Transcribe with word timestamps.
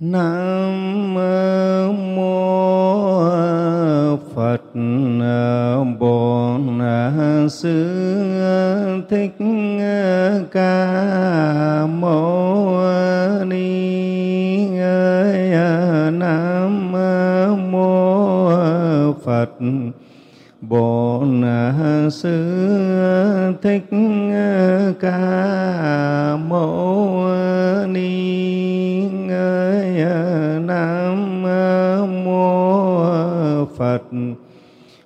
nam 0.00 0.97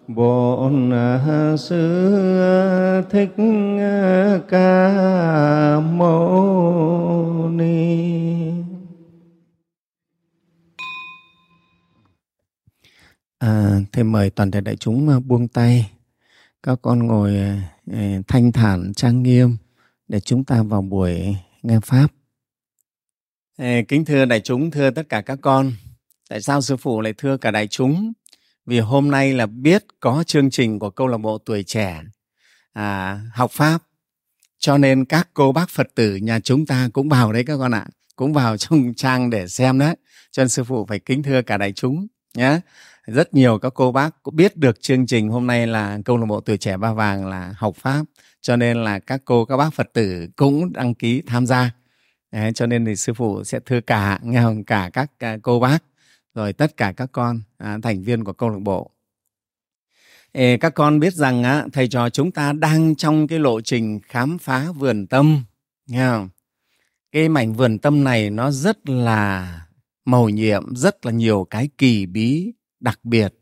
bổn 0.09 0.92
sư 1.59 3.02
thích 3.10 3.30
ca 4.48 5.80
mâu 5.80 7.51
ni 7.52 8.12
À, 13.38 13.80
thế 13.93 14.02
mời 14.02 14.30
toàn 14.30 14.51
thể 14.51 14.60
đại 14.60 14.77
chúng 14.77 15.09
à, 15.09 15.20
buông 15.20 15.48
tay, 15.48 15.91
các 16.62 16.79
con 16.82 17.07
ngồi 17.07 17.37
à, 17.37 17.73
thanh 18.29 18.52
thản 18.52 18.93
trang 18.96 19.23
nghiêm 19.23 19.57
để 20.09 20.21
chúng 20.21 20.45
ta 20.45 20.62
vào 20.62 20.82
buổi 20.82 21.37
nghe 21.62 21.80
pháp. 21.80 22.07
Kính 23.88 24.05
thưa 24.05 24.24
đại 24.24 24.40
chúng, 24.40 24.71
thưa 24.71 24.90
tất 24.90 25.09
cả 25.09 25.21
các 25.21 25.38
con, 25.43 25.73
tại 26.29 26.40
sao 26.40 26.60
sư 26.60 26.77
phụ 26.77 27.01
lại 27.01 27.15
thưa 27.18 27.37
cả 27.37 27.51
đại 27.51 27.68
chúng? 27.68 28.12
Vì 28.66 28.80
hôm 28.80 29.10
nay 29.10 29.32
là 29.32 29.46
biết 29.46 29.85
có 30.01 30.24
chương 30.27 30.51
trình 30.51 30.79
của 30.79 30.91
câu 30.91 31.07
lạc 31.07 31.18
bộ 31.18 31.38
tuổi 31.38 31.63
trẻ 31.63 32.02
à, 32.73 33.21
học 33.35 33.51
pháp, 33.51 33.82
cho 34.59 34.79
nên 34.79 35.05
các 35.05 35.29
cô 35.35 35.52
bác 35.52 35.71
Phật 35.71 35.88
tử 35.95 36.16
nhà 36.16 36.41
chúng 36.41 36.66
ta 36.66 36.88
cũng 36.93 37.09
vào 37.09 37.33
đấy 37.33 37.45
các 37.46 37.57
con 37.57 37.74
ạ, 37.74 37.87
cũng 38.16 38.33
vào 38.33 38.57
trong 38.59 38.95
trang 38.96 39.30
để 39.30 39.49
xem 39.49 39.79
đấy. 39.79 39.96
Cho 40.30 40.43
nên 40.43 40.49
sư 40.49 40.65
phụ 40.65 40.87
phải 40.87 40.99
kính 40.99 41.23
thưa 41.23 41.43
cả 41.43 41.57
đại 41.57 41.73
chúng 41.73 42.07
nhé 42.35 42.60
rất 43.07 43.35
nhiều 43.35 43.59
các 43.59 43.73
cô 43.74 43.93
bác 43.93 44.23
cũng 44.23 44.37
biết 44.37 44.57
được 44.57 44.83
chương 44.83 45.07
trình 45.07 45.29
hôm 45.29 45.46
nay 45.46 45.66
là 45.66 45.99
câu 46.05 46.16
lạc 46.16 46.27
bộ 46.27 46.40
tuổi 46.40 46.59
trẻ 46.59 46.77
ba 46.77 46.93
vàng 46.93 47.27
là 47.27 47.55
học 47.57 47.77
pháp. 47.77 48.05
Cho 48.40 48.57
nên 48.57 48.85
là 48.85 48.99
các 48.99 49.23
cô 49.24 49.45
các 49.45 49.57
bác 49.57 49.74
phật 49.74 49.90
tử 49.93 50.29
cũng 50.37 50.73
đăng 50.73 50.95
ký 50.95 51.23
tham 51.27 51.46
gia. 51.46 51.71
Đấy, 52.33 52.52
cho 52.55 52.66
nên 52.66 52.85
thì 52.85 52.96
sư 52.96 53.15
phụ 53.15 53.45
sẽ 53.45 53.60
thưa 53.66 53.80
cả 53.80 54.18
nghe 54.23 54.43
không? 54.43 54.65
cả 54.65 54.90
các 54.93 55.10
à, 55.18 55.37
cô 55.43 55.60
bác 55.60 55.79
rồi 56.35 56.52
tất 56.52 56.77
cả 56.77 56.93
các 56.97 57.09
con 57.13 57.41
à, 57.59 57.79
thành 57.83 58.02
viên 58.02 58.25
của 58.25 58.33
câu 58.33 58.51
lạc 58.51 58.61
bộ 58.63 58.91
Ê, 60.33 60.57
các 60.57 60.74
con 60.74 61.01
biết 61.01 61.15
rằng 61.15 61.43
á, 61.43 61.66
thầy 61.73 61.89
trò 61.89 62.11
chúng 62.11 62.33
ta 62.33 62.52
đang 62.52 62.95
trong 62.95 63.27
cái 63.27 63.39
lộ 63.39 63.61
trình 63.61 64.00
khám 64.00 64.39
phá 64.39 64.72
vườn 64.72 65.06
tâm 65.06 65.44
nghe 65.87 66.06
không? 66.06 66.28
cái 67.12 67.28
mảnh 67.28 67.53
vườn 67.53 67.78
tâm 67.78 68.05
này 68.05 68.31
nó 68.31 68.50
rất 68.50 68.89
là 68.89 69.61
màu 70.05 70.28
nhiệm 70.28 70.77
rất 70.77 71.06
là 71.06 71.12
nhiều 71.12 71.47
cái 71.50 71.69
kỳ 71.78 72.06
bí 72.06 72.53
đặc 72.81 73.00
biệt 73.05 73.34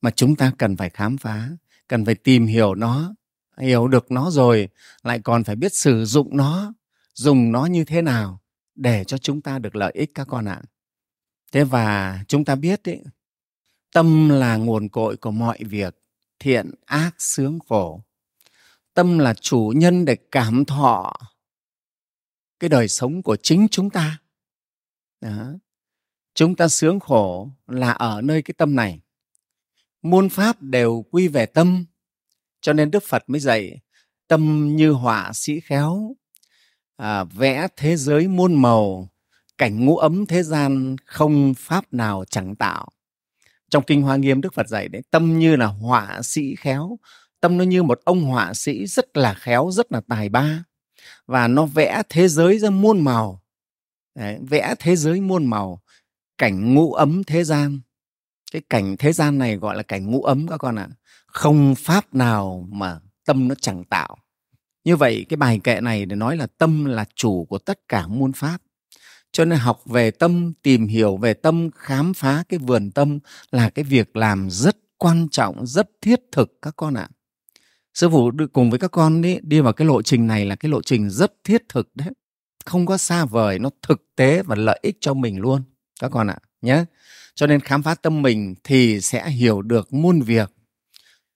mà 0.00 0.10
chúng 0.10 0.36
ta 0.36 0.52
cần 0.58 0.76
phải 0.76 0.90
khám 0.90 1.18
phá 1.18 1.48
cần 1.88 2.04
phải 2.04 2.14
tìm 2.14 2.46
hiểu 2.46 2.74
nó 2.74 3.14
hiểu 3.58 3.88
được 3.88 4.10
nó 4.10 4.30
rồi 4.30 4.68
lại 5.02 5.20
còn 5.20 5.44
phải 5.44 5.56
biết 5.56 5.74
sử 5.74 6.04
dụng 6.04 6.36
nó 6.36 6.72
dùng 7.14 7.52
nó 7.52 7.66
như 7.66 7.84
thế 7.84 8.02
nào 8.02 8.40
để 8.74 9.04
cho 9.04 9.18
chúng 9.18 9.40
ta 9.40 9.58
được 9.58 9.76
lợi 9.76 9.92
ích 9.94 10.10
các 10.14 10.26
con 10.30 10.44
ạ 10.44 10.62
thế 11.52 11.64
và 11.64 12.18
chúng 12.28 12.44
ta 12.44 12.54
biết 12.54 12.88
ấy, 12.88 13.02
tâm 13.92 14.28
là 14.28 14.56
nguồn 14.56 14.88
cội 14.88 15.16
của 15.16 15.30
mọi 15.30 15.58
việc 15.60 15.94
thiện 16.38 16.70
ác 16.84 17.14
sướng 17.18 17.58
khổ. 17.68 18.04
Tâm 18.94 19.18
là 19.18 19.34
chủ 19.34 19.72
nhân 19.76 20.04
để 20.04 20.16
cảm 20.30 20.64
thọ 20.64 21.16
cái 22.60 22.68
đời 22.68 22.88
sống 22.88 23.22
của 23.22 23.36
chính 23.36 23.66
chúng 23.70 23.90
ta. 23.90 24.18
Đó. 25.20 25.52
Chúng 26.34 26.56
ta 26.56 26.68
sướng 26.68 27.00
khổ 27.00 27.50
là 27.66 27.92
ở 27.92 28.20
nơi 28.22 28.42
cái 28.42 28.54
tâm 28.58 28.76
này. 28.76 29.00
Muôn 30.02 30.28
pháp 30.28 30.62
đều 30.62 31.04
quy 31.10 31.28
về 31.28 31.46
tâm 31.46 31.84
cho 32.60 32.72
nên 32.72 32.90
đức 32.90 33.02
phật 33.06 33.24
mới 33.26 33.40
dạy 33.40 33.80
tâm 34.28 34.76
như 34.76 34.90
họa 34.90 35.30
sĩ 35.34 35.60
khéo 35.60 36.16
à, 36.96 37.24
vẽ 37.24 37.68
thế 37.76 37.96
giới 37.96 38.28
muôn 38.28 38.62
màu 38.62 39.11
cảnh 39.62 39.84
ngũ 39.84 39.96
ấm 39.96 40.26
thế 40.26 40.42
gian 40.42 40.96
không 41.04 41.54
pháp 41.54 41.92
nào 41.92 42.24
chẳng 42.30 42.56
tạo. 42.56 42.88
Trong 43.70 43.84
kinh 43.86 44.02
hoa 44.02 44.16
nghiêm 44.16 44.40
đức 44.40 44.54
phật 44.54 44.68
dạy 44.68 44.88
đấy 44.88 45.02
tâm 45.10 45.38
như 45.38 45.56
là 45.56 45.66
họa 45.66 46.22
sĩ 46.22 46.54
khéo. 46.56 46.98
Tâm 47.40 47.58
nó 47.58 47.64
như 47.64 47.82
một 47.82 48.00
ông 48.04 48.22
họa 48.22 48.54
sĩ 48.54 48.86
rất 48.86 49.16
là 49.16 49.34
khéo 49.34 49.70
rất 49.70 49.92
là 49.92 50.00
tài 50.08 50.28
ba. 50.28 50.64
Và 51.26 51.48
nó 51.48 51.66
vẽ 51.66 52.02
thế 52.08 52.28
giới 52.28 52.58
ra 52.58 52.70
muôn 52.70 53.00
màu. 53.00 53.42
Đấy, 54.14 54.38
vẽ 54.48 54.74
thế 54.78 54.96
giới 54.96 55.20
muôn 55.20 55.46
màu. 55.46 55.82
Cảnh 56.38 56.74
ngũ 56.74 56.92
ấm 56.92 57.24
thế 57.24 57.44
gian. 57.44 57.80
Cái 58.52 58.62
cảnh 58.70 58.96
thế 58.96 59.12
gian 59.12 59.38
này 59.38 59.56
gọi 59.56 59.76
là 59.76 59.82
cảnh 59.82 60.10
ngũ 60.10 60.22
ấm 60.22 60.46
các 60.48 60.56
con 60.56 60.76
ạ. 60.78 60.88
À. 60.90 60.96
không 61.26 61.74
pháp 61.74 62.14
nào 62.14 62.68
mà 62.72 63.00
tâm 63.24 63.48
nó 63.48 63.54
chẳng 63.60 63.84
tạo. 63.84 64.16
Như 64.84 64.96
vậy 64.96 65.26
cái 65.28 65.36
bài 65.36 65.60
kệ 65.64 65.80
này 65.80 66.06
để 66.06 66.16
nói 66.16 66.36
là 66.36 66.46
tâm 66.58 66.84
là 66.84 67.04
chủ 67.14 67.46
của 67.48 67.58
tất 67.58 67.88
cả 67.88 68.06
muôn 68.06 68.32
pháp 68.32 68.58
cho 69.32 69.44
nên 69.44 69.58
học 69.58 69.82
về 69.86 70.10
tâm 70.10 70.52
tìm 70.62 70.86
hiểu 70.86 71.16
về 71.16 71.34
tâm 71.34 71.70
khám 71.74 72.14
phá 72.14 72.44
cái 72.48 72.58
vườn 72.58 72.90
tâm 72.90 73.18
là 73.50 73.70
cái 73.70 73.84
việc 73.84 74.16
làm 74.16 74.50
rất 74.50 74.76
quan 74.98 75.28
trọng 75.30 75.66
rất 75.66 75.90
thiết 76.00 76.20
thực 76.32 76.58
các 76.62 76.74
con 76.76 76.94
ạ. 76.94 77.08
À. 77.10 77.14
sư 77.94 78.08
phụ 78.10 78.30
cùng 78.52 78.70
với 78.70 78.78
các 78.78 78.90
con 78.90 79.26
ấy, 79.26 79.40
đi 79.42 79.60
vào 79.60 79.72
cái 79.72 79.86
lộ 79.86 80.02
trình 80.02 80.26
này 80.26 80.46
là 80.46 80.56
cái 80.56 80.70
lộ 80.70 80.82
trình 80.82 81.10
rất 81.10 81.32
thiết 81.44 81.62
thực 81.68 81.90
đấy. 81.94 82.08
Không 82.64 82.86
có 82.86 82.96
xa 82.96 83.24
vời 83.24 83.58
nó 83.58 83.70
thực 83.82 84.02
tế 84.16 84.42
và 84.42 84.56
lợi 84.56 84.78
ích 84.82 84.96
cho 85.00 85.14
mình 85.14 85.40
luôn 85.40 85.62
các 86.00 86.08
con 86.08 86.26
ạ 86.26 86.38
nhé 86.62 86.84
cho 87.34 87.46
nên 87.46 87.60
khám 87.60 87.82
phá 87.82 87.94
tâm 87.94 88.22
mình 88.22 88.54
thì 88.64 89.00
sẽ 89.00 89.30
hiểu 89.30 89.62
được 89.62 89.92
muôn 89.92 90.20
việc. 90.20 90.52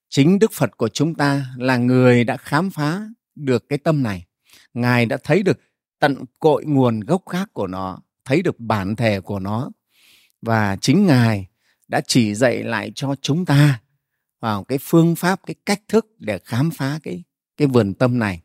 Chính 0.08 0.38
đức 0.38 0.52
phật 0.52 0.76
của 0.76 0.88
chúng 0.88 1.14
ta 1.14 1.46
là 1.56 1.76
người 1.76 2.24
đã 2.24 2.36
khám 2.36 2.70
phá 2.70 3.00
được 3.34 3.68
cái 3.68 3.78
tâm 3.78 4.02
này. 4.02 4.24
Ngài 4.74 5.06
đã 5.06 5.18
thấy 5.24 5.42
được 5.42 5.60
tận 5.98 6.24
cội 6.38 6.64
nguồn 6.64 7.00
gốc 7.00 7.22
khác 7.28 7.48
của 7.52 7.66
nó, 7.66 7.98
thấy 8.24 8.42
được 8.42 8.60
bản 8.60 8.96
thể 8.96 9.20
của 9.20 9.38
nó. 9.38 9.70
Và 10.42 10.76
chính 10.76 11.06
ngài 11.06 11.46
đã 11.88 12.00
chỉ 12.06 12.34
dạy 12.34 12.62
lại 12.62 12.92
cho 12.94 13.14
chúng 13.22 13.44
ta 13.44 13.80
vào 14.40 14.64
cái 14.64 14.78
phương 14.82 15.16
pháp, 15.16 15.40
cái 15.46 15.54
cách 15.66 15.82
thức 15.88 16.06
để 16.18 16.38
khám 16.44 16.70
phá 16.70 16.98
cái 17.02 17.24
cái 17.56 17.68
vườn 17.68 17.94
tâm 17.94 18.18
này. 18.18 18.42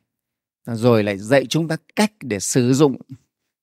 Rồi 0.65 1.03
lại 1.03 1.17
dạy 1.17 1.45
chúng 1.45 1.67
ta 1.67 1.77
cách 1.95 2.11
để 2.21 2.39
sử 2.39 2.73
dụng 2.73 2.97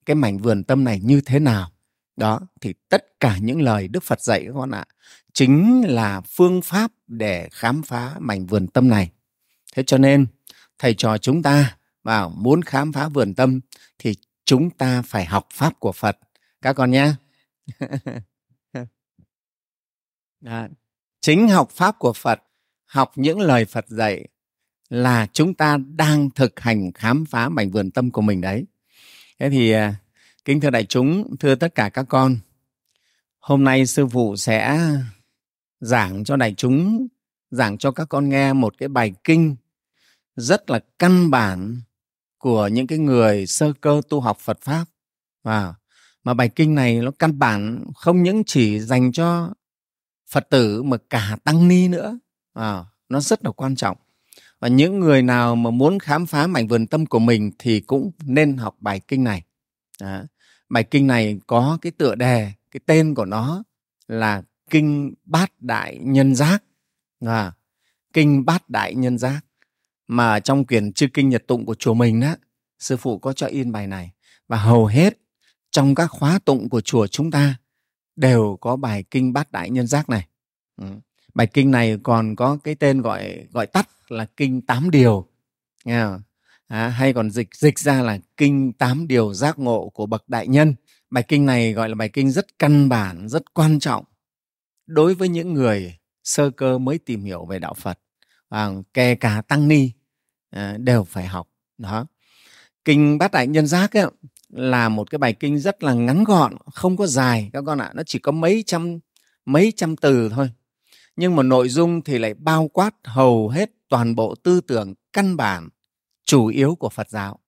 cái 0.06 0.14
mảnh 0.14 0.38
vườn 0.38 0.64
tâm 0.64 0.84
này 0.84 1.00
như 1.00 1.20
thế 1.20 1.38
nào. 1.38 1.72
Đó, 2.16 2.40
thì 2.60 2.74
tất 2.88 3.20
cả 3.20 3.38
những 3.38 3.62
lời 3.62 3.88
đức 3.88 4.02
phật 4.02 4.20
dạy 4.20 4.42
các 4.46 4.52
con 4.54 4.70
ạ, 4.70 4.84
chính 5.32 5.84
là 5.86 6.20
phương 6.20 6.62
pháp 6.62 6.92
để 7.06 7.48
khám 7.52 7.82
phá 7.82 8.14
mảnh 8.18 8.46
vườn 8.46 8.66
tâm 8.66 8.88
này. 8.88 9.10
Thế 9.74 9.82
cho 9.82 9.98
nên, 9.98 10.26
thầy 10.78 10.94
trò 10.94 11.18
chúng 11.18 11.42
ta 11.42 11.76
và 12.08 12.28
muốn 12.28 12.62
khám 12.62 12.92
phá 12.92 13.08
vườn 13.08 13.34
tâm 13.34 13.60
thì 13.98 14.14
chúng 14.44 14.70
ta 14.70 15.02
phải 15.02 15.24
học 15.24 15.46
pháp 15.52 15.80
của 15.80 15.92
phật. 15.92 16.18
Các 16.62 16.72
con 16.72 16.90
nhé. 16.90 17.12
Chính 21.20 21.48
học 21.48 21.70
pháp 21.70 21.98
của 21.98 22.12
phật 22.12 22.42
học 22.84 23.12
những 23.16 23.40
lời 23.40 23.64
phật 23.64 23.88
dạy 23.88 24.28
là 24.88 25.26
chúng 25.32 25.54
ta 25.54 25.78
đang 25.96 26.30
thực 26.30 26.60
hành 26.60 26.92
khám 26.92 27.24
phá 27.24 27.48
mảnh 27.48 27.70
vườn 27.70 27.90
tâm 27.90 28.10
của 28.10 28.22
mình 28.22 28.40
đấy. 28.40 28.64
Thế 29.38 29.50
thì 29.50 29.70
à, 29.70 29.94
Kính 30.44 30.60
thưa 30.60 30.70
đại 30.70 30.84
chúng, 30.84 31.36
thưa 31.40 31.54
tất 31.54 31.74
cả 31.74 31.88
các 31.88 32.06
con, 32.08 32.36
hôm 33.38 33.64
nay 33.64 33.86
sư 33.86 34.06
phụ 34.06 34.36
sẽ 34.36 34.80
giảng 35.80 36.24
cho 36.24 36.36
đại 36.36 36.54
chúng, 36.56 37.06
giảng 37.50 37.78
cho 37.78 37.90
các 37.90 38.08
con 38.08 38.28
nghe 38.28 38.52
một 38.52 38.74
cái 38.78 38.88
bài 38.88 39.12
kinh 39.24 39.56
rất 40.36 40.70
là 40.70 40.80
căn 40.98 41.30
bản 41.30 41.80
của 42.38 42.68
những 42.68 42.86
cái 42.86 42.98
người 42.98 43.46
sơ 43.46 43.72
cơ 43.80 44.00
tu 44.08 44.20
học 44.20 44.38
Phật 44.38 44.60
pháp. 44.60 44.84
Và 45.42 45.74
mà 46.24 46.34
bài 46.34 46.48
kinh 46.48 46.74
này 46.74 47.00
nó 47.00 47.10
căn 47.18 47.38
bản 47.38 47.84
không 47.94 48.22
những 48.22 48.42
chỉ 48.46 48.80
dành 48.80 49.12
cho 49.12 49.54
Phật 50.30 50.46
tử 50.50 50.82
mà 50.82 50.96
cả 51.10 51.36
tăng 51.44 51.68
ni 51.68 51.88
nữa. 51.88 52.18
À, 52.54 52.84
nó 53.08 53.20
rất 53.20 53.44
là 53.44 53.50
quan 53.50 53.76
trọng. 53.76 53.96
Và 54.60 54.68
những 54.68 55.00
người 55.00 55.22
nào 55.22 55.56
mà 55.56 55.70
muốn 55.70 55.98
khám 55.98 56.26
phá 56.26 56.46
mảnh 56.46 56.68
vườn 56.68 56.86
tâm 56.86 57.06
của 57.06 57.18
mình 57.18 57.50
thì 57.58 57.80
cũng 57.80 58.10
nên 58.24 58.56
học 58.56 58.76
bài 58.80 59.00
kinh 59.08 59.24
này. 59.24 59.42
Đó 60.00 60.22
bài 60.68 60.84
kinh 60.84 61.06
này 61.06 61.40
có 61.46 61.78
cái 61.82 61.92
tựa 61.92 62.14
đề 62.14 62.52
cái 62.70 62.80
tên 62.86 63.14
của 63.14 63.24
nó 63.24 63.62
là 64.08 64.42
kinh 64.70 65.14
bát 65.24 65.60
đại 65.60 65.98
nhân 66.02 66.34
giác 66.34 66.62
à, 67.26 67.52
kinh 68.12 68.44
bát 68.44 68.70
đại 68.70 68.94
nhân 68.94 69.18
giác 69.18 69.40
mà 70.08 70.40
trong 70.40 70.64
quyển 70.64 70.92
chư 70.92 71.06
kinh 71.14 71.28
nhật 71.28 71.46
tụng 71.46 71.66
của 71.66 71.74
chùa 71.74 71.94
mình 71.94 72.20
đó 72.20 72.34
sư 72.78 72.96
phụ 72.96 73.18
có 73.18 73.32
cho 73.32 73.46
in 73.46 73.72
bài 73.72 73.86
này. 73.86 74.12
Và 74.48 74.56
hầu 74.56 74.86
hết 74.86 75.18
trong 75.70 75.94
các 75.94 76.06
khóa 76.06 76.38
tụng 76.44 76.68
của 76.68 76.80
chùa 76.80 77.06
chúng 77.06 77.30
ta 77.30 77.56
đều 78.16 78.58
có 78.60 78.76
bài 78.76 79.04
kinh 79.10 79.32
bát 79.32 79.52
đại 79.52 79.70
nhân 79.70 79.86
giác 79.86 80.08
này. 80.08 80.26
Ừ. 80.76 80.86
bài 81.34 81.46
kinh 81.46 81.70
này 81.70 81.98
còn 82.02 82.36
có 82.36 82.58
cái 82.64 82.74
tên 82.74 83.02
gọi 83.02 83.46
gọi 83.52 83.66
tắt 83.66 83.88
là 84.08 84.26
kinh 84.36 84.60
tám 84.60 84.90
điều. 84.90 85.28
Nghe 85.84 86.02
không? 86.02 86.22
À, 86.66 86.88
hay 86.88 87.12
còn 87.12 87.30
dịch 87.30 87.54
dịch 87.54 87.78
ra 87.78 88.02
là 88.02 88.18
kinh 88.36 88.72
tám 88.72 89.06
điều 89.06 89.34
giác 89.34 89.58
ngộ 89.58 89.88
của 89.94 90.06
bậc 90.06 90.28
đại 90.28 90.48
nhân. 90.48 90.74
Bài 91.10 91.24
kinh 91.28 91.46
này 91.46 91.72
gọi 91.72 91.88
là 91.88 91.94
bài 91.94 92.08
kinh 92.08 92.30
rất 92.30 92.58
căn 92.58 92.88
bản 92.88 93.28
rất 93.28 93.54
quan 93.54 93.78
trọng 93.78 94.04
đối 94.86 95.14
với 95.14 95.28
những 95.28 95.54
người 95.54 95.98
sơ 96.24 96.50
cơ 96.50 96.78
mới 96.78 96.98
tìm 96.98 97.24
hiểu 97.24 97.46
về 97.46 97.58
đạo 97.58 97.74
phật. 97.74 97.98
Và 98.48 98.72
kể 98.94 99.14
cả 99.14 99.42
tăng 99.48 99.68
ni 99.68 99.90
à, 100.50 100.76
đều 100.78 101.04
phải 101.04 101.26
học. 101.26 101.48
Đó. 101.78 102.06
Kinh 102.84 103.18
bát 103.18 103.32
đại 103.32 103.46
nhân 103.46 103.66
giác 103.66 103.96
ấy, 103.96 104.06
là 104.48 104.88
một 104.88 105.10
cái 105.10 105.18
bài 105.18 105.32
kinh 105.32 105.58
rất 105.58 105.82
là 105.82 105.92
ngắn 105.92 106.24
gọn 106.24 106.56
không 106.74 106.96
có 106.96 107.06
dài 107.06 107.50
các 107.52 107.64
con 107.66 107.78
ạ. 107.78 107.90
Nó 107.94 108.02
chỉ 108.02 108.18
có 108.18 108.32
mấy 108.32 108.64
trăm 108.66 108.98
mấy 109.46 109.72
trăm 109.76 109.96
từ 109.96 110.28
thôi. 110.28 110.50
Nhưng 111.16 111.36
mà 111.36 111.42
nội 111.42 111.68
dung 111.68 112.02
thì 112.02 112.18
lại 112.18 112.34
bao 112.34 112.68
quát 112.68 112.94
hầu 113.04 113.48
hết 113.48 113.70
toàn 113.88 114.14
bộ 114.14 114.34
tư 114.34 114.60
tưởng 114.60 114.94
căn 115.12 115.36
bản 115.36 115.68
chủ 116.24 116.46
yếu 116.46 116.74
của 116.74 116.88
Phật 116.88 117.10
giáo. 117.10 117.38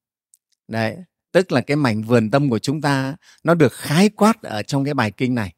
Đấy 0.69 0.97
tức 1.33 1.53
là 1.53 1.61
cái 1.61 1.77
mảnh 1.77 2.03
vườn 2.03 2.31
tâm 2.31 2.51
của 2.51 2.59
chúng 2.59 2.81
ta 2.81 3.17
nó 3.45 3.55
được 3.55 3.73
khái 3.73 4.09
quát 4.09 4.43
ở 4.43 4.63
trong 4.63 4.85
cái 4.85 4.95
bài 4.95 5.11
kinh 5.11 5.35
này. 5.35 5.55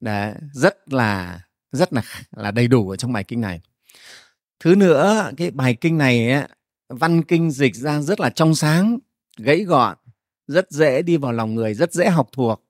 Đấy, 0.00 0.34
rất 0.52 0.92
là 0.92 1.40
rất 1.72 1.92
là 1.92 2.02
là 2.30 2.50
đầy 2.50 2.68
đủ 2.68 2.90
ở 2.90 2.96
trong 2.96 3.12
bài 3.12 3.24
kinh 3.24 3.40
này. 3.40 3.60
Thứ 4.60 4.74
nữa 4.74 5.30
cái 5.36 5.50
bài 5.50 5.76
kinh 5.80 5.98
này 5.98 6.30
ấy, 6.30 6.48
văn 6.88 7.22
kinh 7.22 7.50
dịch 7.50 7.76
ra 7.76 8.00
rất 8.00 8.20
là 8.20 8.30
trong 8.30 8.54
sáng 8.54 8.98
gãy 9.36 9.64
gọn 9.64 9.96
rất 10.46 10.70
dễ 10.70 11.02
đi 11.02 11.16
vào 11.16 11.32
lòng 11.32 11.54
người 11.54 11.74
rất 11.74 11.92
dễ 11.92 12.10
học 12.10 12.28
thuộc. 12.32 12.62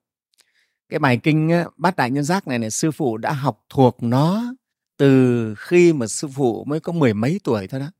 Cái 0.89 0.99
bài 0.99 1.19
kinh 1.23 1.51
bát 1.77 1.95
đại 1.95 2.11
nhân 2.11 2.23
giác 2.23 2.47
này 2.47 2.59
này 2.59 2.71
sư 2.71 2.91
phụ 2.91 3.17
đã 3.17 3.33
học 3.33 3.65
thuộc 3.69 4.03
nó 4.03 4.53
từ 4.97 5.55
khi 5.57 5.93
mà 5.93 6.07
sư 6.07 6.27
phụ 6.35 6.63
mới 6.63 6.79
có 6.79 6.93
mười 6.93 7.13
mấy 7.13 7.39
tuổi 7.43 7.67
thôi 7.67 7.79
đó. 7.79 7.91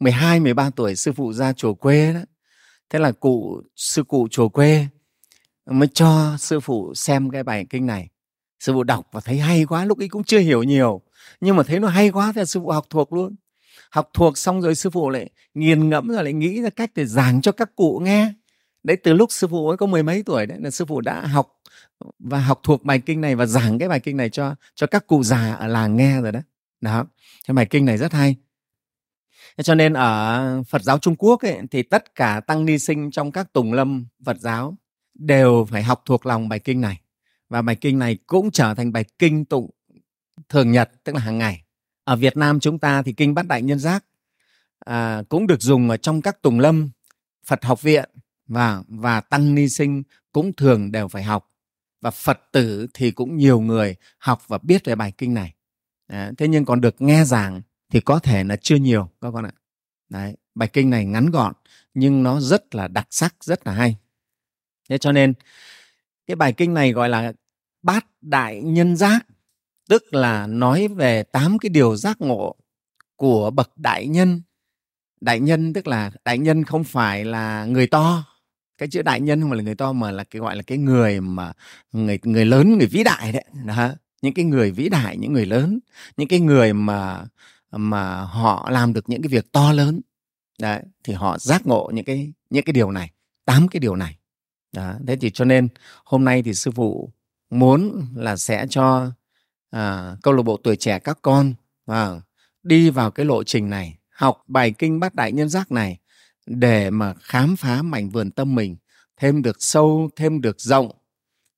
12, 0.00 0.40
13 0.40 0.70
tuổi 0.70 0.96
sư 0.96 1.12
phụ 1.12 1.32
ra 1.32 1.52
chùa 1.52 1.74
quê 1.74 2.12
đó. 2.12 2.20
Thế 2.90 2.98
là 2.98 3.12
cụ 3.12 3.62
sư 3.76 4.02
cụ 4.02 4.28
chùa 4.30 4.48
quê 4.48 4.86
mới 5.66 5.88
cho 5.88 6.36
sư 6.38 6.60
phụ 6.60 6.94
xem 6.94 7.30
cái 7.30 7.42
bài 7.42 7.66
kinh 7.70 7.86
này. 7.86 8.08
Sư 8.60 8.72
phụ 8.72 8.82
đọc 8.82 9.08
và 9.12 9.20
thấy 9.20 9.38
hay 9.38 9.64
quá 9.64 9.84
lúc 9.84 9.98
ấy 9.98 10.08
cũng 10.08 10.24
chưa 10.24 10.38
hiểu 10.38 10.62
nhiều 10.62 11.02
nhưng 11.40 11.56
mà 11.56 11.62
thấy 11.62 11.80
nó 11.80 11.88
hay 11.88 12.10
quá 12.10 12.32
thì 12.34 12.44
sư 12.44 12.60
phụ 12.60 12.70
học 12.70 12.86
thuộc 12.90 13.12
luôn 13.12 13.36
học 13.90 14.10
thuộc 14.14 14.38
xong 14.38 14.60
rồi 14.60 14.74
sư 14.74 14.90
phụ 14.90 15.10
lại 15.10 15.30
nghiền 15.54 15.88
ngẫm 15.88 16.08
rồi 16.08 16.24
lại 16.24 16.32
nghĩ 16.32 16.62
ra 16.62 16.70
cách 16.70 16.90
để 16.94 17.04
giảng 17.06 17.40
cho 17.40 17.52
các 17.52 17.76
cụ 17.76 18.00
nghe. 18.04 18.32
Đấy 18.82 18.96
từ 18.96 19.12
lúc 19.12 19.32
sư 19.32 19.46
phụ 19.46 19.68
ấy 19.68 19.76
có 19.76 19.86
mười 19.86 20.02
mấy 20.02 20.22
tuổi 20.22 20.46
đấy 20.46 20.58
là 20.60 20.70
sư 20.70 20.84
phụ 20.84 21.00
đã 21.00 21.26
học 21.26 21.60
và 22.18 22.40
học 22.40 22.60
thuộc 22.62 22.84
bài 22.84 22.98
kinh 23.06 23.20
này 23.20 23.36
và 23.36 23.46
giảng 23.46 23.78
cái 23.78 23.88
bài 23.88 24.00
kinh 24.00 24.16
này 24.16 24.30
cho 24.30 24.54
cho 24.74 24.86
các 24.86 25.06
cụ 25.06 25.22
già 25.22 25.52
ở 25.52 25.66
làng 25.66 25.96
nghe 25.96 26.20
rồi 26.20 26.32
đó 26.32 26.40
đó 26.80 27.06
cái 27.46 27.54
bài 27.54 27.66
kinh 27.66 27.84
này 27.84 27.98
rất 27.98 28.12
hay. 28.12 28.36
Cho 29.62 29.74
nên 29.74 29.92
ở 29.92 30.62
Phật 30.68 30.82
giáo 30.82 30.98
Trung 30.98 31.16
Quốc 31.16 31.42
ấy, 31.42 31.58
thì 31.70 31.82
tất 31.82 32.14
cả 32.14 32.40
tăng 32.46 32.64
ni 32.64 32.78
sinh 32.78 33.10
trong 33.10 33.32
các 33.32 33.52
tùng 33.52 33.72
lâm 33.72 34.06
Phật 34.24 34.36
giáo 34.40 34.76
đều 35.14 35.66
phải 35.70 35.82
học 35.82 36.02
thuộc 36.04 36.26
lòng 36.26 36.48
bài 36.48 36.58
kinh 36.58 36.80
này. 36.80 37.00
Và 37.48 37.62
bài 37.62 37.76
kinh 37.76 37.98
này 37.98 38.18
cũng 38.26 38.50
trở 38.50 38.74
thành 38.74 38.92
bài 38.92 39.04
kinh 39.18 39.44
tụng 39.44 39.70
thường 40.48 40.72
nhật 40.72 40.90
tức 41.04 41.14
là 41.14 41.20
hàng 41.20 41.38
ngày 41.38 41.62
ở 42.08 42.16
Việt 42.16 42.36
Nam 42.36 42.60
chúng 42.60 42.78
ta 42.78 43.02
thì 43.02 43.12
kinh 43.12 43.34
Bát 43.34 43.46
Đại 43.46 43.62
Nhân 43.62 43.78
Giác 43.78 44.04
à, 44.78 45.22
cũng 45.28 45.46
được 45.46 45.60
dùng 45.62 45.90
ở 45.90 45.96
trong 45.96 46.22
các 46.22 46.42
tùng 46.42 46.60
lâm 46.60 46.90
Phật 47.46 47.64
học 47.64 47.82
viện 47.82 48.10
và 48.46 48.82
và 48.88 49.20
tăng 49.20 49.54
ni 49.54 49.68
sinh 49.68 50.02
cũng 50.32 50.52
thường 50.52 50.92
đều 50.92 51.08
phải 51.08 51.22
học. 51.22 51.48
Và 52.00 52.10
Phật 52.10 52.40
tử 52.52 52.86
thì 52.94 53.10
cũng 53.10 53.36
nhiều 53.36 53.60
người 53.60 53.96
học 54.18 54.42
và 54.48 54.58
biết 54.62 54.84
về 54.84 54.94
bài 54.94 55.12
kinh 55.18 55.34
này. 55.34 55.54
À, 56.06 56.32
thế 56.38 56.48
nhưng 56.48 56.64
còn 56.64 56.80
được 56.80 57.00
nghe 57.00 57.24
giảng 57.24 57.62
thì 57.90 58.00
có 58.00 58.18
thể 58.18 58.44
là 58.44 58.56
chưa 58.56 58.76
nhiều 58.76 59.10
các 59.20 59.30
con 59.34 59.46
ạ. 59.46 59.52
Đấy, 60.08 60.36
bài 60.54 60.68
kinh 60.72 60.90
này 60.90 61.04
ngắn 61.04 61.30
gọn 61.30 61.52
nhưng 61.94 62.22
nó 62.22 62.40
rất 62.40 62.74
là 62.74 62.88
đặc 62.88 63.06
sắc 63.10 63.34
rất 63.40 63.66
là 63.66 63.72
hay. 63.72 63.96
Thế 64.88 64.98
cho 64.98 65.12
nên 65.12 65.32
cái 66.26 66.36
bài 66.36 66.52
kinh 66.52 66.74
này 66.74 66.92
gọi 66.92 67.08
là 67.08 67.32
bát 67.82 68.06
đại 68.20 68.62
nhân 68.62 68.96
giác 68.96 69.26
tức 69.88 70.14
là 70.14 70.46
nói 70.46 70.88
về 70.88 71.22
tám 71.22 71.58
cái 71.58 71.70
điều 71.70 71.96
giác 71.96 72.20
ngộ 72.20 72.56
của 73.16 73.50
bậc 73.50 73.78
đại 73.78 74.06
nhân. 74.06 74.42
Đại 75.20 75.40
nhân 75.40 75.72
tức 75.72 75.86
là 75.86 76.10
đại 76.24 76.38
nhân 76.38 76.64
không 76.64 76.84
phải 76.84 77.24
là 77.24 77.64
người 77.64 77.86
to. 77.86 78.24
Cái 78.78 78.88
chữ 78.88 79.02
đại 79.02 79.20
nhân 79.20 79.40
không 79.40 79.50
phải 79.50 79.56
là 79.56 79.62
người 79.62 79.74
to 79.74 79.92
mà 79.92 80.10
là 80.10 80.24
cái 80.24 80.40
gọi 80.40 80.56
là 80.56 80.62
cái 80.62 80.78
người 80.78 81.20
mà 81.20 81.52
người 81.92 82.18
người 82.22 82.44
lớn, 82.44 82.78
người 82.78 82.86
vĩ 82.86 83.04
đại 83.04 83.32
đấy. 83.32 83.44
Đó. 83.64 83.88
Những 84.22 84.34
cái 84.34 84.44
người 84.44 84.70
vĩ 84.70 84.88
đại, 84.88 85.16
những 85.16 85.32
người 85.32 85.46
lớn. 85.46 85.78
Những 86.16 86.28
cái 86.28 86.40
người 86.40 86.72
mà 86.72 87.24
mà 87.72 88.20
họ 88.20 88.70
làm 88.70 88.92
được 88.92 89.08
những 89.08 89.22
cái 89.22 89.28
việc 89.28 89.52
to 89.52 89.72
lớn. 89.72 90.00
Đấy, 90.60 90.82
thì 91.04 91.14
họ 91.14 91.38
giác 91.38 91.66
ngộ 91.66 91.90
những 91.94 92.04
cái 92.04 92.32
những 92.50 92.64
cái 92.64 92.72
điều 92.72 92.90
này. 92.90 93.10
Tám 93.44 93.68
cái 93.68 93.80
điều 93.80 93.96
này. 93.96 94.18
Đó. 94.72 94.94
thế 95.06 95.16
thì 95.16 95.30
cho 95.30 95.44
nên 95.44 95.68
hôm 96.04 96.24
nay 96.24 96.42
thì 96.42 96.54
sư 96.54 96.70
phụ 96.70 97.12
muốn 97.50 98.06
là 98.14 98.36
sẽ 98.36 98.66
cho 98.70 99.10
à, 99.70 100.16
câu 100.22 100.34
lạc 100.34 100.42
bộ 100.42 100.56
tuổi 100.56 100.76
trẻ 100.76 100.98
các 100.98 101.18
con. 101.22 101.54
À, 101.86 102.10
đi 102.62 102.90
vào 102.90 103.10
cái 103.10 103.26
lộ 103.26 103.44
trình 103.44 103.70
này 103.70 103.98
học 104.08 104.44
bài 104.46 104.74
kinh 104.78 105.00
bát 105.00 105.14
đại 105.14 105.32
nhân 105.32 105.48
giác 105.48 105.72
này 105.72 105.98
để 106.46 106.90
mà 106.90 107.14
khám 107.14 107.56
phá 107.56 107.82
mảnh 107.82 108.10
vườn 108.10 108.30
tâm 108.30 108.54
mình 108.54 108.76
thêm 109.16 109.42
được 109.42 109.56
sâu 109.62 110.10
thêm 110.16 110.40
được 110.40 110.60
rộng. 110.60 110.90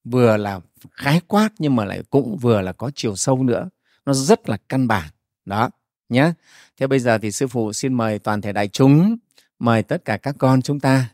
Vừa 0.04 0.36
là 0.36 0.60
khái 0.92 1.20
quát 1.26 1.48
nhưng 1.58 1.76
mà 1.76 1.84
lại 1.84 2.02
cũng 2.10 2.36
vừa 2.36 2.60
là 2.60 2.72
có 2.72 2.90
chiều 2.94 3.16
sâu 3.16 3.42
nữa. 3.42 3.68
Nó 4.06 4.12
rất 4.12 4.48
là 4.48 4.56
căn 4.68 4.88
bản. 4.88 5.10
Đó 5.44 5.70
nhé 6.08 6.32
thế 6.76 6.86
bây 6.86 6.98
giờ 6.98 7.18
thì 7.18 7.30
sư 7.30 7.46
phụ 7.48 7.72
xin 7.72 7.94
mời 7.94 8.18
toàn 8.18 8.40
thể 8.40 8.52
đại 8.52 8.68
chúng 8.68 9.16
mời 9.58 9.82
tất 9.82 10.04
cả 10.04 10.16
các 10.16 10.34
con 10.38 10.62
chúng 10.62 10.80
ta 10.80 11.08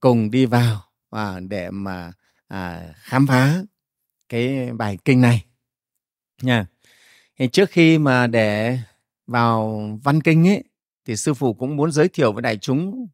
cùng 0.00 0.30
đi 0.30 0.46
vào 0.46 0.84
và 1.10 1.40
để 1.40 1.70
mà 1.70 2.12
à, 2.48 2.94
khám 2.96 3.26
phá 3.26 3.62
cái 4.28 4.72
bài 4.72 4.98
kinh 5.04 5.20
này 5.20 5.44
nha. 6.44 6.66
Thì 7.38 7.48
trước 7.48 7.70
khi 7.70 7.98
mà 7.98 8.26
để 8.26 8.78
vào 9.26 9.80
văn 10.04 10.20
kinh 10.20 10.48
ấy 10.48 10.64
thì 11.04 11.16
sư 11.16 11.34
phụ 11.34 11.54
cũng 11.54 11.76
muốn 11.76 11.92
giới 11.92 12.08
thiệu 12.08 12.32
với 12.32 12.42
đại 12.42 12.56
chúng 12.56 13.06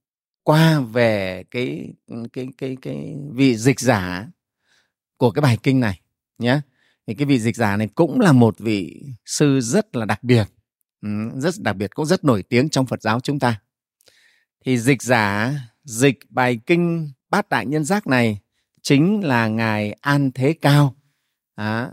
qua 0.43 0.81
về 0.81 1.45
cái 1.51 1.93
cái 2.33 2.47
cái 2.59 2.77
cái 2.83 3.17
vị 3.33 3.57
dịch 3.57 3.81
giả 3.81 4.29
của 5.17 5.31
cái 5.31 5.43
bài 5.43 5.59
kinh 5.63 5.81
này 5.81 6.01
nhé. 6.39 6.61
Thì 7.07 7.15
cái 7.15 7.27
vị 7.27 7.39
dịch 7.39 7.57
giả 7.57 7.77
này 7.77 7.89
cũng 7.95 8.21
là 8.21 8.33
một 8.33 8.59
vị 8.59 9.03
sư 9.25 9.61
rất 9.61 9.97
là 9.97 10.05
đặc 10.05 10.25
biệt 10.25 10.45
ừ, 11.03 11.09
rất 11.37 11.55
đặc 11.59 11.77
biệt 11.77 11.95
cũng 11.95 12.07
rất 12.07 12.25
nổi 12.25 12.43
tiếng 12.43 12.69
trong 12.69 12.87
Phật 12.87 13.03
giáo 13.03 13.21
chúng 13.21 13.39
ta. 13.39 13.61
Thì 14.65 14.79
dịch 14.79 15.03
giả 15.03 15.55
dịch 15.85 16.19
bài 16.29 16.61
kinh 16.67 17.11
bát 17.31 17.49
đại 17.49 17.67
nhân 17.67 17.85
giác 17.85 18.07
này 18.07 18.39
chính 18.83 19.25
là 19.25 19.49
ngài 19.49 19.93
An 19.93 20.31
Thế 20.35 20.53
Cao. 20.53 20.97
À, 21.55 21.91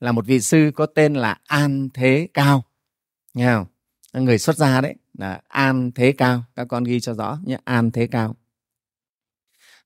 là 0.00 0.12
một 0.12 0.26
vị 0.26 0.40
sư 0.40 0.70
có 0.74 0.86
tên 0.86 1.14
là 1.14 1.38
An 1.44 1.88
Thế 1.94 2.28
Cao. 2.34 2.64
Nghe 3.34 3.54
không? 3.54 3.66
Người 4.24 4.38
xuất 4.38 4.56
gia 4.56 4.80
đấy. 4.80 4.94
Là 5.18 5.40
An 5.48 5.90
Thế 5.94 6.12
Cao. 6.12 6.44
Các 6.54 6.66
con 6.68 6.84
ghi 6.84 7.00
cho 7.00 7.14
rõ 7.14 7.38
nhé. 7.44 7.58
An 7.64 7.90
Thế 7.90 8.06
Cao. 8.06 8.36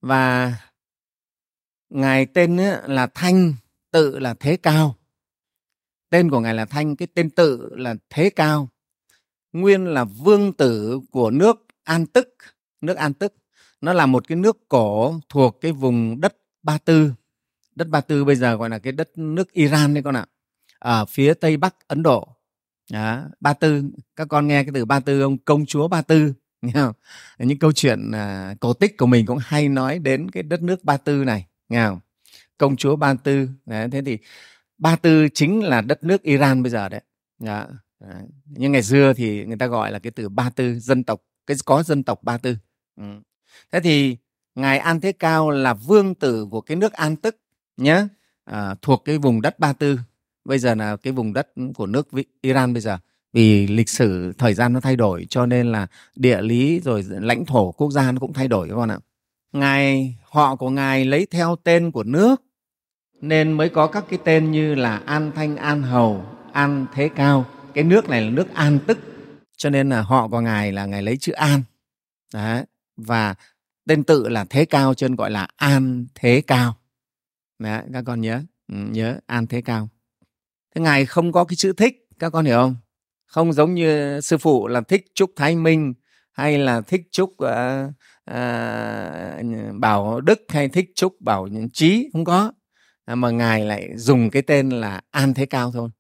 Và 0.01 0.55
ngài 1.91 2.27
tên 2.27 2.57
là 2.87 3.07
Thanh, 3.15 3.55
tự 3.91 4.19
là 4.19 4.35
Thế 4.35 4.57
Cao. 4.57 4.97
Tên 6.11 6.31
của 6.31 6.41
ngài 6.41 6.55
là 6.55 6.65
Thanh, 6.65 6.97
cái 6.97 7.09
tên 7.15 7.31
tự 7.31 7.69
là 7.77 7.95
Thế 8.11 8.31
Cao. 8.31 8.69
Nguyên 9.53 9.85
là 9.85 10.05
vương 10.05 10.53
tử 10.53 11.01
của 11.11 11.31
nước 11.31 11.67
An 11.85 12.07
Tức. 12.07 12.37
Nước 12.81 12.97
An 12.97 13.15
Tức, 13.15 13.35
nó 13.81 13.93
là 13.93 14.07
một 14.07 14.29
cái 14.29 14.37
nước 14.37 14.69
cổ 14.69 15.21
thuộc 15.29 15.61
cái 15.61 15.73
vùng 15.73 16.21
đất 16.21 16.37
Ba 16.63 16.79
Tư 16.79 17.13
đất 17.77 17.89
Ba 17.89 18.01
Tư 18.01 18.25
bây 18.25 18.37
giờ 18.37 18.57
gọi 18.57 18.71
là 18.71 18.79
cái 18.79 18.93
đất 18.93 19.19
nước 19.19 19.53
Iran 19.53 19.95
đấy 19.95 20.03
con 20.03 20.17
ạ. 20.17 20.27
Ở 20.79 21.05
phía 21.05 21.35
tây 21.35 21.57
bắc 21.57 21.75
Ấn 21.89 22.03
Độ. 22.03 22.29
Đó, 22.93 23.23
Ba 23.41 23.53
Tư. 23.53 23.85
Các 24.17 24.29
con 24.29 24.47
nghe 24.49 24.65
cái 24.65 24.71
từ 24.75 24.85
Ba 24.85 25.01
Tư 25.01 25.23
ông 25.23 25.39
công 25.39 25.67
chúa 25.67 25.89
Ba 25.89 26.03
Tư. 26.03 26.33
Nghe 26.63 26.73
không? 26.73 26.93
những 27.39 27.59
câu 27.59 27.73
chuyện 27.73 28.11
à, 28.11 28.55
cổ 28.61 28.73
tích 28.73 28.99
của 28.99 29.07
mình 29.07 29.27
cũng 29.27 29.39
hay 29.41 29.69
nói 29.69 29.99
đến 29.99 30.31
cái 30.31 30.43
đất 30.43 30.63
nước 30.63 30.85
Ba 30.85 30.97
Tư 30.97 31.25
này. 31.25 31.47
Nghe 31.69 31.87
không? 31.87 32.01
công 32.59 32.77
chúa 32.77 32.97
Ba 32.97 33.15
Tư. 33.15 33.49
Đấy, 33.67 33.89
thế 33.93 34.03
thì 34.03 34.19
Ba 34.79 34.97
Tư 34.97 35.29
chính 35.35 35.65
là 35.65 35.81
đất 35.81 36.05
nước 36.05 36.23
Iran 36.23 36.63
bây 36.63 36.71
giờ 36.71 36.89
đấy, 36.89 37.01
đó. 37.39 37.67
đấy. 38.01 38.23
nhưng 38.47 38.73
ngày 38.73 38.83
xưa 38.83 39.13
thì 39.13 39.45
người 39.45 39.57
ta 39.57 39.67
gọi 39.67 39.93
là 39.93 39.99
cái 39.99 40.11
từ 40.11 40.29
Ba 40.29 40.51
Tư 40.51 40.79
dân 40.81 41.05
tộc. 41.05 41.23
Cái 41.47 41.57
có 41.65 41.83
dân 41.83 42.03
tộc 42.03 42.23
Ba 42.23 42.39
Tư. 42.39 42.57
Ừ. 42.97 43.05
thế 43.73 43.81
thì 43.81 44.17
ngài 44.55 44.79
An 44.79 45.01
Thế 45.01 45.13
Cao 45.13 45.51
là 45.51 45.75
vương 45.75 46.15
tử 46.15 46.47
của 46.51 46.61
cái 46.61 46.77
nước 46.77 46.93
An 46.93 47.17
Tức 47.17 47.37
nhé 47.77 48.07
à, 48.45 48.75
thuộc 48.83 49.03
cái 49.05 49.19
vùng 49.19 49.43
đất 49.43 49.59
Ba 49.59 49.73
Tư. 49.73 49.99
Bây 50.45 50.59
giờ 50.59 50.75
là 50.75 50.97
cái 50.97 51.13
vùng 51.13 51.33
đất 51.33 51.49
của 51.75 51.87
nước 51.87 52.09
Iran 52.41 52.73
bây 52.73 52.81
giờ. 52.81 52.99
Vì 53.33 53.67
lịch 53.67 53.89
sử 53.89 54.33
thời 54.39 54.55
gian 54.55 54.73
nó 54.73 54.81
thay 54.81 54.97
đổi 54.97 55.27
cho 55.31 55.47
nên 55.47 55.73
là 55.73 55.87
địa 56.17 56.43
lý 56.43 56.81
rồi 56.81 57.05
lãnh 57.09 57.45
thổ 57.45 57.73
quốc 57.73 57.91
gia 57.91 58.13
nó 58.13 58.21
cũng 58.21 58.33
thay 58.33 58.49
đổi 58.49 58.69
các 58.69 58.75
con 58.75 58.91
ạ. 58.91 58.99
Ngài 59.53 60.15
họ 60.23 60.57
của 60.57 60.71
ngài 60.71 61.05
lấy 61.05 61.27
theo 61.31 61.57
tên 61.65 61.91
của 61.91 62.03
nước 62.03 62.43
nên 63.21 63.53
mới 63.53 63.69
có 63.69 63.87
các 63.87 64.05
cái 64.11 64.19
tên 64.25 64.51
như 64.51 64.75
là 64.75 64.97
an 64.97 65.33
thanh 65.35 65.57
an 65.57 65.83
hầu 65.83 66.25
an 66.53 66.87
thế 66.95 67.09
cao. 67.17 67.47
Cái 67.75 67.85
nước 67.85 68.09
này 68.09 68.21
là 68.21 68.31
nước 68.31 68.55
an 68.55 68.79
tức. 68.87 68.99
Cho 69.57 69.71
nên 69.71 69.89
là 69.89 70.03
họ 70.03 70.29
của 70.29 70.41
ngài 70.41 70.73
là 70.73 70.87
ngài 70.87 71.03
lấy 71.03 71.17
chữ 71.17 71.33
an. 71.33 71.63
Đấy. 72.35 72.65
và 72.97 73.35
tên 73.89 74.05
tự 74.05 74.29
là 74.29 74.45
thế 74.45 74.65
cao 74.65 74.95
cho 74.95 75.09
nên 75.09 75.17
gọi 75.17 75.31
là 75.31 75.49
an 75.57 76.07
thế 76.15 76.43
cao. 76.47 76.77
Đấy, 77.59 77.83
các 77.93 78.03
con 78.07 78.21
nhớ. 78.21 78.43
Ừ, 78.73 78.77
nhớ 78.91 79.19
an 79.27 79.47
thế 79.47 79.63
cao. 79.63 79.89
Thế 80.75 80.81
ngài 80.81 81.07
không 81.07 81.33
có 81.33 81.45
cái 81.45 81.57
chữ 81.57 81.73
thích 81.73 82.09
các 82.19 82.31
con 82.31 82.45
hiểu 82.45 82.57
không? 82.57 82.77
Không 83.27 83.53
giống 83.53 83.75
như 83.75 84.21
sư 84.21 84.39
phụ 84.39 84.67
là 84.67 84.81
thích 84.81 85.05
chúc 85.15 85.31
thái 85.37 85.57
minh 85.57 85.95
hay 86.33 86.59
là 86.59 86.81
thích 86.81 87.03
chúc 87.11 87.31
uh, 87.31 87.91
uh, 88.31 89.81
bảo 89.81 90.21
đức 90.21 90.41
hay 90.49 90.69
thích 90.69 90.91
chúc 90.95 91.21
bảo 91.21 91.49
trí 91.73 92.11
không 92.13 92.25
có. 92.25 92.53
À, 93.05 93.15
mà 93.15 93.31
ngài 93.31 93.65
lại 93.65 93.89
dùng 93.97 94.31
cái 94.31 94.43
tên 94.43 94.71
là 94.71 95.01
an 95.11 95.35
thế 95.35 95.47
cao 95.47 95.73
thôi. 95.73 95.91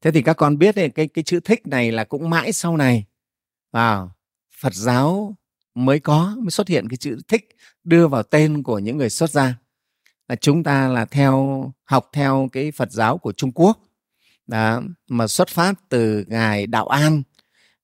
Thế 0.00 0.10
thì 0.10 0.22
các 0.22 0.34
con 0.34 0.58
biết 0.58 0.74
cái 0.94 1.08
cái 1.08 1.24
chữ 1.24 1.40
thích 1.40 1.66
này 1.66 1.92
là 1.92 2.04
cũng 2.04 2.30
mãi 2.30 2.52
sau 2.52 2.76
này. 2.76 3.04
Vào 3.72 4.12
phật 4.60 4.74
giáo 4.74 5.36
mới 5.74 6.00
có 6.00 6.36
mới 6.38 6.50
xuất 6.50 6.68
hiện 6.68 6.88
cái 6.88 6.96
chữ 6.96 7.18
thích 7.28 7.48
đưa 7.84 8.08
vào 8.08 8.22
tên 8.22 8.62
của 8.62 8.78
những 8.78 8.96
người 8.96 9.10
xuất 9.10 9.30
gia 9.30 9.58
là 10.28 10.36
chúng 10.36 10.62
ta 10.62 10.88
là 10.88 11.04
theo 11.04 11.72
học 11.84 12.10
theo 12.12 12.48
cái 12.52 12.72
phật 12.72 12.92
giáo 12.92 13.18
của 13.18 13.32
trung 13.32 13.52
quốc. 13.54 13.78
Đó 14.46 14.82
mà 15.08 15.26
xuất 15.26 15.48
phát 15.48 15.74
từ 15.88 16.24
ngài 16.28 16.66
đạo 16.66 16.86
an. 16.86 17.22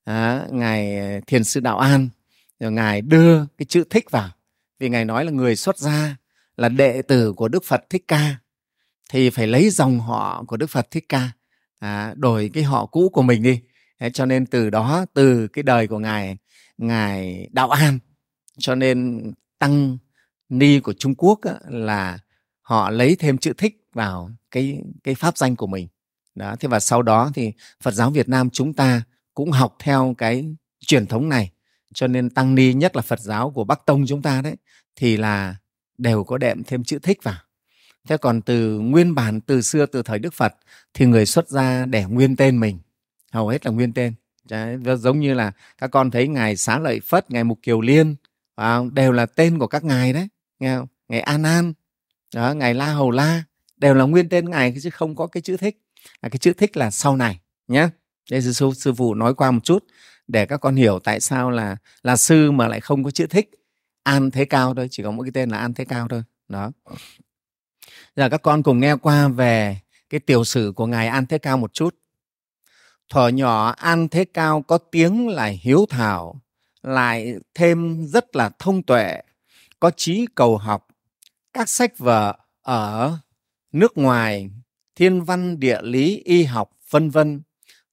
Đó, 0.07 0.43
ngài 0.51 0.99
ờ, 0.99 1.21
thiền 1.27 1.45
sư 1.45 1.61
đạo 1.61 1.79
an. 1.79 2.09
Rồi 2.61 2.73
ngài 2.73 3.01
đưa 3.01 3.47
cái 3.47 3.67
chữ 3.69 3.85
thích 3.91 4.11
vào. 4.11 4.29
Vì 4.79 4.89
ngài 4.89 5.05
nói 5.05 5.25
là 5.25 5.31
người 5.31 5.57
xuất 5.57 5.79
gia 5.79 6.17
là 6.57 6.69
đệ 6.69 7.03
tử 7.03 7.33
của 7.33 7.49
đức 7.49 7.65
phật 7.65 7.85
thích 7.91 8.05
ca. 8.09 8.37
Thì 9.11 9.31
phải 9.31 9.47
lấy 9.47 9.71
dòng 9.71 10.01
họ 10.01 10.45
của 10.47 10.57
đức 10.57 10.71
phật 10.71 10.91
thích 10.91 11.05
ca 11.09 11.31
à, 11.79 12.15
đổi 12.17 12.51
cái 12.55 12.63
họ 12.63 12.87
cũ 12.87 13.09
của 13.09 13.23
mình 13.23 13.43
đi. 13.43 13.61
Thế 14.01 14.11
cho 14.11 14.27
nên 14.27 14.47
từ 14.47 14.71
đó 14.71 15.07
từ 15.15 15.49
cái 15.49 15.63
đời 15.63 15.87
của 15.87 15.99
ngài 15.99 16.37
ngài 16.79 17.49
đạo 17.53 17.71
an 17.71 17.99
cho 18.59 18.75
nên 18.75 19.23
tăng 19.59 19.99
ni 20.49 20.81
của 20.81 20.93
trung 20.93 21.15
quốc 21.15 21.41
á, 21.43 21.55
là 21.69 22.19
họ 22.71 22.91
lấy 22.91 23.17
thêm 23.17 23.39
chữ 23.39 23.53
thích 23.59 23.83
vào 23.93 24.31
cái 24.51 24.83
cái 25.05 25.15
pháp 25.15 25.37
danh 25.37 25.57
của 25.57 25.67
mình. 25.67 25.89
Đó 26.35 26.57
thế 26.61 26.69
và 26.69 26.81
sau 26.81 27.03
đó 27.03 27.31
thì 27.35 27.53
phật 27.83 27.95
giáo 27.95 28.11
việt 28.11 28.29
nam 28.29 28.51
chúng 28.51 28.75
ta 28.75 29.03
cũng 29.35 29.51
học 29.51 29.77
theo 29.79 30.15
cái 30.19 30.55
truyền 30.87 31.07
thống 31.07 31.29
này. 31.29 31.51
Cho 31.95 32.07
nên 32.07 32.31
tăng 32.31 32.55
ni 32.55 32.73
nhất 32.73 32.97
là 32.97 33.03
phật 33.03 33.21
giáo 33.21 33.51
của 33.51 33.65
bắc 33.65 33.87
tông 33.87 34.05
chúng 34.07 34.23
ta 34.23 34.43
đấy 34.43 34.57
thì 34.97 35.17
là 35.17 35.57
đều 35.99 36.25
có 36.25 36.39
đệm 36.39 36.63
thêm 36.65 36.85
chữ 36.85 36.99
thích 36.99 37.19
vào. 37.23 37.39
Thế 38.09 38.17
còn 38.17 38.43
từ 38.43 38.79
nguyên 38.79 39.15
bản 39.15 39.41
từ 39.41 39.63
xưa 39.63 39.87
từ 39.87 40.03
thời 40.03 40.19
đức 40.19 40.35
phật 40.35 40.55
thì 40.95 41.07
người 41.07 41.27
xuất 41.27 41.49
gia 41.49 41.87
để 41.87 42.05
nguyên 42.05 42.37
tên 42.37 42.61
mình. 42.61 42.79
Hầu 43.33 43.49
hết 43.49 43.67
là 43.67 43.73
nguyên 43.73 43.93
tên. 43.93 44.15
Đấy, 44.51 44.79
giống 44.99 45.21
như 45.21 45.35
là 45.35 45.53
các 45.79 45.91
con 45.91 46.11
thấy 46.11 46.29
ngài 46.29 46.57
xá 46.57 46.79
lợi 46.79 47.01
phất 47.01 47.31
ngài 47.31 47.45
mục 47.45 47.59
kiều 47.63 47.81
liên 47.81 48.15
à, 48.55 48.79
đều 48.93 49.13
là 49.13 49.27
tên 49.27 49.59
của 49.59 49.67
các 49.67 49.85
ngài 49.85 50.13
đấy 50.13 50.29
nghe 50.59 50.77
không? 50.77 50.87
ngài 51.09 51.21
an 51.21 51.43
an 51.43 51.73
đó 52.35 52.55
ngài 52.55 52.75
la 52.75 52.93
hầu 52.93 53.11
la 53.11 53.43
đều 53.77 53.95
là 53.95 54.05
nguyên 54.05 54.29
tên 54.29 54.51
ngài 54.51 54.75
chứ 54.83 54.91
không 54.91 55.17
có 55.17 55.27
cái 55.27 55.41
chữ 55.41 55.57
thích. 55.57 55.79
À, 56.21 56.29
cái 56.29 56.39
chữ 56.39 56.53
thích 56.53 56.77
là 56.77 56.91
sau 56.91 57.17
này 57.17 57.41
nhé 57.69 57.89
đây 58.31 58.43
sư 58.43 58.71
sư 58.75 58.95
phụ 58.95 59.15
nói 59.15 59.35
qua 59.35 59.51
một 59.51 59.61
chút 59.65 59.85
để 60.29 60.47
các 60.47 60.57
con 60.57 60.77
hiểu 60.77 60.99
tại 60.99 61.21
sao 61.21 61.51
là 61.51 61.77
là 62.03 62.17
sư 62.17 62.51
mà 62.51 62.69
lại 62.69 62.81
không 62.81 63.05
có 63.05 63.11
chữ 63.11 63.27
thích. 63.27 63.51
An 64.03 64.31
thế 64.31 64.45
cao 64.45 64.75
thôi 64.75 64.89
chỉ 64.91 65.03
có 65.03 65.11
một 65.11 65.23
cái 65.23 65.31
tên 65.35 65.51
là 65.51 65.59
an 65.59 65.75
thế 65.75 65.85
cao 65.85 66.09
thôi. 66.09 66.23
Đó. 66.49 66.71
Giờ 68.17 68.29
các 68.29 68.43
con 68.43 68.63
cùng 68.63 68.81
nghe 68.81 68.97
qua 68.97 69.29
về 69.29 69.79
cái 70.11 70.21
tiểu 70.21 70.45
sử 70.45 70.73
của 70.77 70.87
ngài 70.87 71.09
an 71.09 71.27
thế 71.27 71.39
cao 71.39 71.57
một 71.57 71.75
chút. 71.75 71.97
Thuở 73.09 73.29
nhỏ 73.29 73.71
an 73.71 74.09
thế 74.09 74.25
cao 74.25 74.63
có 74.63 74.79
tiếng 74.79 75.29
là 75.29 75.47
hiếu 75.47 75.87
thảo 75.91 76.41
lại 76.83 77.35
thêm 77.55 78.07
rất 78.07 78.37
là 78.37 78.51
thông 78.59 78.83
tuệ 78.83 79.21
có 79.81 79.91
trí 79.97 80.27
cầu 80.35 80.57
học 80.57 80.87
các 81.53 81.69
sách 81.69 81.99
vở 81.99 82.35
ở 82.63 83.19
nước 83.73 83.99
ngoài 83.99 84.51
thiên 84.95 85.23
văn 85.23 85.61
địa 85.61 85.83
lý 85.83 86.23
y 86.25 86.45
học 86.45 86.71
vân 86.91 87.11
vân 87.11 87.43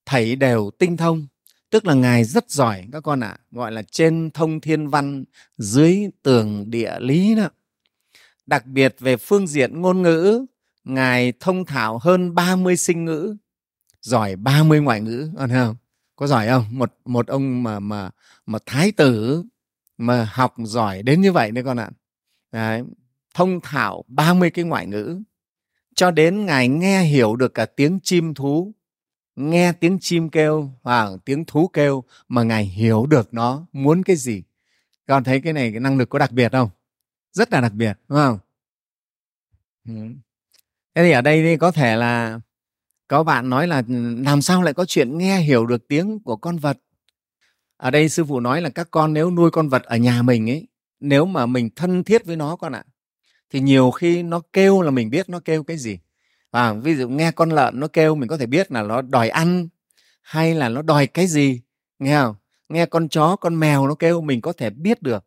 thầy 0.05 0.35
đều 0.35 0.71
tinh 0.79 0.97
thông. 0.97 1.27
Tức 1.69 1.85
là 1.85 1.93
ngài 1.93 2.23
rất 2.23 2.51
giỏi 2.51 2.87
các 2.91 3.03
con 3.03 3.19
ạ. 3.19 3.27
À, 3.27 3.39
gọi 3.51 3.71
là 3.71 3.83
trên 3.91 4.29
thông 4.33 4.61
thiên 4.61 4.87
văn 4.87 5.23
dưới 5.57 5.99
tường 6.23 6.71
địa 6.71 6.99
lý 6.99 7.35
đó. 7.35 7.49
Đặc 8.45 8.65
biệt 8.65 8.95
về 8.99 9.17
phương 9.17 9.47
diện 9.47 9.81
ngôn 9.81 10.01
ngữ 10.01 10.45
ngài 10.83 11.33
thông 11.39 11.65
thạo 11.65 11.97
hơn 11.97 12.35
30 12.35 12.77
sinh 12.77 13.05
ngữ. 13.05 13.35
Giỏi 14.01 14.35
30 14.35 14.81
ngoại 14.81 15.01
ngữ 15.01 15.31
con 15.37 15.49
không? 15.49 15.75
Có 16.15 16.27
giỏi 16.27 16.47
không? 16.47 16.65
Một 16.71 16.93
một 17.05 17.27
ông 17.27 17.63
mà 17.63 17.79
mà 17.79 18.09
mà 18.45 18.59
thái 18.65 18.91
tử 18.91 19.43
mà 19.97 20.29
học 20.33 20.53
giỏi 20.57 21.03
đến 21.03 21.21
như 21.21 21.31
vậy 21.31 21.51
đấy 21.51 21.63
con 21.63 21.77
ạ. 21.79 21.89
Đấy, 22.51 22.83
thông 23.37 23.61
thạo 23.61 24.03
30 24.07 24.49
cái 24.49 24.65
ngoại 24.65 24.87
ngữ. 24.87 25.21
Cho 25.95 26.11
đến 26.11 26.45
ngài 26.45 26.67
nghe 26.67 27.03
hiểu 27.03 27.35
được 27.35 27.53
cả 27.53 27.65
tiếng 27.65 27.99
chim 28.03 28.33
thú, 28.33 28.73
nghe 29.35 29.73
tiếng 29.73 29.97
chim 30.01 30.29
kêu 30.29 30.69
và 30.83 31.09
tiếng 31.25 31.45
thú 31.45 31.67
kêu 31.67 32.03
mà 32.27 32.43
ngài 32.43 32.65
hiểu 32.65 33.05
được 33.05 33.33
nó 33.33 33.65
muốn 33.71 34.03
cái 34.03 34.15
gì. 34.15 34.43
Con 35.07 35.23
thấy 35.23 35.41
cái 35.41 35.53
này 35.53 35.71
cái 35.71 35.79
năng 35.79 35.97
lực 35.97 36.09
có 36.09 36.19
đặc 36.19 36.31
biệt 36.31 36.51
không? 36.51 36.69
Rất 37.31 37.53
là 37.53 37.61
đặc 37.61 37.73
biệt, 37.73 37.99
đúng 38.07 38.17
không? 38.17 38.39
Ừ. 39.87 39.93
Thế 40.95 41.03
thì 41.03 41.11
ở 41.11 41.21
đây 41.21 41.43
thì 41.43 41.57
có 41.57 41.71
thể 41.71 41.95
là 41.95 42.39
có 43.07 43.23
bạn 43.23 43.49
nói 43.49 43.67
là 43.67 43.83
ừ, 43.87 44.15
làm 44.25 44.41
sao 44.41 44.63
lại 44.63 44.73
có 44.73 44.85
chuyện 44.85 45.17
nghe 45.17 45.39
hiểu 45.39 45.65
được 45.65 45.87
tiếng 45.87 46.19
của 46.19 46.35
con 46.35 46.57
vật? 46.57 46.77
Ở 47.77 47.91
đây 47.91 48.09
sư 48.09 48.25
phụ 48.25 48.39
nói 48.39 48.61
là 48.61 48.69
các 48.69 48.87
con 48.91 49.13
nếu 49.13 49.31
nuôi 49.31 49.51
con 49.51 49.69
vật 49.69 49.83
ở 49.83 49.97
nhà 49.97 50.21
mình 50.21 50.49
ấy, 50.49 50.67
nếu 50.99 51.25
mà 51.25 51.45
mình 51.45 51.69
thân 51.75 52.03
thiết 52.03 52.25
với 52.25 52.35
nó 52.35 52.55
con 52.55 52.75
ạ 52.75 52.83
thì 53.49 53.59
nhiều 53.59 53.91
khi 53.91 54.23
nó 54.23 54.41
kêu 54.53 54.81
là 54.81 54.91
mình 54.91 55.09
biết 55.09 55.29
nó 55.29 55.39
kêu 55.39 55.63
cái 55.63 55.77
gì. 55.77 55.99
Và 56.51 56.73
ví 56.73 56.95
dụ 56.95 57.09
nghe 57.09 57.31
con 57.31 57.49
lợn 57.49 57.79
nó 57.79 57.87
kêu 57.87 58.15
mình 58.15 58.29
có 58.29 58.37
thể 58.37 58.45
biết 58.45 58.71
là 58.71 58.83
nó 58.83 59.01
đòi 59.01 59.29
ăn 59.29 59.67
hay 60.21 60.55
là 60.55 60.69
nó 60.69 60.81
đòi 60.81 61.07
cái 61.07 61.27
gì, 61.27 61.61
nghe 61.99 62.17
không? 62.17 62.35
Nghe 62.69 62.85
con 62.85 63.09
chó, 63.09 63.35
con 63.35 63.59
mèo 63.59 63.87
nó 63.87 63.95
kêu 63.95 64.21
mình 64.21 64.41
có 64.41 64.53
thể 64.53 64.69
biết 64.69 65.01
được. 65.01 65.25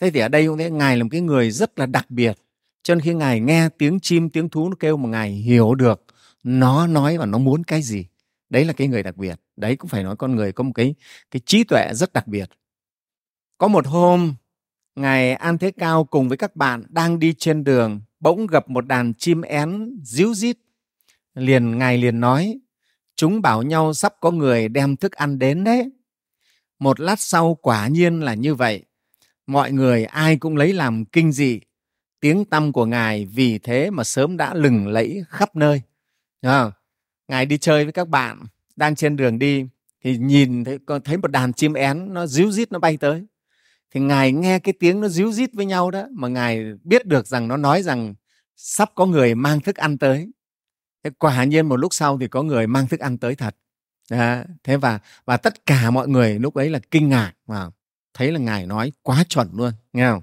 Thế 0.00 0.10
thì 0.10 0.20
ở 0.20 0.28
đây 0.28 0.46
cũng 0.46 0.58
thế, 0.58 0.70
ngài 0.70 0.96
là 0.96 1.04
một 1.04 1.08
cái 1.12 1.20
người 1.20 1.50
rất 1.50 1.78
là 1.78 1.86
đặc 1.86 2.10
biệt. 2.10 2.38
Cho 2.82 2.94
nên 2.94 3.02
khi 3.02 3.14
ngài 3.14 3.40
nghe 3.40 3.68
tiếng 3.78 4.00
chim, 4.00 4.30
tiếng 4.30 4.48
thú 4.48 4.68
nó 4.68 4.76
kêu 4.80 4.96
mà 4.96 5.08
ngài 5.08 5.30
hiểu 5.30 5.74
được 5.74 6.04
nó 6.42 6.86
nói 6.86 7.18
và 7.18 7.26
nó 7.26 7.38
muốn 7.38 7.64
cái 7.64 7.82
gì, 7.82 8.06
đấy 8.50 8.64
là 8.64 8.72
cái 8.72 8.88
người 8.88 9.02
đặc 9.02 9.16
biệt. 9.16 9.40
Đấy 9.56 9.76
cũng 9.76 9.88
phải 9.88 10.02
nói 10.02 10.16
con 10.16 10.36
người 10.36 10.52
có 10.52 10.64
một 10.64 10.72
cái 10.74 10.94
cái 11.30 11.40
trí 11.46 11.64
tuệ 11.64 11.94
rất 11.94 12.12
đặc 12.12 12.26
biệt. 12.26 12.50
Có 13.58 13.68
một 13.68 13.86
hôm 13.86 14.34
ngài 14.98 15.34
an 15.34 15.58
thế 15.58 15.70
cao 15.70 16.04
cùng 16.04 16.28
với 16.28 16.36
các 16.36 16.56
bạn 16.56 16.82
đang 16.88 17.18
đi 17.18 17.34
trên 17.38 17.64
đường 17.64 18.00
bỗng 18.20 18.46
gặp 18.46 18.70
một 18.70 18.86
đàn 18.86 19.14
chim 19.14 19.42
én 19.42 19.98
díu 20.02 20.34
dít. 20.34 20.56
liền 21.34 21.78
ngài 21.78 21.98
liền 21.98 22.20
nói 22.20 22.60
chúng 23.16 23.42
bảo 23.42 23.62
nhau 23.62 23.94
sắp 23.94 24.14
có 24.20 24.30
người 24.30 24.68
đem 24.68 24.96
thức 24.96 25.12
ăn 25.12 25.38
đến 25.38 25.64
đấy. 25.64 25.90
Một 26.78 27.00
lát 27.00 27.20
sau 27.20 27.54
quả 27.62 27.88
nhiên 27.88 28.20
là 28.20 28.34
như 28.34 28.54
vậy. 28.54 28.84
Mọi 29.46 29.72
người 29.72 30.04
ai 30.04 30.36
cũng 30.36 30.56
lấy 30.56 30.72
làm 30.72 31.04
kinh 31.04 31.32
dị. 31.32 31.60
Tiếng 32.20 32.44
tăm 32.44 32.72
của 32.72 32.86
ngài 32.86 33.26
vì 33.26 33.58
thế 33.58 33.90
mà 33.90 34.04
sớm 34.04 34.36
đã 34.36 34.54
lừng 34.54 34.88
lẫy 34.88 35.24
khắp 35.28 35.56
nơi. 35.56 35.82
À, 36.40 36.70
ngài 37.28 37.46
đi 37.46 37.58
chơi 37.58 37.84
với 37.84 37.92
các 37.92 38.08
bạn 38.08 38.42
đang 38.76 38.94
trên 38.94 39.16
đường 39.16 39.38
đi 39.38 39.66
thì 40.04 40.18
nhìn 40.18 40.64
thấy 40.64 40.78
thấy 41.04 41.16
một 41.16 41.30
đàn 41.30 41.52
chim 41.52 41.72
én 41.72 42.14
nó 42.14 42.26
díu 42.26 42.50
dít 42.50 42.72
nó 42.72 42.78
bay 42.78 42.96
tới 42.96 43.26
thì 43.90 44.00
ngài 44.00 44.32
nghe 44.32 44.58
cái 44.58 44.74
tiếng 44.80 45.00
nó 45.00 45.08
ríu 45.08 45.32
rít 45.32 45.50
với 45.52 45.66
nhau 45.66 45.90
đó 45.90 46.06
mà 46.10 46.28
ngài 46.28 46.64
biết 46.84 47.06
được 47.06 47.26
rằng 47.26 47.48
nó 47.48 47.56
nói 47.56 47.82
rằng 47.82 48.14
sắp 48.56 48.90
có 48.94 49.06
người 49.06 49.34
mang 49.34 49.60
thức 49.60 49.76
ăn 49.76 49.98
tới. 49.98 50.30
Thế 51.04 51.10
quả 51.18 51.44
nhiên 51.44 51.68
một 51.68 51.76
lúc 51.76 51.94
sau 51.94 52.18
thì 52.18 52.28
có 52.28 52.42
người 52.42 52.66
mang 52.66 52.88
thức 52.88 53.00
ăn 53.00 53.18
tới 53.18 53.34
thật. 53.34 53.56
À, 54.10 54.44
thế 54.64 54.76
và 54.76 55.00
và 55.24 55.36
tất 55.36 55.66
cả 55.66 55.90
mọi 55.90 56.08
người 56.08 56.38
lúc 56.38 56.54
ấy 56.54 56.70
là 56.70 56.78
kinh 56.90 57.08
ngạc 57.08 57.32
và 57.46 57.70
thấy 58.14 58.32
là 58.32 58.38
ngài 58.38 58.66
nói 58.66 58.92
quá 59.02 59.24
chuẩn 59.28 59.48
luôn 59.52 59.72
nghe 59.92 60.10
không? 60.10 60.22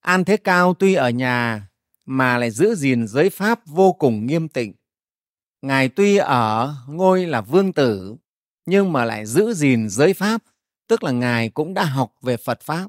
An 0.00 0.24
thế 0.24 0.36
cao 0.36 0.74
tuy 0.74 0.94
ở 0.94 1.10
nhà 1.10 1.68
mà 2.04 2.38
lại 2.38 2.50
giữ 2.50 2.74
gìn 2.74 3.06
giới 3.06 3.30
pháp 3.30 3.66
vô 3.66 3.92
cùng 3.92 4.26
nghiêm 4.26 4.48
tịnh. 4.48 4.72
Ngài 5.62 5.88
tuy 5.88 6.16
ở 6.16 6.74
ngôi 6.88 7.26
là 7.26 7.40
vương 7.40 7.72
tử 7.72 8.16
nhưng 8.66 8.92
mà 8.92 9.04
lại 9.04 9.26
giữ 9.26 9.54
gìn 9.54 9.88
giới 9.88 10.14
pháp 10.14 10.42
tức 10.88 11.04
là 11.04 11.10
ngài 11.10 11.48
cũng 11.48 11.74
đã 11.74 11.84
học 11.84 12.12
về 12.22 12.36
phật 12.36 12.60
pháp. 12.60 12.88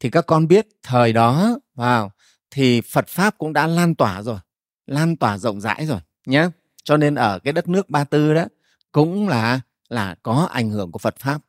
Thì 0.00 0.10
các 0.10 0.26
con 0.26 0.48
biết 0.48 0.66
thời 0.82 1.12
đó, 1.12 1.58
vào, 1.74 2.10
thì 2.50 2.80
phật 2.80 3.08
pháp 3.08 3.38
cũng 3.38 3.52
đã 3.52 3.66
lan 3.66 3.94
tỏa 3.94 4.22
rồi, 4.22 4.38
lan 4.86 5.16
tỏa 5.16 5.38
rộng 5.38 5.60
rãi 5.60 5.86
rồi 5.86 6.00
nhé 6.26 6.48
cho 6.84 6.96
nên 6.96 7.14
ở 7.14 7.38
cái 7.38 7.52
đất 7.52 7.68
nước 7.68 7.90
ba 7.90 8.04
tư 8.04 8.34
đó, 8.34 8.44
cũng 8.92 9.28
là 9.28 9.60
là 9.88 10.14
có 10.22 10.48
ảnh 10.52 10.70
hưởng 10.70 10.92
của 10.92 10.98
phật 10.98 11.16
pháp. 11.18 11.40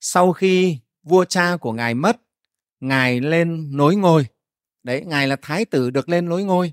Sau 0.00 0.32
khi 0.32 0.78
vua 1.02 1.24
cha 1.24 1.56
của 1.56 1.72
ngài 1.72 1.94
mất, 1.94 2.20
ngài 2.80 3.20
lên 3.20 3.76
nối 3.76 3.96
ngôi. 3.96 4.26
Đấy, 4.82 5.02
ngài 5.06 5.26
là 5.26 5.36
thái 5.42 5.64
tử 5.64 5.90
được 5.90 6.08
lên 6.08 6.28
nối 6.28 6.44
ngôi. 6.44 6.72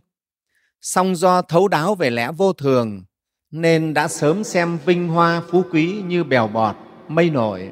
Song 0.82 1.16
do 1.16 1.42
thấu 1.42 1.68
đáo 1.68 1.96
về 1.96 2.10
lẽ 2.10 2.32
vô 2.32 2.54
thường, 2.54 3.04
nên 3.52 3.94
đã 3.94 4.08
sớm 4.08 4.44
xem 4.44 4.78
vinh 4.86 5.08
hoa 5.08 5.42
phú 5.52 5.64
quý 5.72 6.02
như 6.08 6.24
bèo 6.24 6.48
bọt, 6.48 6.76
mây 7.08 7.30
nổi 7.30 7.72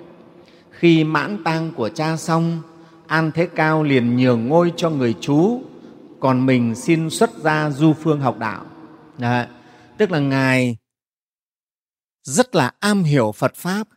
khi 0.84 1.04
mãn 1.04 1.44
tang 1.44 1.72
của 1.75 1.90
cha 1.90 2.18
xong 2.18 2.62
an 3.08 3.32
thế 3.36 3.50
cao 3.56 3.84
liền 3.84 4.18
nhường 4.18 4.48
ngôi 4.48 4.74
cho 4.78 4.90
người 4.90 5.16
chú 5.22 5.62
còn 6.20 6.46
mình 6.46 6.75
xin 6.75 7.10
xuất 7.10 7.30
gia 7.38 7.70
du 7.70 7.94
phương 7.94 8.22
học 8.22 8.38
đạo. 8.40 8.66
Đấy, 9.18 9.48
tức 9.98 10.12
là 10.12 10.20
ngài 10.20 10.78
rất 12.24 12.56
là 12.56 12.72
am 12.80 13.04
hiểu 13.04 13.32
phật 13.32 13.56
pháp 13.56 13.88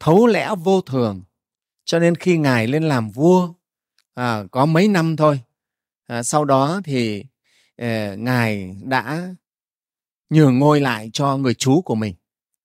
thấu 0.00 0.26
lẽ 0.26 0.50
vô 0.64 0.80
thường. 0.80 1.22
Cho 1.84 1.98
nên 1.98 2.14
khi 2.14 2.38
ngài 2.38 2.66
lên 2.66 2.82
làm 2.82 3.10
vua 3.10 3.48
à, 4.14 4.44
có 4.50 4.66
mấy 4.66 4.88
năm 4.88 5.16
thôi 5.16 5.40
à, 6.06 6.22
sau 6.22 6.44
đó 6.44 6.80
thì 6.84 7.24
à, 7.76 8.14
ngài 8.18 8.76
đã 8.82 9.34
nhường 10.30 10.58
ngôi 10.58 10.80
lại 10.80 11.10
cho 11.12 11.36
người 11.36 11.54
chú 11.54 11.82
của 11.82 11.94
mình 11.94 12.14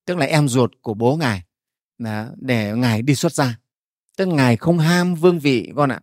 tức 0.05 0.17
là 0.17 0.25
em 0.25 0.47
ruột 0.47 0.71
của 0.81 0.93
bố 0.93 1.15
ngài 1.15 1.43
đó, 1.97 2.25
để 2.37 2.73
ngài 2.75 3.01
đi 3.01 3.15
xuất 3.15 3.33
gia. 3.33 3.59
Tức 4.17 4.25
ngài 4.25 4.57
không 4.57 4.79
ham 4.79 5.15
vương 5.15 5.39
vị 5.39 5.71
con 5.75 5.91
ạ. 5.91 5.99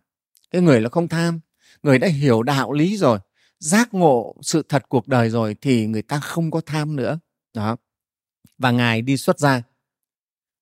Cái 0.51 0.61
người 0.61 0.81
là 0.81 0.89
không 0.89 1.07
tham. 1.07 1.39
Người 1.83 1.99
đã 1.99 2.07
hiểu 2.07 2.43
đạo 2.43 2.71
lý 2.71 2.97
rồi 2.97 3.19
giác 3.59 3.93
ngộ 3.93 4.35
sự 4.41 4.63
thật 4.69 4.83
cuộc 4.89 5.07
đời 5.07 5.29
rồi 5.29 5.55
thì 5.61 5.87
người 5.87 6.01
ta 6.01 6.19
không 6.19 6.51
có 6.51 6.61
tham 6.65 6.95
nữa. 6.95 7.19
Đó. 7.53 7.77
Và 8.57 8.71
ngài 8.71 9.01
đi 9.01 9.17
xuất 9.17 9.39
gia. 9.39 9.61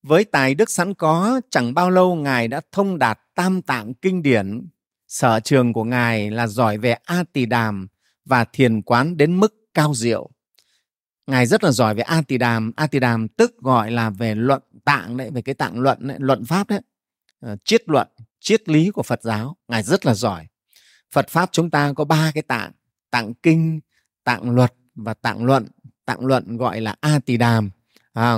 Với 0.03 0.23
tài 0.23 0.55
đức 0.55 0.69
sẵn 0.69 0.93
có 0.93 1.41
chẳng 1.49 1.73
bao 1.73 1.89
lâu 1.89 2.15
ngài 2.15 2.47
đã 2.47 2.61
thông 2.71 2.99
đạt 2.99 3.19
tam 3.35 3.61
tạng 3.61 3.93
kinh 3.93 4.23
điển. 4.23 4.67
Sở 5.07 5.39
trường 5.39 5.73
của 5.73 5.83
ngài 5.83 6.31
là 6.31 6.47
giỏi 6.47 6.77
về 6.77 6.91
a 6.91 7.23
tỳ 7.33 7.45
đàm 7.45 7.87
và 8.25 8.45
thiền 8.45 8.81
quán 8.81 9.17
đến 9.17 9.39
mức 9.39 9.55
cao 9.73 9.93
diệu. 9.95 10.29
Ngài 11.27 11.45
rất 11.45 11.63
là 11.63 11.71
giỏi 11.71 11.95
về 11.95 12.03
a 12.03 12.21
tỳ 12.21 12.37
đàm. 12.37 12.71
A 12.75 12.87
tỳ 12.87 12.99
đàm 12.99 13.27
tức 13.27 13.57
gọi 13.57 13.91
là 13.91 14.09
về 14.09 14.35
luận 14.35 14.61
tạng 14.85 15.17
đấy 15.17 15.29
về 15.33 15.41
cái 15.41 15.55
tạng 15.55 15.79
luận 15.79 16.07
đấy, 16.07 16.17
luận 16.19 16.45
pháp 16.45 16.69
đấy. 16.69 16.81
Ờ, 17.39 17.55
triết 17.65 17.89
luận 17.89 18.07
triết 18.39 18.69
lý 18.69 18.91
của 18.91 19.03
phật 19.03 19.23
giáo 19.23 19.57
ngài 19.67 19.83
rất 19.83 20.05
là 20.05 20.13
giỏi. 20.13 20.47
Phật 21.11 21.29
pháp 21.29 21.49
chúng 21.51 21.69
ta 21.69 21.93
có 21.95 22.05
ba 22.05 22.31
cái 22.33 22.43
tạng 22.43 22.71
tạng 23.11 23.33
kinh 23.33 23.79
tạng 24.23 24.49
luật 24.49 24.73
và 24.95 25.13
tạng 25.13 25.45
luận. 25.45 25.67
Tạng 26.05 26.25
luận 26.25 26.57
gọi 26.57 26.81
là 26.81 26.95
a 27.01 27.19
tỳ 27.25 27.37
đàm 27.37 27.69
à, 28.13 28.37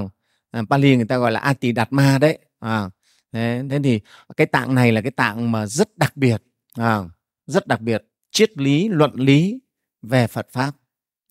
Pali 0.70 0.96
người 0.96 1.06
ta 1.06 1.18
gọi 1.18 1.32
là 1.32 1.40
a 1.40 1.54
tỳ 1.54 1.72
đạt 1.72 1.94
ma 1.94 2.18
đấy 2.18 2.40
à, 2.60 2.90
thế, 3.32 3.64
thế 3.70 3.80
thì 3.84 4.02
cái 4.38 4.48
tạng 4.48 4.76
này 4.76 4.92
là 4.92 5.02
cái 5.02 5.12
tạng 5.12 5.52
mà 5.52 5.66
rất 5.66 5.98
đặc 5.98 6.18
biệt 6.18 6.44
à, 6.74 7.00
rất 7.46 7.68
đặc 7.68 7.82
biệt. 7.82 8.04
Triết 8.32 8.58
lý 8.58 8.90
luận 8.90 9.12
lý 9.16 9.60
về 10.02 10.28
phật 10.28 10.48
pháp. 10.52 10.72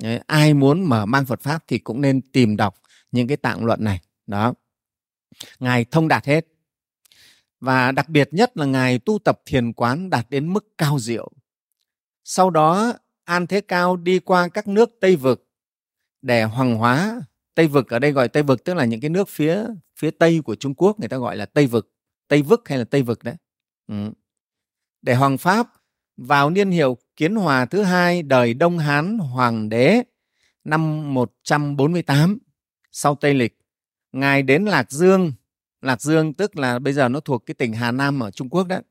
Đấy, 0.03 0.21
ai 0.27 0.55
muốn 0.55 0.83
mở 0.83 1.07
mang 1.07 1.25
Phật 1.25 1.41
pháp 1.41 1.65
thì 1.69 1.79
cũng 1.79 2.01
nên 2.01 2.21
tìm 2.33 2.57
đọc 2.57 2.75
những 3.13 3.29
cái 3.29 3.37
tạng 3.37 3.65
luận 3.65 3.85
này. 3.85 4.01
Đó 4.27 4.55
ngài 5.59 5.85
thông 5.85 6.09
đạt 6.09 6.27
hết 6.27 6.47
và 7.61 7.93
đặc 7.93 8.09
biệt 8.09 8.29
nhất 8.33 8.57
là 8.57 8.67
ngài 8.67 8.99
tu 8.99 9.19
tập 9.19 9.41
thiền 9.47 9.73
quán 9.73 10.11
đạt 10.11 10.31
đến 10.31 10.53
mức 10.53 10.79
cao 10.79 10.99
diệu 10.99 11.33
sau 12.25 12.51
đó, 12.51 12.93
an 13.25 13.47
thế 13.47 13.61
cao 13.61 13.97
đi 13.97 14.19
qua 14.19 14.49
các 14.49 14.69
nước 14.69 14.91
tây 15.01 15.17
vực 15.17 15.49
để 16.23 16.43
hoàng 16.43 16.75
hóa 16.75 17.23
tây 17.55 17.67
vực 17.67 17.91
ở 17.91 17.99
đây 17.99 18.13
gọi 18.13 18.29
tây 18.29 18.43
vực 18.43 18.65
tức 18.65 18.75
là 18.75 18.85
những 18.85 19.01
cái 19.01 19.11
nước 19.11 19.29
phía 19.29 19.65
phía 19.97 20.11
tây 20.11 20.41
của 20.45 20.55
trung 20.55 20.75
quốc, 20.75 21.01
người 21.01 21.09
ta 21.09 21.17
gọi 21.17 21.37
là 21.37 21.47
tây 21.47 21.67
vực 21.67 21.93
tây 22.29 22.43
vực 22.43 22.69
hay 22.69 22.79
là 22.79 22.85
tây 22.85 23.03
vực 23.03 23.25
đấy 23.25 23.35
ừ. 23.89 23.95
để 25.03 25.15
hoàng 25.15 25.39
pháp, 25.39 25.69
vào 26.17 26.51
niên 26.51 26.71
hiệu 26.71 26.97
Kiến 27.17 27.35
Hòa 27.35 27.67
thứ 27.67 27.83
hai 27.83 28.23
đời 28.23 28.55
Đông 28.55 28.79
Hán 28.79 29.19
Hoàng 29.19 29.69
đế 29.69 30.03
năm 30.65 31.15
148 31.15 32.39
sau 32.93 33.15
Tây 33.15 33.35
Lịch. 33.35 33.59
Ngài 34.13 34.43
đến 34.43 34.65
Lạc 34.65 34.91
Dương, 34.91 35.33
Lạc 35.81 36.01
Dương 36.01 36.35
tức 36.35 36.57
là 36.57 36.79
bây 36.79 36.93
giờ 36.93 37.09
nó 37.09 37.21
thuộc 37.21 37.47
cái 37.47 37.55
tỉnh 37.55 37.73
Hà 37.73 37.93
Nam 37.93 38.21
ở 38.21 38.31
Trung 38.31 38.49
Quốc 38.49 38.67
đấy. 38.67 38.83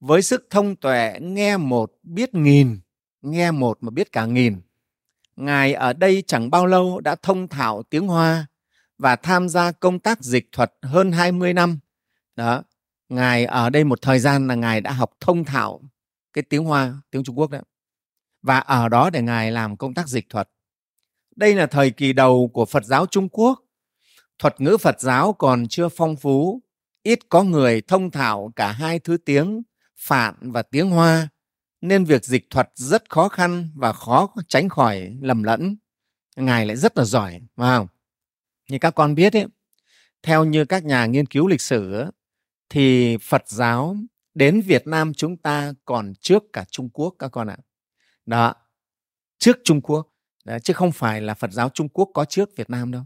Với 0.00 0.22
sức 0.22 0.46
thông 0.50 0.76
tuệ 0.76 1.18
nghe 1.20 1.56
một 1.56 1.92
biết 2.02 2.34
nghìn, 2.34 2.80
nghe 3.22 3.50
một 3.50 3.78
mà 3.80 3.90
biết 3.90 4.12
cả 4.12 4.26
nghìn. 4.26 4.60
Ngài 5.36 5.74
ở 5.74 5.92
đây 5.92 6.22
chẳng 6.26 6.50
bao 6.50 6.66
lâu 6.66 7.00
đã 7.00 7.16
thông 7.22 7.48
thạo 7.48 7.82
tiếng 7.82 8.06
Hoa 8.06 8.46
và 8.98 9.16
tham 9.16 9.48
gia 9.48 9.72
công 9.72 9.98
tác 9.98 10.22
dịch 10.22 10.48
thuật 10.52 10.72
hơn 10.82 11.12
20 11.12 11.52
năm. 11.52 11.78
Đó, 12.36 12.62
Ngài 13.08 13.44
ở 13.44 13.70
đây 13.70 13.84
một 13.84 14.02
thời 14.02 14.18
gian 14.18 14.48
là 14.48 14.54
Ngài 14.54 14.80
đã 14.80 14.92
học 14.92 15.10
thông 15.20 15.44
thạo 15.44 15.80
cái 16.32 16.42
tiếng 16.42 16.64
Hoa, 16.64 16.94
tiếng 17.10 17.24
Trung 17.24 17.38
Quốc 17.38 17.50
đấy. 17.50 17.62
Và 18.42 18.58
ở 18.58 18.88
đó 18.88 19.10
để 19.10 19.22
Ngài 19.22 19.52
làm 19.52 19.76
công 19.76 19.94
tác 19.94 20.08
dịch 20.08 20.28
thuật. 20.28 20.50
Đây 21.36 21.54
là 21.54 21.66
thời 21.66 21.90
kỳ 21.90 22.12
đầu 22.12 22.50
của 22.52 22.64
Phật 22.64 22.84
giáo 22.84 23.06
Trung 23.06 23.28
Quốc. 23.28 23.60
Thuật 24.38 24.60
ngữ 24.60 24.76
Phật 24.80 25.00
giáo 25.00 25.32
còn 25.32 25.68
chưa 25.68 25.88
phong 25.88 26.16
phú, 26.16 26.62
ít 27.02 27.18
có 27.28 27.42
người 27.42 27.80
thông 27.80 28.10
thạo 28.10 28.52
cả 28.56 28.72
hai 28.72 28.98
thứ 28.98 29.16
tiếng, 29.16 29.62
Phạn 29.96 30.52
và 30.52 30.62
tiếng 30.62 30.90
Hoa, 30.90 31.28
nên 31.80 32.04
việc 32.04 32.24
dịch 32.24 32.46
thuật 32.50 32.70
rất 32.74 33.10
khó 33.10 33.28
khăn 33.28 33.70
và 33.74 33.92
khó 33.92 34.34
tránh 34.48 34.68
khỏi 34.68 35.16
lầm 35.20 35.42
lẫn. 35.42 35.76
Ngài 36.36 36.66
lại 36.66 36.76
rất 36.76 36.98
là 36.98 37.04
giỏi, 37.04 37.40
phải 37.56 37.76
không? 37.76 37.86
Như 38.68 38.78
các 38.78 38.90
con 38.90 39.14
biết 39.14 39.32
ấy, 39.32 39.46
theo 40.22 40.44
như 40.44 40.64
các 40.64 40.84
nhà 40.84 41.06
nghiên 41.06 41.26
cứu 41.26 41.46
lịch 41.46 41.60
sử 41.60 42.04
thì 42.68 43.16
Phật 43.16 43.42
giáo 43.48 43.96
đến 44.34 44.60
Việt 44.60 44.86
Nam 44.86 45.14
chúng 45.14 45.36
ta 45.36 45.72
còn 45.84 46.12
trước 46.20 46.42
cả 46.52 46.64
Trung 46.70 46.88
Quốc 46.90 47.14
các 47.18 47.28
con 47.28 47.48
ạ. 47.48 47.56
Đó, 48.26 48.54
trước 49.38 49.56
Trung 49.64 49.80
Quốc, 49.80 50.08
Đó, 50.44 50.58
chứ 50.58 50.72
không 50.72 50.92
phải 50.92 51.20
là 51.20 51.34
Phật 51.34 51.52
giáo 51.52 51.68
Trung 51.68 51.88
Quốc 51.88 52.10
có 52.14 52.24
trước 52.24 52.56
Việt 52.56 52.70
Nam 52.70 52.92
đâu. 52.92 53.02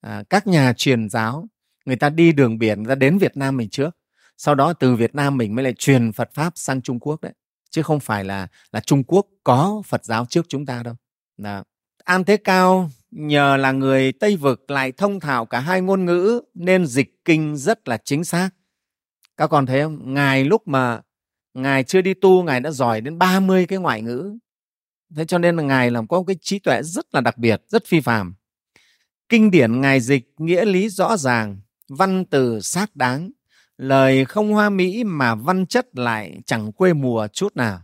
À, 0.00 0.22
các 0.30 0.46
nhà 0.46 0.72
truyền 0.76 1.08
giáo, 1.08 1.48
người 1.84 1.96
ta 1.96 2.10
đi 2.10 2.32
đường 2.32 2.58
biển, 2.58 2.82
người 2.82 2.88
ta 2.88 2.94
đến 2.94 3.18
Việt 3.18 3.36
Nam 3.36 3.56
mình 3.56 3.68
trước. 3.68 3.96
Sau 4.36 4.54
đó 4.54 4.72
từ 4.72 4.94
Việt 4.94 5.14
Nam 5.14 5.36
mình 5.36 5.54
mới 5.54 5.64
lại 5.64 5.74
truyền 5.78 6.12
Phật 6.12 6.30
Pháp 6.34 6.52
sang 6.56 6.82
Trung 6.82 7.00
Quốc 7.00 7.20
đấy. 7.20 7.32
Chứ 7.70 7.82
không 7.82 8.00
phải 8.00 8.24
là 8.24 8.48
là 8.72 8.80
Trung 8.80 9.04
Quốc 9.04 9.26
có 9.44 9.82
Phật 9.86 10.04
giáo 10.04 10.26
trước 10.26 10.46
chúng 10.48 10.66
ta 10.66 10.82
đâu. 10.82 10.94
Đó. 11.36 11.64
An 12.04 12.24
Thế 12.24 12.36
Cao 12.36 12.90
nhờ 13.10 13.56
là 13.56 13.72
người 13.72 14.12
Tây 14.12 14.36
Vực 14.36 14.70
lại 14.70 14.92
thông 14.92 15.20
thạo 15.20 15.46
cả 15.46 15.60
hai 15.60 15.80
ngôn 15.80 16.04
ngữ 16.04 16.40
nên 16.54 16.86
dịch 16.86 17.24
kinh 17.24 17.56
rất 17.56 17.88
là 17.88 17.98
chính 18.04 18.24
xác 18.24 18.50
các 19.40 19.46
con 19.46 19.66
thấy 19.66 19.82
không 19.82 20.14
ngài 20.14 20.44
lúc 20.44 20.68
mà 20.68 21.00
ngài 21.54 21.84
chưa 21.84 22.00
đi 22.00 22.14
tu 22.14 22.42
ngài 22.42 22.60
đã 22.60 22.70
giỏi 22.70 23.00
đến 23.00 23.18
30 23.18 23.66
cái 23.66 23.78
ngoại 23.78 24.02
ngữ 24.02 24.38
thế 25.16 25.24
cho 25.24 25.38
nên 25.38 25.56
là 25.56 25.62
ngài 25.62 25.90
làm 25.90 26.08
có 26.08 26.24
cái 26.26 26.36
trí 26.40 26.58
tuệ 26.58 26.82
rất 26.82 27.14
là 27.14 27.20
đặc 27.20 27.38
biệt 27.38 27.62
rất 27.68 27.86
phi 27.86 28.00
phàm 28.00 28.34
kinh 29.30 29.50
điển 29.50 29.80
ngài 29.80 30.00
dịch 30.00 30.34
nghĩa 30.38 30.64
lý 30.64 30.88
rõ 30.88 31.16
ràng, 31.16 31.60
văn 31.88 32.24
từ 32.24 32.60
xác 32.60 32.96
đáng. 32.96 33.30
Lời 33.78 34.24
không 34.24 34.52
hoa 34.52 34.70
mỹ 34.70 35.04
mà 35.04 35.34
văn 35.34 35.66
chất 35.66 35.86
lại 35.92 36.40
chẳng 36.46 36.72
quê 36.72 36.92
mùa 36.92 37.28
chút 37.32 37.56
nào. 37.56 37.80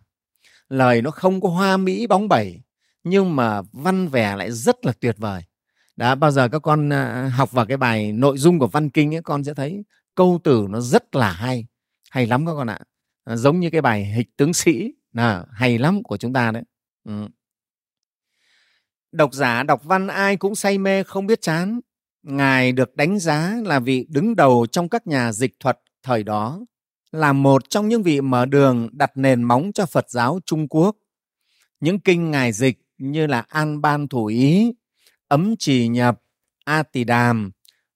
Lời 0.69 1.03
nó 1.03 1.11
không 1.11 1.41
có 1.41 1.49
hoa 1.49 1.77
mỹ 1.77 2.07
bóng 2.07 2.29
bẩy, 2.29 2.63
nhưng 3.05 3.37
mà 3.37 3.63
văn 3.73 4.09
vẻ 4.09 4.37
lại 4.37 4.53
rất 4.53 4.87
là 4.87 4.93
tuyệt 5.01 5.17
vời. 5.19 5.43
Đã 5.97 6.15
bao 6.15 6.31
giờ 6.31 6.49
các 6.49 6.59
con 6.59 6.93
à, 6.93 7.31
học 7.37 7.53
vào 7.53 7.67
cái 7.67 7.77
bài 7.77 8.13
nội 8.13 8.39
dung 8.39 8.59
của 8.59 8.67
văn 8.67 8.91
kinh 8.91 9.15
ấy, 9.15 9.23
con 9.23 9.45
sẽ 9.45 9.55
thấy 9.55 9.85
câu 10.15 10.41
từ 10.45 10.67
nó 10.71 10.81
rất 10.81 11.17
là 11.17 11.33
hay. 11.33 11.67
Hay 12.11 12.27
lắm 12.27 12.47
các 12.47 12.53
con 12.53 12.71
ạ. 12.71 12.79
Giống 13.27 13.61
như 13.61 13.71
cái 13.71 13.81
bài 13.81 14.05
hịch 14.05 14.37
tướng 14.37 14.55
sĩ. 14.55 14.93
Là 15.13 15.45
hay 15.53 15.79
lắm 15.79 16.03
của 16.03 16.17
chúng 16.17 16.33
ta 16.33 16.51
đấy. 16.53 16.63
Ừ 17.05 17.29
độc 19.13 19.35
giả 19.35 19.63
đọc 19.63 19.85
văn 19.85 20.07
ai 20.07 20.37
cũng 20.37 20.55
say 20.55 20.79
mê 20.79 21.03
không 21.03 21.27
biết 21.27 21.43
chán. 21.43 21.81
Ngài 22.23 22.73
được 22.73 22.97
đánh 22.97 23.19
giá 23.19 23.57
là 23.65 23.79
vị 23.79 24.07
đứng 24.09 24.37
đầu 24.37 24.67
trong 24.73 24.89
các 24.89 25.07
nhà 25.07 25.33
dịch 25.33 25.61
thuật 25.61 25.81
thời 26.03 26.23
đó, 26.23 26.61
là 27.13 27.33
một 27.33 27.71
trong 27.71 27.89
những 27.89 28.03
vị 28.03 28.21
mở 28.21 28.47
đường 28.47 28.89
đặt 28.93 29.13
nền 29.15 29.43
móng 29.43 29.71
cho 29.75 29.87
phật 29.87 30.11
giáo 30.11 30.41
trung 30.47 30.69
quốc. 30.69 30.97
Những 31.81 32.01
kinh 32.01 32.31
ngài 32.31 32.53
dịch 32.53 32.79
như 32.99 33.27
là 33.27 33.45
an 33.49 33.81
ban 33.81 34.09
thủ 34.09 34.27
ý, 34.27 34.73
ấm 35.29 35.57
trì 35.59 35.89
nhập, 35.89 36.23
a 36.65 36.83
tỳ 36.83 37.05
đàm, 37.05 37.51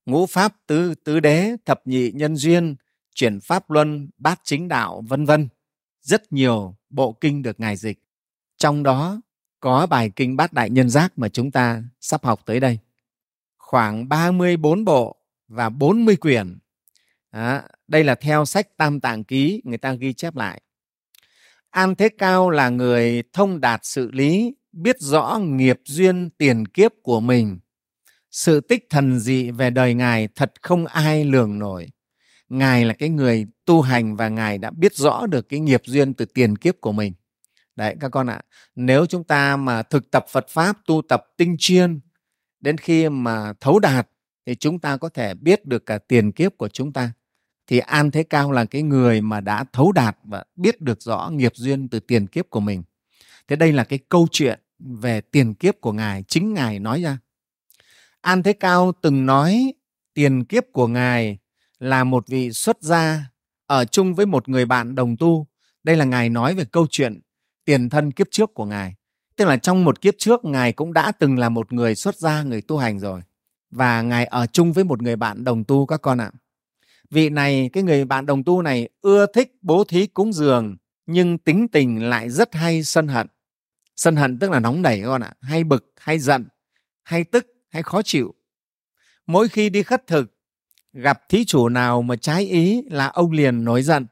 ngũ 0.05 0.25
pháp 0.25 0.53
tứ 0.67 0.93
tứ 1.03 1.19
đế, 1.19 1.55
thập 1.65 1.81
nhị 1.87 2.11
nhân 2.11 2.35
duyên, 2.35 2.75
chuyển 3.15 3.39
pháp 3.39 3.69
luân, 3.71 4.09
bát 4.17 4.39
chính 4.43 4.67
đạo, 4.67 5.03
vân 5.07 5.25
vân. 5.25 5.49
Rất 6.01 6.33
nhiều 6.33 6.75
bộ 6.89 7.17
kinh 7.21 7.41
được 7.41 7.59
ngài 7.59 7.75
dịch. 7.75 7.99
Trong 8.57 8.83
đó 8.83 9.21
có 9.61 9.85
bài 9.85 10.11
kinh 10.15 10.37
bát 10.37 10.53
đại 10.53 10.69
nhân 10.69 10.89
giác 10.89 11.13
mà 11.15 11.29
chúng 11.29 11.51
ta 11.51 11.83
sắp 11.99 12.25
học 12.25 12.41
tới 12.45 12.59
đây. 12.59 12.79
Khoảng 13.57 14.09
34 14.09 14.85
bộ 14.85 15.15
và 15.47 15.69
40 15.69 16.15
quyển. 16.15 16.57
Đó, 17.31 17.61
đây 17.87 18.03
là 18.03 18.15
theo 18.15 18.45
sách 18.45 18.77
tam 18.77 18.99
tạng 18.99 19.23
ký 19.23 19.61
người 19.63 19.77
ta 19.77 19.93
ghi 19.93 20.13
chép 20.13 20.35
lại. 20.35 20.61
An 21.69 21.95
thế 21.95 22.09
cao 22.17 22.49
là 22.49 22.69
người 22.69 23.23
thông 23.33 23.61
đạt 23.61 23.79
sự 23.83 24.11
lý 24.11 24.53
biết 24.71 24.95
rõ 24.99 25.39
nghiệp 25.41 25.81
duyên 25.85 26.29
tiền 26.29 26.67
kiếp 26.67 26.91
của 27.03 27.19
mình. 27.19 27.59
Sự 28.31 28.61
tích 28.61 28.87
thần 28.89 29.19
dị 29.19 29.51
về 29.51 29.69
đời 29.69 29.93
Ngài 29.93 30.27
thật 30.35 30.53
không 30.61 30.85
ai 30.85 31.25
lường 31.25 31.59
nổi. 31.59 31.87
ngài 32.49 32.85
là 32.85 32.93
cái 32.93 33.09
người 33.09 33.47
tu 33.65 33.81
hành 33.81 34.15
và 34.15 34.29
ngài 34.29 34.57
đã 34.57 34.71
biết 34.71 34.95
rõ 34.95 35.25
được 35.25 35.49
cái 35.49 35.59
nghiệp 35.59 35.81
duyên 35.85 36.13
từ 36.13 36.25
tiền 36.25 36.57
kiếp 36.57 36.81
của 36.81 36.91
mình 36.91 37.13
đấy 37.81 37.95
các 37.99 38.09
con 38.09 38.27
ạ. 38.29 38.33
À, 38.33 38.41
nếu 38.75 39.05
chúng 39.05 39.23
ta 39.23 39.57
mà 39.57 39.83
thực 39.83 40.11
tập 40.11 40.25
phật 40.29 40.49
pháp 40.49 40.77
tu 40.85 41.01
tập 41.09 41.23
tinh 41.37 41.55
chuyên 41.59 41.99
đến 42.59 42.77
khi 42.77 43.09
mà 43.09 43.53
thấu 43.59 43.79
đạt 43.79 44.07
thì 44.45 44.55
chúng 44.55 44.79
ta 44.79 44.97
có 44.97 45.09
thể 45.09 45.33
biết 45.33 45.65
được 45.65 45.85
cả 45.85 45.97
tiền 45.97 46.31
kiếp 46.31 46.57
của 46.57 46.67
chúng 46.67 46.93
ta. 46.93 47.11
Thì 47.67 47.79
an 47.79 48.11
thế 48.11 48.23
cao 48.23 48.51
là 48.51 48.65
cái 48.65 48.81
người 48.81 49.21
mà 49.21 49.41
đã 49.41 49.65
thấu 49.73 49.91
đạt 49.91 50.17
và 50.23 50.43
biết 50.55 50.81
được 50.81 51.01
rõ 51.01 51.29
nghiệp 51.33 51.51
duyên 51.55 51.89
từ 51.89 51.99
tiền 51.99 52.27
kiếp 52.27 52.49
của 52.49 52.59
mình. 52.59 52.83
Thế 53.47 53.55
đây 53.55 53.71
là 53.71 53.83
cái 53.83 53.99
câu 54.09 54.27
chuyện 54.31 54.59
về 54.79 55.21
tiền 55.21 55.53
kiếp 55.53 55.81
của 55.81 55.91
ngài 55.91 56.23
chính 56.23 56.53
ngài 56.53 56.79
nói 56.79 57.01
ra. 57.01 57.17
An 58.21 58.43
thế 58.43 58.53
cao 58.53 58.91
từng 59.01 59.25
nói 59.25 59.73
tiền 60.13 60.45
kiếp 60.45 60.63
của 60.73 60.87
ngài 60.87 61.37
là 61.79 62.03
một 62.03 62.27
vị 62.27 62.51
xuất 62.51 62.77
gia 62.81 63.25
ở 63.65 63.85
chung 63.85 64.15
với 64.15 64.25
một 64.25 64.49
người 64.49 64.65
bạn 64.65 64.95
đồng 64.95 65.17
tu. 65.17 65.47
Đây 65.83 65.95
là 65.95 66.05
ngài 66.05 66.29
nói 66.29 66.55
về 66.55 66.65
câu 66.65 66.87
chuyện 66.89 67.21
tiền 67.65 67.89
thân 67.89 68.11
kiếp 68.11 68.27
trước 68.31 68.53
của 68.53 68.65
ngài. 68.65 68.95
Tức 69.35 69.45
là 69.45 69.57
trong 69.57 69.85
một 69.85 70.01
kiếp 70.01 70.13
trước, 70.17 70.45
ngài 70.45 70.73
cũng 70.73 70.93
đã 70.93 71.11
từng 71.11 71.39
là 71.39 71.49
một 71.49 71.73
người 71.73 71.95
xuất 71.95 72.15
gia, 72.15 72.43
người 72.43 72.61
tu 72.61 72.77
hành 72.77 72.99
rồi. 72.99 73.21
Và 73.71 74.01
ngài 74.01 74.25
ở 74.25 74.45
chung 74.47 74.73
với 74.73 74.83
một 74.83 75.01
người 75.01 75.15
bạn 75.15 75.43
đồng 75.43 75.63
tu 75.63 75.85
các 75.85 76.01
con 76.01 76.17
ạ. 76.17 76.31
Vị 77.09 77.29
này, 77.29 77.69
cái 77.73 77.83
người 77.83 78.05
bạn 78.05 78.25
đồng 78.25 78.43
tu 78.43 78.61
này 78.61 78.89
ưa 79.01 79.25
thích 79.33 79.55
bố 79.61 79.83
thí 79.83 80.07
cúng 80.07 80.33
dường, 80.33 80.77
nhưng 81.05 81.37
tính 81.37 81.67
tình 81.67 82.09
lại 82.09 82.29
rất 82.29 82.55
hay 82.55 82.83
sân 82.83 83.07
hận. 83.07 83.27
Sân 83.95 84.15
hận 84.15 84.39
tức 84.39 84.51
là 84.51 84.59
nóng 84.59 84.81
nảy 84.81 85.01
các 85.01 85.07
con 85.07 85.21
ạ, 85.21 85.33
hay 85.41 85.63
bực, 85.63 85.93
hay 85.97 86.19
giận, 86.19 86.47
hay 87.03 87.23
tức, 87.23 87.47
hay 87.69 87.83
khó 87.83 88.01
chịu. 88.01 88.33
Mỗi 89.27 89.49
khi 89.49 89.69
đi 89.69 89.83
khất 89.83 90.07
thực, 90.07 90.37
gặp 90.93 91.29
thí 91.29 91.45
chủ 91.45 91.69
nào 91.69 92.01
mà 92.01 92.15
trái 92.15 92.45
ý 92.45 92.81
là 92.89 93.07
ông 93.07 93.31
liền 93.31 93.63
nổi 93.63 93.83
giận. 93.83 94.07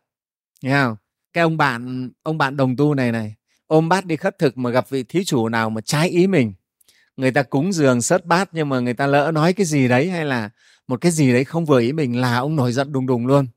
Nghe 0.62 0.74
không? 0.74 0.96
Cái 1.34 1.42
ông 1.42 1.58
bạn 1.58 2.10
ông 2.24 2.38
bạn 2.38 2.58
đồng 2.58 2.76
tu 2.76 2.94
này 2.94 3.12
này 3.12 3.36
ôm 3.70 3.90
bát 3.90 4.06
đi 4.06 4.16
khất 4.16 4.40
thực 4.40 4.58
mà 4.58 4.70
gặp 4.70 4.90
vị 4.90 5.04
thí 5.04 5.24
chủ 5.24 5.50
nào 5.50 5.70
mà 5.70 5.82
trái 5.82 6.10
ý 6.10 6.28
mình. 6.28 6.54
Người 7.18 7.32
ta 7.32 7.44
cúng 7.44 7.74
dường 7.74 8.02
sớt 8.02 8.26
bát 8.26 8.50
nhưng 8.52 8.70
mà 8.70 8.80
người 8.80 8.94
ta 8.94 9.08
lỡ 9.08 9.32
nói 9.34 9.54
cái 9.54 9.66
gì 9.66 9.88
đấy 9.88 10.10
hay 10.10 10.26
là 10.26 10.50
một 10.88 11.02
cái 11.02 11.12
gì 11.12 11.34
đấy 11.34 11.44
không 11.44 11.66
vừa 11.66 11.80
ý 11.80 11.92
mình 11.94 12.22
là 12.22 12.38
ông 12.38 12.56
nổi 12.56 12.72
giận 12.72 12.92
đùng 12.92 13.06
đùng 13.06 13.28
luôn. 13.28 13.48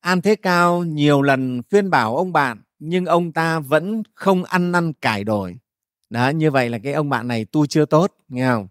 An 0.00 0.20
thế 0.20 0.36
cao 0.36 0.84
nhiều 0.84 1.22
lần 1.22 1.62
khuyên 1.70 1.90
bảo 1.90 2.16
ông 2.16 2.32
bạn 2.32 2.62
nhưng 2.78 3.06
ông 3.06 3.32
ta 3.32 3.58
vẫn 3.58 4.02
không 4.14 4.44
ăn 4.44 4.72
năn 4.72 4.92
cải 4.92 5.24
đổi. 5.24 5.56
Đó 6.10 6.28
như 6.28 6.50
vậy 6.50 6.70
là 6.70 6.78
cái 6.78 6.92
ông 6.92 7.08
bạn 7.08 7.28
này 7.28 7.44
tu 7.44 7.66
chưa 7.66 7.84
tốt 7.84 8.12
nghe 8.28 8.46
không? 8.46 8.68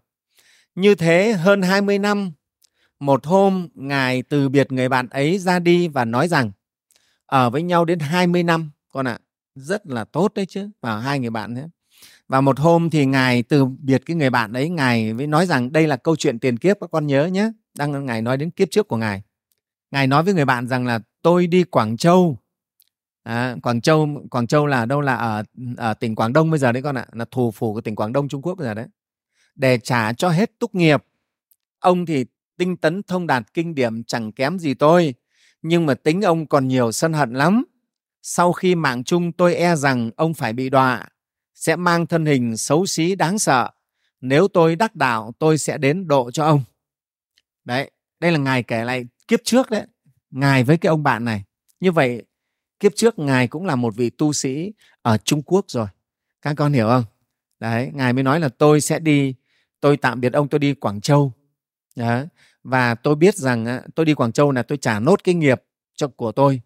Như 0.74 0.94
thế 0.94 1.32
hơn 1.32 1.62
20 1.62 1.98
năm 1.98 2.32
một 3.00 3.26
hôm 3.26 3.68
ngài 3.74 4.22
từ 4.22 4.48
biệt 4.48 4.72
người 4.72 4.88
bạn 4.88 5.08
ấy 5.08 5.38
ra 5.38 5.58
đi 5.58 5.88
và 5.88 6.04
nói 6.04 6.28
rằng 6.28 6.50
ở 7.26 7.50
với 7.50 7.62
nhau 7.62 7.84
đến 7.84 7.98
20 7.98 8.42
năm 8.42 8.70
con 8.92 9.08
ạ 9.08 9.18
à, 9.22 9.25
rất 9.56 9.86
là 9.86 10.04
tốt 10.04 10.32
đấy 10.34 10.46
chứ 10.46 10.70
và 10.80 10.98
hai 10.98 11.18
người 11.18 11.30
bạn 11.30 11.54
thế. 11.54 11.64
Và 12.28 12.40
một 12.40 12.58
hôm 12.58 12.90
thì 12.90 13.06
ngài 13.06 13.42
từ 13.42 13.64
biệt 13.64 14.02
cái 14.06 14.16
người 14.16 14.30
bạn 14.30 14.52
ấy 14.52 14.68
ngài 14.68 15.12
mới 15.12 15.26
nói 15.26 15.46
rằng 15.46 15.72
đây 15.72 15.86
là 15.86 15.96
câu 15.96 16.16
chuyện 16.16 16.38
tiền 16.38 16.56
kiếp 16.56 16.76
các 16.80 16.90
con 16.92 17.06
nhớ 17.06 17.26
nhé. 17.26 17.50
Đang 17.78 18.06
ngài 18.06 18.22
nói 18.22 18.36
đến 18.36 18.50
kiếp 18.50 18.70
trước 18.70 18.88
của 18.88 18.96
ngài. 18.96 19.22
Ngài 19.90 20.06
nói 20.06 20.22
với 20.22 20.34
người 20.34 20.44
bạn 20.44 20.68
rằng 20.68 20.86
là 20.86 21.00
tôi 21.22 21.46
đi 21.46 21.64
quảng 21.64 21.96
châu. 21.96 22.38
À, 23.22 23.56
quảng 23.62 23.80
châu 23.80 24.08
quảng 24.30 24.46
châu 24.46 24.66
là 24.66 24.86
đâu 24.86 25.00
là 25.00 25.14
ở, 25.14 25.42
ở 25.76 25.94
tỉnh 25.94 26.14
quảng 26.14 26.32
đông 26.32 26.50
bây 26.50 26.58
giờ 26.58 26.72
đấy 26.72 26.82
con 26.82 26.98
ạ 26.98 27.06
là 27.12 27.24
thủ 27.30 27.50
phủ 27.50 27.74
của 27.74 27.80
tỉnh 27.80 27.96
quảng 27.96 28.12
đông 28.12 28.28
trung 28.28 28.42
quốc 28.42 28.54
bây 28.54 28.66
giờ 28.66 28.74
đấy. 28.74 28.86
Để 29.54 29.78
trả 29.78 30.12
cho 30.12 30.28
hết 30.28 30.58
túc 30.58 30.74
nghiệp. 30.74 31.04
Ông 31.78 32.06
thì 32.06 32.24
tinh 32.56 32.76
tấn 32.76 33.02
thông 33.02 33.26
đạt 33.26 33.54
kinh 33.54 33.74
điển 33.74 34.04
chẳng 34.04 34.32
kém 34.32 34.58
gì 34.58 34.74
tôi. 34.74 35.14
Nhưng 35.62 35.86
mà 35.86 35.94
tính 35.94 36.22
ông 36.22 36.46
còn 36.46 36.68
nhiều 36.68 36.92
sân 36.92 37.12
hận 37.12 37.34
lắm 37.34 37.64
sau 38.28 38.52
khi 38.52 38.74
mạng 38.74 39.04
chung 39.04 39.32
tôi 39.32 39.54
e 39.54 39.76
rằng 39.76 40.10
ông 40.16 40.34
phải 40.34 40.52
bị 40.52 40.70
đọa, 40.70 41.08
sẽ 41.54 41.76
mang 41.76 42.06
thân 42.06 42.26
hình 42.26 42.56
xấu 42.56 42.86
xí 42.86 43.14
đáng 43.14 43.38
sợ. 43.38 43.70
Nếu 44.20 44.48
tôi 44.48 44.76
đắc 44.76 44.96
đạo, 44.96 45.32
tôi 45.38 45.58
sẽ 45.58 45.78
đến 45.78 46.08
độ 46.08 46.30
cho 46.30 46.44
ông. 46.44 46.62
Đấy, 47.64 47.90
đây 48.20 48.32
là 48.32 48.38
ngài 48.38 48.62
kể 48.62 48.84
lại 48.84 49.06
kiếp 49.28 49.40
trước 49.44 49.70
đấy, 49.70 49.86
ngài 50.30 50.64
với 50.64 50.78
cái 50.78 50.88
ông 50.88 51.02
bạn 51.02 51.24
này. 51.24 51.44
Như 51.80 51.92
vậy, 51.92 52.22
kiếp 52.80 52.92
trước 52.94 53.18
ngài 53.18 53.48
cũng 53.48 53.66
là 53.66 53.76
một 53.76 53.96
vị 53.96 54.10
tu 54.10 54.32
sĩ 54.32 54.72
ở 55.02 55.18
trung 55.18 55.42
quốc 55.42 55.64
rồi. 55.68 55.86
Các 56.42 56.54
con 56.56 56.72
hiểu 56.72 56.88
không? 56.88 57.04
Đấy, 57.60 57.90
ngài 57.94 58.12
mới 58.12 58.22
nói 58.22 58.40
là 58.40 58.48
tôi 58.48 58.80
sẽ 58.80 58.98
đi, 58.98 59.34
tôi 59.80 59.96
tạm 59.96 60.20
biệt 60.20 60.32
ông, 60.32 60.48
tôi 60.48 60.58
đi 60.58 60.74
quảng 60.74 61.00
châu. 61.00 61.32
Đấy. 61.96 62.26
và 62.64 62.94
tôi 62.94 63.16
biết 63.16 63.36
rằng 63.36 63.80
tôi 63.94 64.06
đi 64.06 64.14
quảng 64.14 64.32
châu 64.32 64.52
là 64.52 64.62
tôi 64.62 64.78
trả 64.78 65.00
nốt 65.00 65.24
cái 65.24 65.34
nghiệp 65.34 65.62
cho, 65.94 66.08
của 66.08 66.32
tôi. 66.32 66.60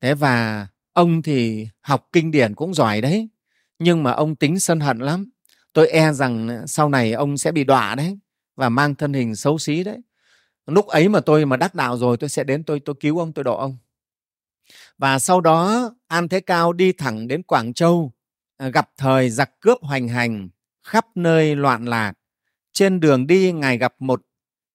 Thế 0.00 0.14
và 0.14 0.66
ông 0.92 1.22
thì 1.22 1.68
học 1.80 2.08
kinh 2.12 2.30
điển 2.30 2.54
cũng 2.54 2.74
giỏi 2.74 3.00
đấy, 3.00 3.28
nhưng 3.78 4.02
mà 4.02 4.12
ông 4.12 4.36
tính 4.36 4.60
sân 4.60 4.80
hận 4.80 4.98
lắm. 4.98 5.30
Tôi 5.72 5.88
e 5.88 6.12
rằng 6.12 6.64
sau 6.66 6.88
này 6.88 7.12
ông 7.12 7.36
sẽ 7.36 7.52
bị 7.52 7.64
đọa 7.64 7.94
đấy 7.94 8.18
và 8.56 8.68
mang 8.68 8.94
thân 8.94 9.12
hình 9.12 9.36
xấu 9.36 9.58
xí 9.58 9.84
đấy. 9.84 9.98
Lúc 10.66 10.86
ấy 10.86 11.08
mà 11.08 11.20
tôi 11.20 11.46
mà 11.46 11.56
đắc 11.56 11.74
đạo 11.74 11.96
rồi, 11.96 12.16
tôi 12.16 12.28
sẽ 12.28 12.44
đến 12.44 12.64
tôi 12.64 12.80
tôi 12.80 12.94
cứu 13.00 13.18
ông, 13.18 13.32
tôi 13.32 13.44
độ 13.44 13.56
ông. 13.56 13.76
Và 14.98 15.18
sau 15.18 15.40
đó, 15.40 15.90
an 16.06 16.28
thế 16.28 16.40
cao 16.40 16.72
đi 16.72 16.92
thẳng 16.92 17.28
đến 17.28 17.42
quảng 17.42 17.74
châu 17.74 18.12
à, 18.56 18.68
gặp 18.68 18.90
thời 18.96 19.30
giặc 19.30 19.60
cướp 19.60 19.78
hoành 19.82 20.08
hành 20.08 20.48
khắp 20.82 21.06
nơi 21.14 21.56
loạn 21.56 21.84
lạc. 21.84 22.12
Trên 22.72 23.00
đường 23.00 23.26
đi, 23.26 23.52
ngài 23.52 23.78
gặp 23.78 23.94
một 23.98 24.22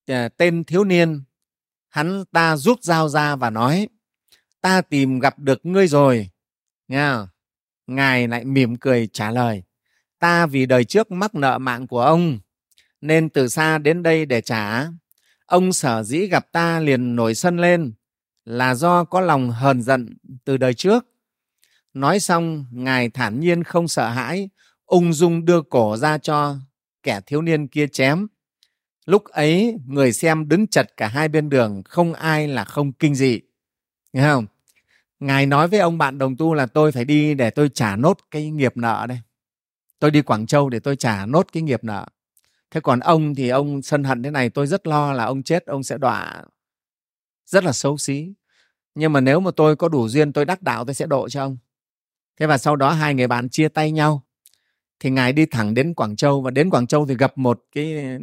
à, 0.08 0.30
tên 0.38 0.64
thiếu 0.64 0.84
niên. 0.84 1.24
Hắn 1.90 2.24
ta 2.32 2.58
rút 2.58 2.84
dao 2.84 3.10
ra 3.10 3.36
và 3.36 3.50
nói 3.50 3.88
ta 4.68 4.82
tìm 4.82 5.20
gặp 5.20 5.40
được 5.40 5.66
ngươi 5.66 5.88
rồi. 5.88 6.30
Nghe 6.88 7.10
không? 7.10 7.28
ngài 7.88 8.28
lại 8.28 8.46
mỉm 8.46 8.76
cười 8.76 9.08
trả 9.14 9.32
lời, 9.32 9.64
ta 10.20 10.46
vì 10.46 10.66
đời 10.66 10.84
trước 10.84 11.12
mắc 11.12 11.36
nợ 11.36 11.58
mạng 11.58 11.88
của 11.88 12.02
ông, 12.02 12.40
nên 13.02 13.30
từ 13.30 13.48
xa 13.48 13.78
đến 13.78 14.04
đây 14.04 14.26
để 14.26 14.42
trả. 14.42 14.88
Ông 15.46 15.74
sở 15.74 16.04
dĩ 16.04 16.28
gặp 16.28 16.52
ta 16.52 16.80
liền 16.80 17.16
nổi 17.16 17.36
sân 17.36 17.58
lên, 17.58 17.94
là 18.46 18.76
do 18.76 19.04
có 19.04 19.22
lòng 19.22 19.52
hờn 19.52 19.82
giận 19.82 20.18
từ 20.46 20.58
đời 20.58 20.74
trước. 20.74 21.06
Nói 21.94 22.20
xong, 22.20 22.66
ngài 22.72 23.10
thản 23.10 23.40
nhiên 23.40 23.64
không 23.64 23.88
sợ 23.88 24.10
hãi, 24.10 24.50
ung 24.86 25.14
dung 25.14 25.46
đưa 25.46 25.62
cổ 25.62 25.98
ra 25.98 26.18
cho 26.18 26.56
kẻ 27.04 27.22
thiếu 27.26 27.42
niên 27.42 27.68
kia 27.68 27.88
chém. 27.88 28.28
Lúc 29.06 29.24
ấy, 29.24 29.78
người 29.86 30.14
xem 30.14 30.48
đứng 30.48 30.68
chật 30.68 30.98
cả 30.98 31.08
hai 31.08 31.28
bên 31.28 31.50
đường, 31.50 31.82
không 31.86 32.14
ai 32.14 32.48
là 32.48 32.66
không 32.66 32.92
kinh 32.94 33.16
dị. 33.16 33.40
Nghe 34.14 34.22
không? 34.24 34.46
Ngài 35.20 35.46
nói 35.46 35.68
với 35.68 35.80
ông 35.80 35.98
bạn 35.98 36.18
đồng 36.18 36.38
tu 36.38 36.54
là 36.54 36.66
tôi 36.66 36.92
phải 36.92 37.06
đi 37.06 37.34
để 37.34 37.50
tôi 37.50 37.70
trả 37.74 37.96
nốt 37.96 38.18
cái 38.32 38.50
nghiệp 38.50 38.78
nợ 38.78 39.06
đây. 39.10 39.20
Tôi 40.00 40.12
đi 40.12 40.22
quảng 40.22 40.48
châu 40.48 40.70
để 40.70 40.80
tôi 40.80 40.96
trả 40.96 41.26
nốt 41.26 41.48
cái 41.52 41.64
nghiệp 41.64 41.84
nợ. 41.84 42.08
Thế 42.72 42.82
còn 42.82 43.00
ông 43.00 43.36
thì 43.36 43.50
ông 43.50 43.82
sân 43.82 44.04
hận 44.04 44.24
thế 44.24 44.32
này, 44.32 44.50
tôi 44.50 44.68
rất 44.68 44.88
lo 44.88 45.14
là 45.14 45.26
ông 45.26 45.44
chết, 45.44 45.66
ông 45.66 45.84
sẽ 45.84 45.98
đọa 45.98 46.44
rất 47.46 47.64
là 47.64 47.74
xấu 47.74 47.98
xí. 47.98 48.34
Nhưng 48.96 49.14
mà 49.14 49.22
nếu 49.22 49.40
mà 49.40 49.52
tôi 49.56 49.76
có 49.76 49.90
đủ 49.90 50.10
duyên, 50.10 50.34
tôi 50.34 50.46
đắc 50.46 50.62
đạo, 50.62 50.86
tôi 50.86 50.94
sẽ 50.94 51.06
độ 51.06 51.30
cho 51.30 51.44
ông. 51.44 51.58
Thế 52.40 52.48
và 52.48 52.58
sau 52.58 52.76
đó 52.76 52.92
hai 52.92 53.14
người 53.14 53.28
bạn 53.28 53.50
chia 53.50 53.68
tay 53.68 53.92
nhau. 53.92 54.24
Thì 55.00 55.10
ngài 55.10 55.34
đi 55.34 55.46
thẳng 55.46 55.74
đến 55.74 55.94
quảng 55.94 56.16
châu 56.16 56.42
và 56.42 56.52
đến 56.52 56.70
quảng 56.70 56.88
châu 56.88 57.06
thì 57.06 57.16
gặp 57.16 57.38
một 57.38 57.64
cái 57.72 58.18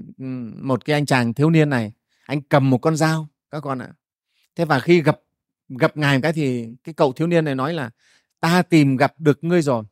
một 0.62 0.85
cái 0.85 0.94
anh 0.94 1.07
chàng 1.07 1.35
thiếu 1.35 1.50
niên 1.50 1.70
này. 1.70 1.92
Anh 2.26 2.40
cầm 2.42 2.70
một 2.70 2.78
con 2.78 2.96
dao, 2.96 3.28
các 3.50 3.61
con 3.61 3.78
ạ. 3.78 3.92
Thế 4.57 4.64
và 4.64 4.80
khi 4.80 5.02
gặp 5.02 5.20
gặp 5.68 5.96
ngài 5.96 6.18
một 6.18 6.20
cái 6.22 6.33
thì 6.33 6.68
cái 6.85 6.94
cậu 6.94 7.12
thiếu 7.12 7.27
niên 7.27 7.44
này 7.44 7.55
nói 7.55 7.74
là 7.74 7.90
ta 8.40 8.62
tìm 8.62 8.96
gặp 8.96 9.14
được 9.18 9.44
ngươi 9.44 9.62
rồi. 9.62 9.85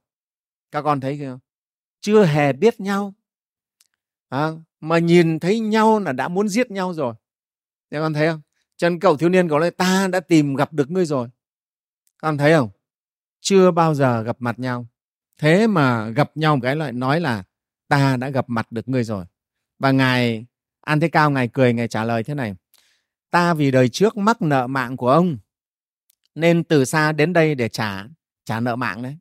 Các 0.70 0.82
con 0.82 1.00
thấy 1.00 1.18
không 1.18 1.38
chưa 2.00 2.24
hề 2.24 2.52
biết 2.52 2.80
nhau. 2.80 3.14
À, 4.28 4.48
mà 4.80 4.98
nhìn 4.98 5.38
thấy 5.38 5.60
nhau 5.60 6.00
là 6.00 6.12
đã 6.12 6.28
muốn 6.28 6.48
giết 6.48 6.70
nhau 6.70 6.94
rồi. 6.94 7.14
Các 7.90 8.00
con 8.00 8.12
thấy 8.12 8.28
không? 8.28 8.40
Chân 8.76 9.00
cậu 9.00 9.16
thiếu 9.16 9.28
niên 9.28 9.48
có 9.48 9.58
nói 9.58 9.70
ta 9.70 10.08
đã 10.08 10.20
tìm 10.20 10.54
gặp 10.54 10.72
được 10.72 10.90
ngươi 10.90 11.06
rồi. 11.06 11.28
Các 11.28 12.28
con 12.28 12.38
thấy 12.38 12.52
không? 12.52 12.70
Chưa 13.40 13.70
bao 13.70 13.94
giờ 13.94 14.22
gặp 14.22 14.36
mặt 14.38 14.58
nhau. 14.58 14.86
Thế 15.38 15.66
mà 15.66 16.08
gặp 16.08 16.30
nhau 16.34 16.56
một 16.56 16.60
cái 16.62 16.76
lại 16.76 16.92
nói 16.92 17.20
là 17.20 17.44
ta 17.88 18.16
đã 18.16 18.30
gặp 18.30 18.44
mặt 18.48 18.72
được 18.72 18.88
ngươi 18.88 19.04
rồi. 19.04 19.24
Và 19.78 19.90
ngài 19.90 20.46
an 20.80 21.00
thế 21.00 21.08
cao 21.08 21.30
ngài 21.30 21.48
cười 21.48 21.72
ngài 21.72 21.88
trả 21.88 22.04
lời 22.04 22.22
thế 22.22 22.34
này 22.34 22.54
ta 23.30 23.54
vì 23.54 23.70
đời 23.70 23.88
trước 23.88 24.16
mắc 24.16 24.42
nợ 24.42 24.66
mạng 24.66 24.96
của 24.96 25.10
ông 25.10 25.36
nên 26.34 26.64
từ 26.64 26.84
xa 26.84 27.12
đến 27.12 27.32
đây 27.32 27.54
để 27.54 27.68
trả 27.68 28.04
trả 28.44 28.60
nợ 28.60 28.76
mạng 28.76 29.02
đấy. 29.02 29.16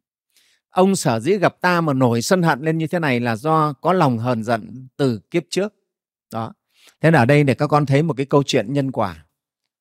Ông 0.69 0.95
sở 0.95 1.19
dĩ 1.19 1.37
gặp 1.37 1.61
ta 1.61 1.81
mà 1.81 1.93
nổi 1.93 2.21
sân 2.21 2.43
hận 2.43 2.61
lên 2.61 2.77
như 2.77 2.87
thế 2.87 2.99
này 2.99 3.19
là 3.19 3.35
do 3.35 3.73
có 3.73 3.93
lòng 3.93 4.17
hờn 4.17 4.43
giận 4.43 4.87
từ 4.97 5.19
kiếp 5.31 5.43
trước. 5.49 5.73
Đó. 6.33 6.53
Thế 7.01 7.11
là 7.11 7.19
ở 7.19 7.25
đây 7.25 7.43
để 7.43 7.53
các 7.53 7.67
con 7.67 7.85
thấy 7.85 8.03
một 8.03 8.13
cái 8.17 8.25
câu 8.25 8.43
chuyện 8.43 8.73
nhân 8.73 8.91
quả. 8.91 9.25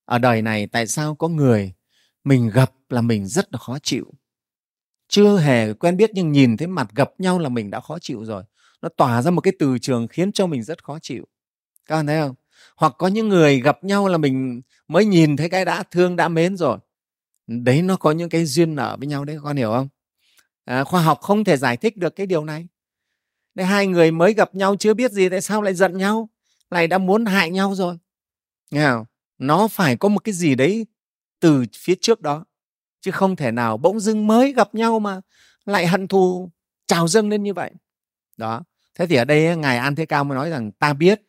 Ở 0.05 0.19
đời 0.19 0.43
này 0.43 0.66
tại 0.66 0.87
sao 0.87 1.14
có 1.14 1.29
người 1.29 1.73
mình 2.25 2.51
gặp 2.51 2.73
là 2.88 3.01
mình 3.01 3.27
rất 3.27 3.53
là 3.53 3.59
khó 3.59 3.79
chịu. 3.83 4.14
Chưa 5.09 5.38
hề 5.38 5.73
quen 5.73 5.97
biết 5.97 6.11
nhưng 6.14 6.33
nhìn 6.33 6.57
thấy 6.57 6.69
mặt 6.69 6.88
gặp 6.95 7.11
nhau 7.19 7.38
là 7.38 7.49
mình 7.49 7.71
đã 7.71 7.81
khó 7.81 7.99
chịu 7.99 8.25
rồi. 8.25 8.43
Nó 8.83 8.88
tỏa 8.97 9.23
ra 9.23 9.31
một 9.31 9.40
cái 9.40 9.53
từ 9.59 9.79
trường 9.79 10.09
khiến 10.09 10.33
cho 10.33 10.47
mình 10.47 10.62
rất 10.62 10.85
khó 10.85 10.99
chịu. 11.03 11.27
Các 11.87 11.97
con 11.97 12.07
thấy 12.07 12.21
không? 12.21 12.35
Hoặc 12.77 12.93
có 12.99 13.09
những 13.09 13.29
người 13.29 13.61
gặp 13.61 13.85
nhau 13.85 14.09
là 14.09 14.19
mình 14.19 14.62
mới 14.88 15.05
nhìn 15.05 15.37
thấy 15.37 15.49
cái 15.49 15.64
đã 15.64 15.83
thương, 15.83 16.16
đã 16.16 16.29
mến 16.29 16.57
rồi 16.57 16.79
đấy 17.50 17.82
nó 17.82 17.96
có 17.96 18.12
những 18.12 18.28
cái 18.28 18.44
duyên 18.44 18.74
nợ 18.74 18.96
với 18.98 19.06
nhau 19.06 19.24
đấy 19.24 19.38
con 19.42 19.56
hiểu 19.56 19.72
không? 19.72 19.88
À, 20.64 20.84
khoa 20.84 21.02
học 21.02 21.20
không 21.20 21.44
thể 21.44 21.56
giải 21.56 21.76
thích 21.76 21.96
được 21.96 22.16
cái 22.16 22.26
điều 22.26 22.44
này. 22.44 22.68
Đấy 23.54 23.66
hai 23.66 23.86
người 23.86 24.10
mới 24.10 24.34
gặp 24.34 24.54
nhau 24.54 24.76
chưa 24.76 24.94
biết 24.94 25.12
gì 25.12 25.28
tại 25.28 25.40
sao 25.40 25.62
lại 25.62 25.74
giận 25.74 25.98
nhau? 25.98 26.28
Lại 26.70 26.86
đã 26.86 26.98
muốn 26.98 27.24
hại 27.24 27.50
nhau 27.50 27.74
rồi. 27.74 27.98
Nghe 28.70 28.88
không? 28.90 29.04
Nó 29.38 29.68
phải 29.68 29.96
có 29.96 30.08
một 30.08 30.24
cái 30.24 30.32
gì 30.32 30.54
đấy 30.54 30.86
từ 31.40 31.64
phía 31.74 31.94
trước 32.00 32.20
đó 32.20 32.44
chứ 33.00 33.10
không 33.10 33.36
thể 33.36 33.50
nào 33.50 33.76
bỗng 33.76 34.00
dưng 34.00 34.26
mới 34.26 34.52
gặp 34.52 34.74
nhau 34.74 34.98
mà 34.98 35.20
lại 35.64 35.86
hận 35.86 36.08
thù 36.08 36.50
trào 36.86 37.08
dâng 37.08 37.28
lên 37.28 37.42
như 37.42 37.54
vậy. 37.54 37.70
Đó. 38.36 38.62
Thế 38.94 39.06
thì 39.06 39.16
ở 39.16 39.24
đây 39.24 39.56
ngài 39.56 39.78
an 39.78 39.94
thế 39.94 40.06
cao 40.06 40.24
mới 40.24 40.36
nói 40.36 40.50
rằng 40.50 40.72
ta 40.72 40.92
biết 40.92 41.22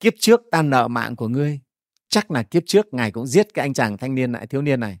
kiếp 0.00 0.12
trước 0.20 0.40
ta 0.50 0.62
nợ 0.62 0.88
mạng 0.88 1.16
của 1.16 1.28
ngươi. 1.28 1.60
Chắc 2.08 2.30
là 2.30 2.42
kiếp 2.42 2.62
trước 2.66 2.94
ngài 2.94 3.10
cũng 3.10 3.26
giết 3.26 3.54
cái 3.54 3.64
anh 3.64 3.74
chàng 3.74 3.98
thanh 3.98 4.14
niên 4.14 4.32
lại 4.32 4.46
thiếu 4.46 4.62
niên 4.62 4.80
này 4.80 4.98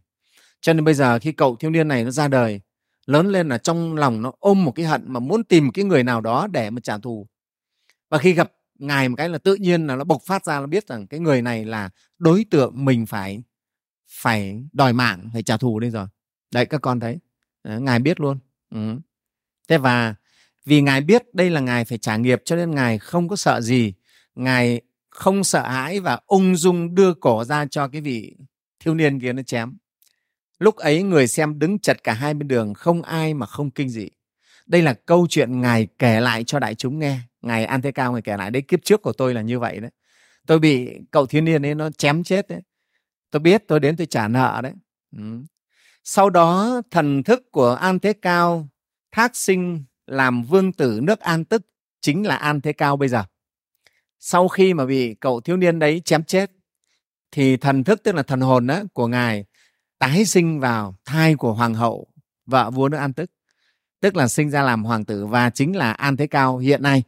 cho 0.60 0.72
nên 0.72 0.84
bây 0.84 0.94
giờ 0.94 1.18
khi 1.18 1.32
cậu 1.32 1.56
thiếu 1.56 1.70
niên 1.70 1.88
này 1.88 2.04
nó 2.04 2.10
ra 2.10 2.28
đời, 2.28 2.60
lớn 3.06 3.26
lên 3.26 3.48
là 3.48 3.58
trong 3.58 3.94
lòng 3.94 4.22
nó 4.22 4.32
ôm 4.38 4.64
một 4.64 4.72
cái 4.72 4.86
hận 4.86 5.02
mà 5.06 5.20
muốn 5.20 5.44
tìm 5.44 5.72
cái 5.72 5.84
người 5.84 6.04
nào 6.04 6.20
đó 6.20 6.46
để 6.46 6.70
mà 6.70 6.80
trả 6.80 6.98
thù. 6.98 7.26
Và 8.10 8.18
khi 8.18 8.32
gặp 8.32 8.52
ngài 8.78 9.08
một 9.08 9.16
cái 9.16 9.28
là 9.28 9.38
tự 9.38 9.54
nhiên 9.54 9.86
là 9.86 9.96
nó 9.96 10.04
bộc 10.04 10.22
phát 10.26 10.44
ra, 10.44 10.60
nó 10.60 10.66
biết 10.66 10.88
rằng 10.88 11.06
cái 11.06 11.20
người 11.20 11.42
này 11.42 11.64
là 11.64 11.90
đối 12.18 12.44
tượng 12.50 12.84
mình 12.84 13.06
phải 13.06 13.42
phải 14.08 14.64
đòi 14.72 14.92
mạng, 14.92 15.30
phải 15.32 15.42
trả 15.42 15.56
thù 15.56 15.80
đây 15.80 15.90
rồi. 15.90 16.06
Đấy, 16.50 16.66
các 16.66 16.80
con 16.80 17.00
thấy. 17.00 17.18
Ngài 17.64 17.98
biết 17.98 18.20
luôn. 18.20 18.38
Ừ. 18.70 18.96
thế 19.68 19.78
và 19.78 20.14
vì 20.64 20.80
ngài 20.80 21.00
biết 21.00 21.34
đây 21.34 21.50
là 21.50 21.60
ngài 21.60 21.84
phải 21.84 21.98
trả 21.98 22.16
nghiệp 22.16 22.42
cho 22.44 22.56
nên 22.56 22.70
ngài 22.70 22.98
không 22.98 23.28
có 23.28 23.36
sợ 23.36 23.60
gì. 23.60 23.94
Ngài 24.34 24.80
không 25.10 25.44
sợ 25.44 25.68
hãi 25.68 26.00
và 26.00 26.20
ung 26.26 26.56
dung 26.56 26.94
đưa 26.94 27.14
cổ 27.14 27.44
ra 27.44 27.66
cho 27.66 27.88
cái 27.88 28.00
vị 28.00 28.36
thiếu 28.80 28.94
niên 28.94 29.20
kia 29.20 29.32
nó 29.32 29.42
chém 29.42 29.76
lúc 30.58 30.76
ấy 30.76 31.02
người 31.02 31.26
xem 31.26 31.58
đứng 31.58 31.78
chật 31.78 32.04
cả 32.04 32.12
hai 32.12 32.34
bên 32.34 32.48
đường, 32.48 32.74
không 32.74 33.02
ai 33.02 33.34
mà 33.34 33.46
không 33.46 33.70
kinh 33.70 33.88
dị. 33.88 34.08
Đây 34.66 34.82
là 34.82 34.94
câu 34.94 35.26
chuyện 35.30 35.60
ngài 35.60 35.88
kể 35.98 36.20
lại 36.20 36.44
cho 36.44 36.58
đại 36.58 36.74
chúng 36.74 36.98
nghe. 36.98 37.20
Ngài 37.42 37.64
an 37.64 37.82
thế 37.82 37.92
cao, 37.92 38.12
ngài 38.12 38.22
kể 38.22 38.36
lại 38.36 38.50
đấy, 38.50 38.62
kiếp 38.62 38.80
trước 38.84 39.02
của 39.02 39.12
tôi 39.12 39.34
là 39.34 39.42
như 39.42 39.58
vậy 39.58 39.80
đấy. 39.80 39.90
Tôi 40.46 40.58
bị 40.58 40.90
cậu 41.10 41.26
thiếu 41.26 41.42
niên 41.42 41.66
ấy 41.66 41.74
nó 41.74 41.90
chém 41.90 42.24
chết 42.24 42.48
đấy. 42.48 42.60
Tôi 43.30 43.40
biết, 43.40 43.64
tôi 43.68 43.80
đến 43.80 43.96
tôi 43.96 44.06
trả 44.06 44.28
nợ 44.28 44.60
đấy. 44.62 44.72
Ừ. 45.16 45.22
sau 46.04 46.30
đó, 46.30 46.82
thần 46.90 47.22
thức 47.22 47.52
của 47.52 47.70
an 47.74 47.98
thế 47.98 48.12
cao, 48.12 48.68
thác 49.12 49.36
sinh 49.36 49.84
làm 50.06 50.42
vương 50.42 50.72
tử 50.72 51.00
nước 51.02 51.20
an 51.20 51.44
tức 51.44 51.62
chính 52.00 52.26
là 52.26 52.36
an 52.36 52.60
thế 52.60 52.72
cao 52.72 52.96
bây 52.96 53.08
giờ. 53.08 53.24
Sau 54.18 54.48
khi 54.48 54.74
mà 54.74 54.86
bị 54.86 55.14
cậu 55.14 55.40
thiếu 55.40 55.56
niên 55.56 55.78
đấy 55.78 56.02
chém 56.04 56.24
chết, 56.24 56.50
thì 57.30 57.56
thần 57.56 57.84
thức 57.84 58.02
tức 58.02 58.14
là 58.14 58.22
thần 58.22 58.40
hồn 58.40 58.66
đó 58.66 58.82
của 58.92 59.06
ngài 59.06 59.44
tái 59.98 60.24
sinh 60.24 60.60
vào 60.60 60.94
thai 61.04 61.34
của 61.34 61.52
hoàng 61.52 61.74
hậu 61.74 62.06
vợ 62.46 62.70
vua 62.70 62.88
nước 62.88 62.98
an 62.98 63.12
tức. 63.12 63.30
Tức 64.00 64.16
là 64.16 64.28
sinh 64.28 64.50
ra 64.50 64.62
làm 64.62 64.84
hoàng 64.84 65.04
tử 65.04 65.26
và 65.26 65.50
chính 65.50 65.76
là 65.76 65.92
an 65.92 66.16
thế 66.16 66.26
cao 66.26 66.58
hiện 66.58 66.82
nay. 66.82 67.02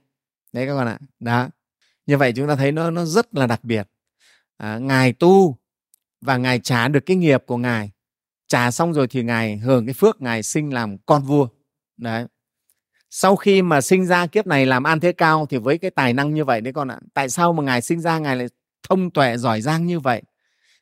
Đấy 0.52 0.66
các 0.66 0.74
con 0.74 0.86
ạ. 0.86 0.98
Đó. 1.20 1.48
Như 2.06 2.16
vậy 2.16 2.32
chúng 2.36 2.48
ta 2.48 2.56
thấy 2.56 2.72
nó 2.72 2.90
nó 2.90 3.04
rất 3.04 3.34
là 3.34 3.46
đặc 3.46 3.64
biệt. 3.64 3.88
À, 4.56 4.78
ngài 4.78 5.12
tu 5.12 5.58
và 6.20 6.36
ngài 6.36 6.58
trả 6.58 6.88
được 6.88 7.00
cái 7.06 7.16
nghiệp 7.16 7.42
của 7.46 7.56
ngài. 7.56 7.90
Trả 8.48 8.70
xong 8.70 8.92
rồi 8.92 9.06
thì 9.08 9.22
ngài 9.22 9.56
hưởng 9.56 9.86
cái 9.86 9.94
phước 9.94 10.22
ngài 10.22 10.42
sinh 10.42 10.72
làm 10.72 10.98
con 10.98 11.22
vua. 11.22 11.48
Đấy. 11.96 12.26
Sau 13.10 13.36
khi 13.36 13.62
mà 13.62 13.80
sinh 13.80 14.06
ra 14.06 14.26
kiếp 14.26 14.46
này 14.46 14.66
làm 14.66 14.82
an 14.82 15.00
thế 15.00 15.12
cao 15.12 15.46
thì 15.50 15.56
với 15.56 15.78
cái 15.78 15.90
tài 15.90 16.12
năng 16.12 16.34
như 16.34 16.44
vậy 16.44 16.60
đấy 16.60 16.72
con 16.72 16.88
ạ 16.88 17.00
tại 17.14 17.28
sao 17.28 17.52
mà 17.52 17.62
ngài 17.62 17.82
sinh 17.82 18.00
ra 18.00 18.18
ngài 18.18 18.36
lại 18.36 18.46
thông 18.88 19.10
tuệ 19.10 19.36
giỏi 19.36 19.60
giang 19.60 19.86
như 19.86 20.00
vậy? 20.00 20.22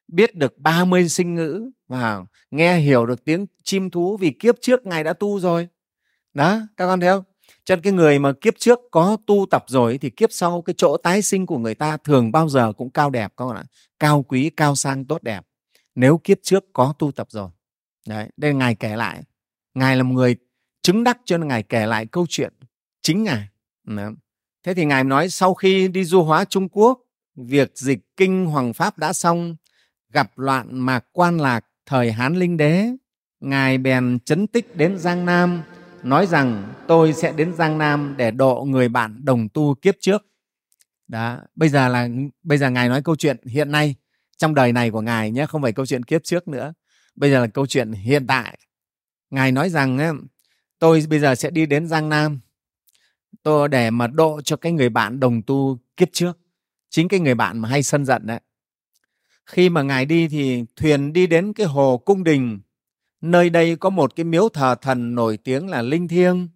Biết 0.08 0.34
được 0.34 0.58
30 0.58 1.08
sinh 1.08 1.34
ngữ 1.34 1.70
và 1.88 2.24
nghe 2.51 2.79
hiểu 2.79 3.07
được 3.07 3.24
tiếng 3.24 3.46
chim 3.62 3.90
thú 3.90 4.16
vì 4.16 4.31
kiếp 4.31 4.55
trước 4.61 4.87
ngài 4.87 5.05
đã 5.05 5.12
tu 5.12 5.40
rồi. 5.40 5.68
Đó, 6.35 6.61
các 6.77 6.87
con 6.87 7.01
thấy 7.01 7.09
không? 7.09 7.24
Cho 7.64 7.77
nên 7.77 7.83
cái 7.83 7.92
người 7.92 8.18
mà 8.18 8.33
kiếp 8.40 8.55
trước 8.59 8.79
có 8.90 9.16
tu 9.27 9.46
tập 9.51 9.64
rồi 9.68 9.98
thì 9.98 10.11
kiếp 10.11 10.33
sau 10.33 10.62
cái 10.62 10.74
chỗ 10.79 10.96
tái 10.96 11.22
sinh 11.22 11.46
của 11.46 11.59
người 11.59 11.74
ta 11.74 11.96
thường 11.96 12.33
bao 12.33 12.48
giờ 12.48 12.72
cũng 12.72 12.90
cao 12.90 13.11
đẹp, 13.11 13.29
các 13.29 13.33
con 13.37 13.57
ạ. 13.57 13.64
Cao 13.98 14.22
quý, 14.29 14.51
cao 14.51 14.74
sang, 14.74 15.05
tốt 15.05 15.22
đẹp. 15.22 15.46
Nếu 15.94 16.20
kiếp 16.24 16.38
trước 16.42 16.64
có 16.72 16.94
tu 16.98 17.12
tập 17.12 17.27
rồi. 17.31 17.48
Đấy, 18.09 18.29
đây 18.37 18.55
ngài 18.55 18.74
kể 18.74 18.96
lại. 18.96 19.22
Ngài 19.74 19.96
là 19.96 20.03
một 20.03 20.14
người 20.14 20.37
chứng 20.83 21.05
đắc 21.05 21.18
cho 21.24 21.38
nên 21.38 21.48
ngài 21.48 21.62
kể 21.62 21.87
lại 21.87 22.07
câu 22.07 22.27
chuyện 22.29 22.53
chính 23.03 23.24
ngài. 23.24 23.48
Đấy. 23.85 24.12
thế 24.62 24.74
thì 24.74 24.85
ngài 24.85 25.05
nói 25.05 25.29
sau 25.29 25.55
khi 25.55 25.88
đi 25.88 26.05
du 26.05 26.22
hóa 26.22 26.44
trung 26.44 26.68
quốc, 26.68 27.01
việc 27.37 27.72
dịch 27.74 27.98
kinh 28.16 28.46
hoàng 28.46 28.72
pháp 28.72 28.98
đã 28.98 29.12
xong, 29.12 29.57
gặp 30.12 30.38
loạn 30.38 30.79
mạc 30.79 31.05
quan 31.12 31.40
lạc 31.40 31.64
thời 31.88 32.12
hán 32.12 32.35
linh 32.35 32.57
đế, 32.57 32.88
ngài 33.40 33.79
bèn 33.79 34.18
chấn 34.24 34.46
tích 34.46 34.77
đến 34.77 34.98
giang 34.98 35.24
nam, 35.24 35.62
nói 36.03 36.27
rằng, 36.27 36.74
tôi 36.88 37.12
sẽ 37.12 37.33
đến 37.33 37.55
giang 37.55 37.79
nam 37.79 38.14
để 38.16 38.31
độ 38.31 38.64
người 38.64 38.88
bạn 38.88 39.24
đồng 39.24 39.48
tu 39.48 39.74
kiếp 39.74 39.94
trước. 40.01 40.27
Đó, 41.07 41.38
bây 41.55 41.68
giờ 41.68 41.88
là, 41.88 42.09
bây 42.42 42.59
giờ 42.59 42.70
ngài 42.70 42.88
nói 42.88 43.03
câu 43.03 43.16
chuyện 43.16 43.37
hiện 43.46 43.70
nay, 43.70 43.94
trong 44.37 44.55
đời 44.55 44.72
này 44.72 44.90
của 44.90 45.01
ngài 45.01 45.31
nhé, 45.31 45.46
không 45.46 45.62
phải 45.62 45.72
câu 45.72 45.87
chuyện 45.87 46.03
kiếp 46.03 46.24
trước 46.24 46.48
nữa. 46.48 46.72
Bây 47.14 47.31
giờ 47.31 47.40
là 47.40 47.46
câu 47.46 47.66
chuyện 47.66 47.92
hiện 47.92 48.27
tại. 48.27 48.59
Ngài 49.31 49.53
nói 49.53 49.70
rằng 49.70 50.18
tôi 50.79 51.05
bây 51.11 51.18
giờ 51.18 51.35
sẽ 51.35 51.51
đi 51.51 51.66
đến 51.66 51.87
giang 51.87 52.09
nam, 52.09 52.40
tôi 53.42 53.68
để 53.68 53.90
mà 53.90 54.07
độ 54.07 54.40
cho 54.40 54.57
cái 54.57 54.72
người 54.72 54.88
bạn 54.88 55.20
đồng 55.20 55.42
tu 55.42 55.79
kiếp 55.96 56.09
trước. 56.12 56.38
Chính 56.90 57.09
cái 57.09 57.20
người 57.20 57.35
bạn 57.35 57.59
mà 57.59 57.68
hay 57.68 57.83
sân 57.83 58.05
giận 58.05 58.27
đấy 58.27 58.40
khi 59.48 59.68
mà 59.68 59.82
ngài 59.82 60.06
đi 60.06 60.28
thì 60.28 60.64
thuyền 60.76 61.12
đi 61.12 61.26
đến 61.26 61.52
cái 61.52 61.66
hồ 61.66 62.02
cung 62.04 62.24
đình. 62.24 62.61
Nơi 63.20 63.50
đây 63.50 63.76
có 63.76 63.90
một 63.90 64.16
cái 64.16 64.24
miếu 64.24 64.48
thờ 64.48 64.74
thần 64.82 65.14
nổi 65.14 65.37
tiếng 65.37 65.68
là 65.68 65.82
linh 65.82 66.08
thiêng. 66.08 66.48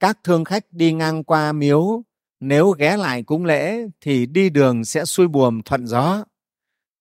Các 0.00 0.18
thương 0.24 0.44
khách 0.44 0.72
đi 0.72 0.92
ngang 0.92 1.24
qua 1.24 1.52
miếu, 1.52 2.02
nếu 2.40 2.70
ghé 2.70 2.96
lại 2.96 3.22
cúng 3.22 3.44
lễ 3.44 3.86
thì 4.00 4.26
đi 4.26 4.50
đường 4.50 4.84
sẽ 4.84 5.04
xuôi 5.04 5.28
buồm 5.28 5.62
thuận 5.62 5.86
gió. 5.86 6.24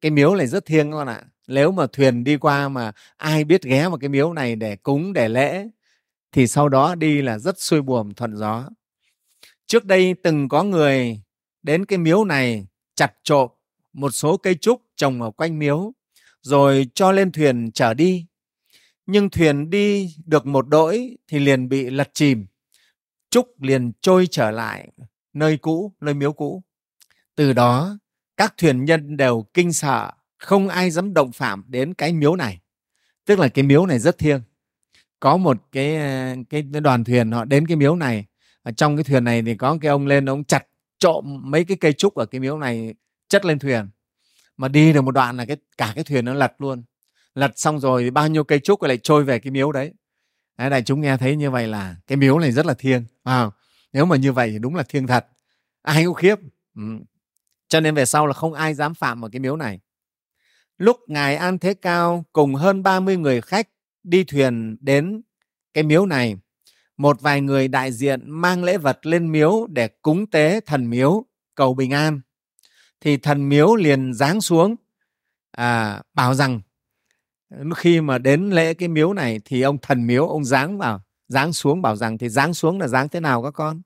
Cái 0.02 0.12
miếu 0.12 0.36
này 0.36 0.48
rất 0.48 0.66
thiêng 0.66 0.92
các 0.92 0.98
bạn 0.98 1.08
ạ. 1.08 1.24
Nếu 1.48 1.72
mà 1.72 1.88
thuyền 1.88 2.24
đi 2.24 2.38
qua 2.38 2.70
mà 2.70 2.92
ai 3.18 3.44
biết 3.44 3.64
ghé 3.64 3.90
vào 3.90 3.98
cái 3.98 4.10
miếu 4.10 4.34
này 4.34 4.56
để 4.56 4.76
cúng, 4.76 5.14
để 5.14 5.30
lễ, 5.30 5.68
thì 6.32 6.48
sau 6.48 6.70
đó 6.70 6.96
đi 6.96 7.22
là 7.22 7.40
rất 7.40 7.60
xuôi 7.60 7.82
buồm 7.82 8.14
thuận 8.14 8.36
gió. 8.38 8.70
Trước 9.68 9.86
đây 9.86 10.16
từng 10.24 10.50
có 10.50 10.64
người 10.64 11.22
đến 11.64 11.86
cái 11.86 11.98
miếu 12.00 12.26
này 12.26 12.68
chặt 12.96 13.14
trộm 13.24 13.50
một 13.94 14.10
số 14.10 14.38
cây 14.38 14.56
trúc 14.56 14.85
trồng 14.96 15.22
ở 15.22 15.32
quanh 15.32 15.60
miếu, 15.60 15.94
rồi 16.42 16.88
cho 16.96 17.12
lên 17.12 17.32
thuyền 17.32 17.72
chở 17.72 17.94
đi. 17.94 18.26
Nhưng 19.06 19.30
thuyền 19.30 19.70
đi 19.70 20.16
được 20.26 20.46
một 20.46 20.68
đỗi 20.68 21.18
thì 21.28 21.40
liền 21.40 21.70
bị 21.70 21.90
lật 21.90 22.10
chìm. 22.14 22.46
Trúc 23.30 23.62
liền 23.62 23.92
trôi 24.02 24.28
trở 24.32 24.52
lại 24.52 24.92
nơi 25.34 25.58
cũ, 25.58 25.94
nơi 26.02 26.14
miếu 26.14 26.34
cũ. 26.34 26.64
Từ 27.36 27.54
đó, 27.54 27.98
các 28.38 28.54
thuyền 28.58 28.86
nhân 28.86 29.18
đều 29.18 29.46
kinh 29.54 29.74
sợ, 29.74 30.12
không 30.38 30.68
ai 30.68 30.92
dám 30.92 31.14
động 31.14 31.32
phạm 31.32 31.64
đến 31.68 31.94
cái 31.94 32.14
miếu 32.14 32.36
này. 32.36 32.60
Tức 33.26 33.40
là 33.40 33.48
cái 33.48 33.64
miếu 33.64 33.86
này 33.86 34.00
rất 34.00 34.18
thiêng. 34.18 34.42
Có 35.20 35.38
một 35.38 35.58
cái 35.72 35.98
cái 36.50 36.62
đoàn 36.62 37.04
thuyền 37.04 37.32
họ 37.32 37.46
đến 37.46 37.68
cái 37.68 37.78
miếu 37.78 37.96
này. 37.96 38.26
Ở 38.64 38.72
trong 38.72 38.98
cái 38.98 39.04
thuyền 39.04 39.24
này 39.24 39.42
thì 39.42 39.56
có 39.56 39.78
cái 39.82 39.90
ông 39.90 40.08
lên, 40.08 40.30
ông 40.30 40.44
chặt 40.44 40.68
trộm 41.00 41.42
mấy 41.44 41.66
cái 41.66 41.78
cây 41.78 41.94
trúc 41.94 42.16
ở 42.16 42.26
cái 42.26 42.42
miếu 42.42 42.58
này, 42.58 42.94
chất 43.30 43.46
lên 43.46 43.60
thuyền 43.60 43.88
mà 44.58 44.68
đi 44.68 44.94
được 44.94 45.02
một 45.02 45.12
đoạn 45.12 45.38
là 45.38 45.46
cái 45.46 45.58
cả 45.78 45.92
cái 45.96 46.04
thuyền 46.04 46.26
nó 46.26 46.34
lật 46.34 46.54
luôn. 46.58 46.84
Lật 47.36 47.52
xong 47.56 47.80
rồi 47.80 48.04
thì 48.04 48.10
bao 48.10 48.28
nhiêu 48.28 48.44
cây 48.44 48.60
trúc 48.60 48.82
lại 48.82 48.98
trôi 48.98 49.24
về 49.24 49.40
cái 49.40 49.52
miếu 49.52 49.72
đấy. 49.72 49.94
Đấy 50.58 50.70
đại 50.70 50.82
chúng 50.84 51.02
nghe 51.02 51.18
thấy 51.18 51.36
như 51.36 51.52
vậy 51.52 51.68
là 51.68 51.96
cái 52.08 52.18
miếu 52.18 52.40
này 52.40 52.52
rất 52.52 52.66
là 52.66 52.74
thiêng 52.74 53.04
à, 53.24 53.50
nếu 53.94 54.06
mà 54.06 54.16
như 54.16 54.32
vậy 54.34 54.52
thì 54.52 54.60
đúng 54.60 54.76
là 54.76 54.84
thiêng 54.84 55.08
thật. 55.08 55.28
Ai 55.82 56.06
cũng 56.06 56.14
khiếp. 56.14 56.36
Ừ. 56.76 56.82
cho 57.68 57.80
nên 57.80 57.96
về 57.96 58.06
sau 58.06 58.28
là 58.28 58.34
không 58.34 58.54
ai 58.54 58.74
dám 58.74 58.94
phạm 58.94 59.22
vào 59.22 59.30
cái 59.32 59.40
miếu 59.40 59.56
này. 59.56 59.80
Lúc 60.78 60.98
ngài 61.08 61.36
an 61.36 61.60
thế 61.60 61.74
cao 61.74 62.26
cùng 62.34 62.56
hơn 62.56 62.84
30 62.84 63.18
người 63.18 63.42
khách 63.42 63.70
đi 64.04 64.24
thuyền 64.24 64.78
đến 64.82 65.22
cái 65.74 65.84
miếu 65.84 66.06
này 66.06 66.38
một 66.98 67.22
vài 67.22 67.42
người 67.42 67.68
đại 67.68 67.92
diện 67.92 68.30
mang 68.32 68.64
lễ 68.64 68.78
vật 68.78 69.06
lên 69.06 69.32
miếu 69.32 69.68
để 69.70 69.88
cúng 69.88 70.28
tế 70.28 70.60
thần 70.66 70.90
miếu 70.90 71.26
cầu 71.56 71.74
bình 71.74 71.92
an 71.92 72.22
thì 73.06 73.18
thần 73.18 73.50
miếu 73.50 73.76
liền 73.76 74.14
giáng 74.14 74.42
xuống. 74.42 74.76
À, 75.52 76.02
bảo 76.14 76.34
rằng 76.34 76.62
khi 77.76 78.02
mà 78.02 78.18
đến 78.18 78.50
lễ 78.50 78.74
cái 78.74 78.90
miếu 78.90 79.14
này 79.14 79.42
thì 79.46 79.62
ông 79.62 79.78
thần 79.78 80.08
miếu 80.08 80.28
ông 80.28 80.46
giáng 80.46 80.78
vào 80.78 81.02
giáng 81.28 81.54
xuống 81.54 81.82
bảo 81.82 81.96
rằng 81.96 82.18
thì 82.18 82.30
giáng 82.30 82.54
xuống 82.54 82.80
là 82.80 82.88
giáng 82.88 83.10
thế 83.10 83.20
nào 83.20 83.44
các 83.44 83.52
con? 83.52 83.82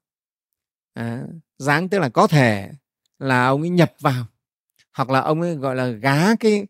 À, 0.94 1.24
giáng 1.58 1.90
tức 1.90 2.00
là 2.00 2.10
có 2.10 2.28
thể 2.28 2.72
là 3.20 3.48
ông 3.48 3.62
ấy 3.62 3.70
nhập 3.70 3.94
vào 4.00 4.26
hoặc 4.94 5.10
là 5.10 5.20
ông 5.20 5.42
ấy 5.42 5.56
gọi 5.56 5.76
là 5.76 5.88
gá 5.88 6.36
cái 6.36 6.68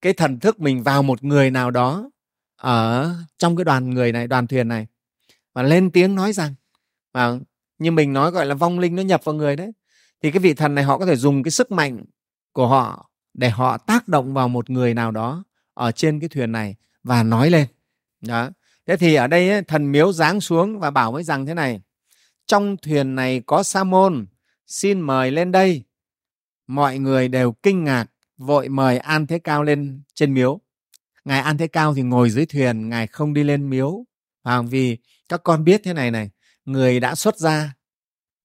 cái 0.00 0.12
thần 0.12 0.40
thức 0.40 0.60
mình 0.60 0.82
vào 0.82 1.02
một 1.02 1.24
người 1.24 1.50
nào 1.50 1.70
đó 1.70 2.10
ở 2.56 3.14
trong 3.38 3.56
cái 3.56 3.64
đoàn 3.64 3.90
người 3.90 4.12
này 4.12 4.26
đoàn 4.26 4.46
thuyền 4.46 4.68
này. 4.68 4.86
Và 5.54 5.62
lên 5.62 5.90
tiếng 5.90 6.14
nói 6.14 6.32
rằng 6.32 6.54
và 7.12 7.38
như 7.78 7.90
mình 7.90 8.12
nói 8.12 8.30
gọi 8.30 8.46
là 8.46 8.54
vong 8.54 8.78
linh 8.78 8.96
nó 8.96 9.02
nhập 9.02 9.24
vào 9.24 9.34
người 9.34 9.56
đấy 9.56 9.72
thì 10.22 10.30
cái 10.30 10.38
vị 10.38 10.54
thần 10.54 10.74
này 10.74 10.84
họ 10.84 10.98
có 10.98 11.06
thể 11.06 11.16
dùng 11.16 11.42
cái 11.42 11.50
sức 11.50 11.72
mạnh 11.72 12.04
của 12.52 12.66
họ 12.66 13.10
để 13.34 13.50
họ 13.50 13.78
tác 13.78 14.08
động 14.08 14.34
vào 14.34 14.48
một 14.48 14.70
người 14.70 14.94
nào 14.94 15.10
đó 15.10 15.44
ở 15.74 15.92
trên 15.92 16.20
cái 16.20 16.28
thuyền 16.28 16.52
này 16.52 16.76
và 17.02 17.22
nói 17.22 17.50
lên. 17.50 17.66
Đó. 18.20 18.50
Thế 18.86 18.96
thì 18.96 19.14
ở 19.14 19.26
đây 19.26 19.50
ấy, 19.50 19.62
thần 19.62 19.92
miếu 19.92 20.12
giáng 20.12 20.40
xuống 20.40 20.78
và 20.78 20.90
bảo 20.90 21.12
với 21.12 21.24
rằng 21.24 21.46
thế 21.46 21.54
này 21.54 21.80
trong 22.46 22.76
thuyền 22.76 23.14
này 23.14 23.42
có 23.46 23.62
sa 23.62 23.84
môn 23.84 24.26
xin 24.66 25.00
mời 25.00 25.30
lên 25.30 25.52
đây. 25.52 25.84
Mọi 26.66 26.98
người 26.98 27.28
đều 27.28 27.52
kinh 27.52 27.84
ngạc 27.84 28.06
vội 28.36 28.68
mời 28.68 28.98
an 28.98 29.26
thế 29.26 29.38
cao 29.38 29.62
lên 29.62 30.02
trên 30.14 30.34
miếu. 30.34 30.60
Ngài 31.24 31.40
an 31.40 31.58
thế 31.58 31.66
cao 31.66 31.94
thì 31.94 32.02
ngồi 32.02 32.30
dưới 32.30 32.46
thuyền 32.46 32.88
ngài 32.88 33.06
không 33.06 33.34
đi 33.34 33.44
lên 33.44 33.70
miếu. 33.70 34.04
À, 34.42 34.62
vì 34.62 34.98
các 35.28 35.40
con 35.44 35.64
biết 35.64 35.80
thế 35.84 35.92
này 35.92 36.10
này 36.10 36.30
người 36.64 37.00
đã 37.00 37.14
xuất 37.14 37.36
gia 37.36 37.74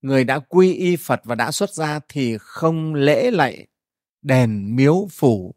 người 0.08 0.24
đã 0.24 0.40
quy 0.40 0.74
y 0.74 0.96
phật 0.96 1.22
và 1.24 1.36
đã 1.36 1.52
xuất 1.52 1.74
gia 1.74 2.00
thì 2.10 2.38
không 2.38 2.94
lễ 2.94 3.32
lạy 3.32 3.68
đền 4.22 4.76
miếu 4.76 5.08
phủ. 5.12 5.56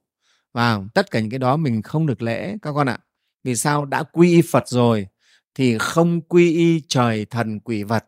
Và 0.52 0.80
tất 0.94 1.10
cả 1.10 1.20
những 1.20 1.30
cái 1.30 1.38
đó 1.38 1.56
mình 1.56 1.82
không 1.82 2.06
được 2.06 2.22
lễ, 2.22 2.56
các 2.62 2.72
con 2.72 2.88
ạ. 2.88 2.98
Vì 3.44 3.56
sao? 3.56 3.84
Đã 3.84 4.02
quy 4.02 4.32
y 4.32 4.42
phật 4.42 4.68
rồi 4.68 5.06
thì 5.54 5.78
không 5.78 6.20
quy 6.20 6.52
y 6.52 6.82
trời 6.88 7.24
thần 7.24 7.60
quỷ 7.60 7.82
vật. 7.82 8.04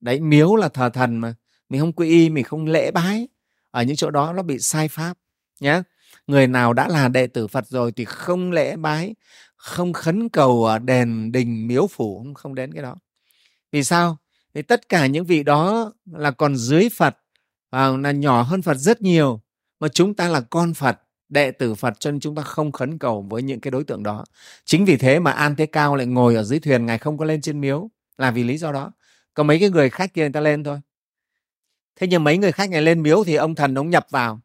Đấy, 0.00 0.20
miếu 0.20 0.56
là 0.56 0.68
thờ 0.68 0.88
thần 0.88 1.18
mà. 1.18 1.34
Mình 1.68 1.80
không 1.80 1.92
quy 1.92 2.08
y, 2.08 2.30
mình 2.30 2.44
không 2.44 2.66
lễ 2.66 2.90
bái. 2.90 3.28
Ở 3.70 3.82
những 3.82 3.96
chỗ 3.96 4.10
đó 4.10 4.32
nó 4.32 4.42
bị 4.42 4.58
sai 4.58 4.88
pháp 4.88 5.18
nhé 5.60 5.82
người 6.26 6.46
nào 6.46 6.72
đã 6.72 6.88
là 6.88 7.08
đệ 7.08 7.26
tử 7.26 7.46
phật 7.46 7.66
rồi 7.68 7.92
thì 7.92 8.04
không 8.04 8.52
lễ 8.52 8.76
bái, 8.76 9.14
không 9.56 9.92
khấn 9.92 10.28
cầu 10.28 10.64
ở 10.64 10.78
đền 10.78 11.32
đình 11.32 11.66
miếu 11.66 11.86
phủ 11.86 12.26
không 12.34 12.54
đến 12.54 12.72
cái 12.72 12.82
đó. 12.82 12.96
Vì 13.72 13.84
sao? 13.84 14.18
Thì 14.56 14.62
tất 14.62 14.88
cả 14.88 15.06
những 15.06 15.24
vị 15.24 15.42
đó 15.42 15.92
là 16.12 16.30
còn 16.30 16.56
dưới 16.56 16.88
phật 16.96 17.16
và 17.70 17.88
là 17.88 18.10
nhỏ 18.10 18.42
hơn 18.42 18.62
phật 18.62 18.74
rất 18.74 19.02
nhiều. 19.02 19.40
Mà 19.80 19.88
chúng 19.88 20.14
ta 20.14 20.28
là 20.28 20.40
con 20.40 20.74
phật, 20.74 21.00
đệ 21.28 21.50
tử 21.50 21.74
phật 21.74 22.00
cho 22.00 22.10
nên 22.10 22.20
chúng 22.20 22.34
ta 22.34 22.42
không 22.42 22.72
khấn 22.72 22.98
cầu 22.98 23.26
với 23.30 23.42
những 23.42 23.60
cái 23.60 23.70
đối 23.70 23.84
tượng 23.84 24.02
đó. 24.02 24.24
Chính 24.64 24.84
vì 24.84 24.96
thế 24.96 25.18
mà 25.18 25.30
an 25.30 25.56
thế 25.56 25.66
cao 25.66 25.96
lại 25.96 26.06
ngồi 26.06 26.34
ở 26.34 26.42
dưới 26.42 26.60
thuyền, 26.60 26.86
ngài 26.86 26.98
không 26.98 27.18
có 27.18 27.24
lên 27.24 27.40
trên 27.40 27.60
miếu, 27.60 27.90
là 28.18 28.30
vì 28.30 28.44
lý 28.44 28.58
do 28.58 28.72
đó. 28.72 28.92
Có 29.34 29.42
mấy 29.42 29.60
cái 29.60 29.70
người 29.70 29.90
khách 29.90 30.14
kia 30.14 30.22
người 30.22 30.32
ta 30.32 30.40
lên 30.40 30.64
thôi. 30.64 30.80
Thế 31.96 32.06
nhưng 32.06 32.24
mấy 32.24 32.38
người 32.38 32.52
khách 32.52 32.70
này 32.70 32.82
lên 32.82 33.02
miếu 33.02 33.24
thì 33.24 33.34
ông 33.34 33.54
thần 33.54 33.74
ông 33.74 33.90
nhập 33.90 34.06
vào. 34.10 34.40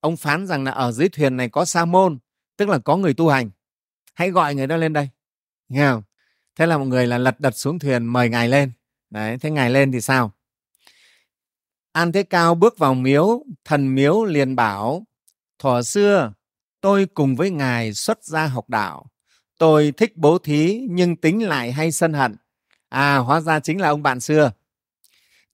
Ông 0.00 0.16
phán 0.16 0.46
rằng 0.46 0.64
là 0.64 0.70
ở 0.70 0.92
dưới 0.92 1.08
thuyền 1.08 1.36
này 1.36 1.48
có 1.48 1.64
sa 1.64 1.84
môn, 1.84 2.18
tức 2.56 2.68
là 2.68 2.78
có 2.78 2.96
người 2.96 3.14
tu 3.14 3.28
hành. 3.28 3.50
Hãy 4.14 4.30
gọi 4.30 4.54
người 4.54 4.66
đó 4.66 4.76
lên 4.76 4.92
đây. 4.92 5.08
Nghe 5.68 5.86
không? 5.86 6.02
Thế 6.56 6.66
là 6.66 6.78
một 6.78 6.84
người 6.84 7.06
là 7.06 7.18
lật 7.18 7.40
đật 7.40 7.56
xuống 7.56 7.78
thuyền, 7.78 8.04
mời 8.04 8.28
ngài 8.28 8.48
lên 8.48 8.72
đấy, 9.14 9.38
thế 9.38 9.50
ngài 9.50 9.70
lên 9.70 9.92
thì 9.92 10.00
sao? 10.00 10.32
An 11.92 12.12
thế 12.12 12.22
cao 12.22 12.54
bước 12.54 12.78
vào 12.78 12.94
miếu, 12.94 13.44
thần 13.64 13.94
miếu 13.94 14.24
liền 14.24 14.56
bảo 14.56 15.04
thuở 15.58 15.82
xưa, 15.82 16.32
tôi 16.80 17.06
cùng 17.06 17.36
với 17.36 17.50
ngài 17.50 17.94
xuất 17.94 18.24
gia 18.24 18.46
học 18.46 18.68
đạo. 18.68 19.06
Tôi 19.58 19.92
thích 19.96 20.16
bố 20.16 20.38
thí, 20.38 20.86
nhưng 20.90 21.16
tính 21.16 21.48
lại 21.48 21.72
hay 21.72 21.92
sân 21.92 22.12
hận. 22.12 22.36
À 22.88 23.16
hóa 23.16 23.40
ra 23.40 23.60
chính 23.60 23.80
là 23.80 23.88
ông 23.88 24.02
bạn 24.02 24.20
xưa. 24.20 24.52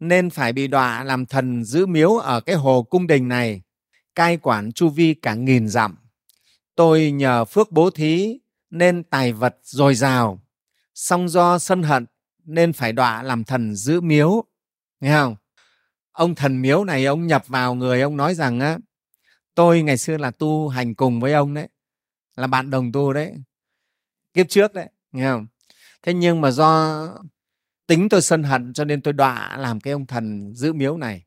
Nên 0.00 0.30
phải 0.30 0.52
bị 0.52 0.66
đọa 0.66 1.04
làm 1.04 1.26
thần 1.26 1.64
giữ 1.64 1.86
miếu 1.86 2.16
ở 2.16 2.40
cái 2.40 2.56
hồ 2.56 2.82
cung 2.82 3.06
đình 3.06 3.28
này, 3.28 3.62
cai 4.14 4.36
quản 4.36 4.72
chu 4.72 4.88
vi 4.88 5.14
cả 5.14 5.34
nghìn 5.34 5.68
dặm. 5.68 5.96
Tôi 6.74 7.10
nhờ 7.10 7.44
phước 7.44 7.72
bố 7.72 7.90
thí, 7.90 8.38
nên 8.70 9.02
tài 9.02 9.32
vật 9.32 9.56
dồi 9.62 9.94
dào. 9.94 10.40
Song 10.94 11.28
do 11.28 11.58
sân 11.58 11.82
hận 11.82 12.06
nên 12.54 12.72
phải 12.72 12.92
đọa 12.92 13.22
làm 13.22 13.44
thần 13.44 13.74
giữ 13.74 14.00
miếu. 14.00 14.44
Nghe 15.00 15.12
không? 15.12 15.36
Ông 16.12 16.34
thần 16.34 16.62
miếu 16.62 16.84
này, 16.84 17.04
ông 17.04 17.26
nhập 17.26 17.44
vào 17.48 17.74
người, 17.74 18.00
ông 18.00 18.16
nói 18.16 18.34
rằng 18.34 18.60
á, 18.60 18.78
tôi 19.54 19.82
ngày 19.82 19.96
xưa 19.96 20.16
là 20.16 20.30
tu 20.30 20.68
hành 20.68 20.94
cùng 20.94 21.20
với 21.20 21.32
ông 21.32 21.54
đấy, 21.54 21.68
là 22.36 22.46
bạn 22.46 22.70
đồng 22.70 22.92
tu 22.92 23.12
đấy, 23.12 23.34
kiếp 24.34 24.48
trước 24.48 24.74
đấy. 24.74 24.88
Nghe 25.12 25.30
không? 25.30 25.46
Thế 26.02 26.14
nhưng 26.14 26.40
mà 26.40 26.50
do 26.50 27.00
tính 27.86 28.08
tôi 28.08 28.22
sân 28.22 28.42
hận 28.42 28.72
cho 28.72 28.84
nên 28.84 29.02
tôi 29.02 29.14
đọa 29.14 29.56
làm 29.56 29.80
cái 29.80 29.92
ông 29.92 30.06
thần 30.06 30.54
giữ 30.54 30.72
miếu 30.72 30.96
này. 30.96 31.24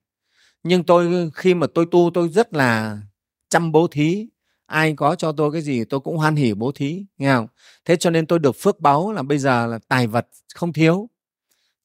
Nhưng 0.64 0.84
tôi, 0.84 1.32
khi 1.34 1.54
mà 1.54 1.68
tôi 1.74 1.86
tu, 1.92 2.12
tôi 2.14 2.30
rất 2.30 2.54
là 2.54 3.02
chăm 3.50 3.72
bố 3.72 3.88
thí. 3.88 4.28
Ai 4.66 4.94
có 4.96 5.16
cho 5.16 5.32
tôi 5.32 5.52
cái 5.52 5.62
gì, 5.62 5.86
tôi 5.86 6.00
cũng 6.00 6.18
hoan 6.18 6.36
hỉ 6.36 6.54
bố 6.54 6.72
thí. 6.72 7.06
Nghe 7.18 7.34
không? 7.34 7.48
Thế 7.86 7.96
cho 7.96 8.10
nên 8.10 8.26
tôi 8.26 8.40
được 8.40 8.56
phước 8.60 8.80
báu 8.80 9.12
là 9.12 9.24
bây 9.24 9.38
giờ 9.38 9.68
là 9.68 9.80
tài 9.88 10.08
vật 10.08 10.28
không 10.56 10.74
thiếu 10.74 11.10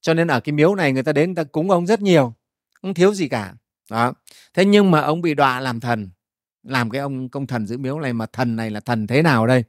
cho 0.00 0.14
nên 0.14 0.28
ở 0.28 0.40
cái 0.40 0.52
miếu 0.52 0.74
này 0.74 0.92
người 0.92 1.02
ta 1.02 1.12
đến 1.12 1.28
người 1.28 1.44
ta 1.44 1.50
cúng 1.52 1.70
ông 1.70 1.86
rất 1.86 2.02
nhiều, 2.02 2.34
không 2.82 2.94
thiếu 2.94 3.14
gì 3.14 3.28
cả. 3.28 3.54
Đó. 3.90 4.12
Thế 4.54 4.64
nhưng 4.64 4.90
mà 4.90 5.00
ông 5.00 5.22
bị 5.22 5.34
đọa 5.34 5.60
làm 5.60 5.80
thần. 5.80 6.10
Làm 6.62 6.90
cái 6.90 7.00
ông 7.00 7.28
công 7.28 7.46
thần 7.46 7.66
giữ 7.66 7.78
miếu 7.78 8.00
này 8.00 8.12
mà 8.12 8.26
thần 8.26 8.56
này 8.56 8.70
là 8.70 8.80
thần 8.80 9.06
thế 9.06 9.22
nào 9.22 9.46
đây? 9.46 9.64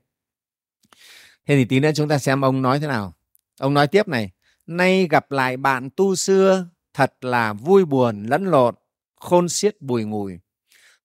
Thế 1.48 1.56
thì 1.56 1.66
tí 1.66 1.80
nữa 1.80 1.92
chúng 1.96 2.08
ta 2.10 2.18
xem 2.18 2.42
ông 2.42 2.62
nói 2.62 2.80
thế 2.80 2.88
nào. 2.88 3.14
Ông 3.60 3.74
nói 3.74 3.88
tiếp 3.88 4.08
này, 4.08 4.32
nay 4.68 5.08
gặp 5.10 5.32
lại 5.32 5.58
bạn 5.58 5.90
tu 5.96 6.16
xưa, 6.16 6.66
thật 6.94 7.14
là 7.22 7.54
vui 7.54 7.86
buồn, 7.86 8.24
lẫn 8.24 8.46
lộn, 8.46 8.76
khôn 9.16 9.50
xiết, 9.50 9.82
bùi 9.82 10.04
ngùi. 10.04 10.40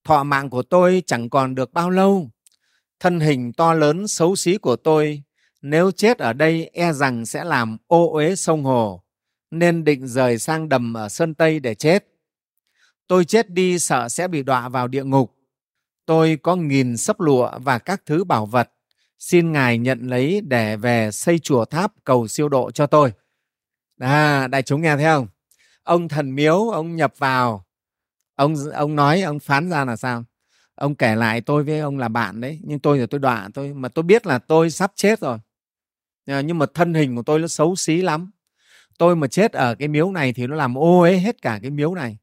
Thọ 0.04 0.24
mạng 0.24 0.50
của 0.50 0.62
tôi 0.62 1.02
chẳng 1.06 1.30
còn 1.30 1.54
được 1.54 1.72
bao 1.72 1.90
lâu. 1.90 2.30
Thân 3.00 3.20
hình 3.20 3.52
to 3.52 3.74
lớn 3.74 4.08
xấu 4.08 4.36
xí 4.36 4.58
của 4.58 4.76
tôi, 4.76 5.22
nếu 5.62 5.90
chết 5.90 6.18
ở 6.18 6.32
đây 6.32 6.70
e 6.72 6.92
rằng 6.92 7.26
sẽ 7.26 7.44
làm 7.44 7.76
ô 7.86 8.12
uế 8.12 8.36
sông 8.36 8.64
hồ 8.64 9.03
nên 9.54 9.84
định 9.84 10.06
rời 10.06 10.38
sang 10.38 10.68
đầm 10.68 10.94
ở 10.94 11.08
sơn 11.08 11.34
tây 11.34 11.60
để 11.60 11.74
chết. 11.74 12.06
Tôi 13.06 13.24
chết 13.24 13.50
đi 13.50 13.78
sợ 13.78 14.08
sẽ 14.08 14.28
bị 14.28 14.42
đọa 14.42 14.68
vào 14.68 14.88
địa 14.88 15.04
ngục. 15.04 15.34
Tôi 16.06 16.38
có 16.42 16.56
nghìn 16.56 16.96
sấp 16.96 17.20
lụa 17.20 17.50
và 17.58 17.78
các 17.78 18.02
thứ 18.06 18.24
bảo 18.24 18.46
vật. 18.46 18.70
Xin 19.18 19.52
ngài 19.52 19.78
nhận 19.78 20.06
lấy 20.06 20.40
để 20.40 20.76
về 20.76 21.10
xây 21.10 21.38
chùa 21.38 21.64
tháp 21.64 21.92
cầu 22.04 22.28
siêu 22.28 22.48
độ 22.48 22.70
cho 22.70 22.86
tôi. 22.86 23.12
À 24.00 24.46
đại 24.46 24.62
chúng 24.62 24.82
nghe 24.82 24.96
thấy 24.96 25.04
không? 25.04 25.26
Ông 25.82 26.08
thần 26.08 26.34
miếu, 26.34 26.70
ông 26.70 26.96
nhập 26.96 27.14
vào. 27.18 27.64
Ông 28.34 28.54
ông 28.72 28.96
nói, 28.96 29.22
ông 29.22 29.38
phán 29.38 29.70
ra 29.70 29.84
là 29.84 29.96
sao? 29.96 30.24
Ông 30.74 30.94
kể 30.94 31.14
lại 31.16 31.40
tôi 31.40 31.64
với 31.64 31.80
ông 31.80 31.98
là 31.98 32.08
bạn 32.08 32.40
đấy. 32.40 32.60
Nhưng 32.62 32.78
tôi 32.78 32.98
thì 32.98 33.06
tôi 33.06 33.20
đọa 33.20 33.48
tôi. 33.54 33.74
Mà 33.74 33.88
tôi 33.88 34.02
biết 34.02 34.26
là 34.26 34.38
tôi 34.38 34.70
sắp 34.70 34.92
chết 34.96 35.20
rồi. 35.20 35.38
Ờ, 36.26 36.40
nhưng 36.40 36.58
mà 36.58 36.66
thân 36.74 36.94
hình 36.94 37.16
của 37.16 37.22
tôi 37.22 37.38
nó 37.38 37.48
xấu 37.48 37.76
xí 37.76 37.96
lắm 37.96 38.30
tôi 38.98 39.16
mà 39.16 39.26
chết 39.26 39.52
ở 39.52 39.74
cái 39.74 39.88
miếu 39.88 40.12
này 40.12 40.32
thì 40.32 40.46
nó 40.46 40.56
làm 40.56 40.78
ô 40.78 41.00
ấy 41.00 41.18
hết 41.20 41.42
cả 41.42 41.58
cái 41.62 41.70
miếu 41.70 41.94
này. 41.94 42.18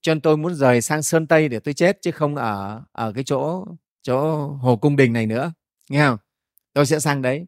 Cho 0.00 0.14
nên 0.14 0.20
tôi 0.20 0.36
muốn 0.36 0.54
rời 0.54 0.80
sang 0.80 1.02
sơn 1.02 1.26
tây 1.26 1.48
để 1.48 1.60
tôi 1.60 1.74
chết 1.74 1.98
chứ 2.02 2.10
không 2.10 2.36
ở 2.36 2.82
ở 2.92 3.12
cái 3.12 3.24
chỗ 3.24 3.64
chỗ 4.02 4.46
hồ 4.46 4.76
cung 4.76 4.96
đình 4.96 5.12
này 5.12 5.26
nữa. 5.26 5.52
Nghe 5.88 6.06
không? 6.06 6.18
Tôi 6.72 6.86
sẽ 6.86 7.00
sang 7.00 7.22
đấy. 7.22 7.46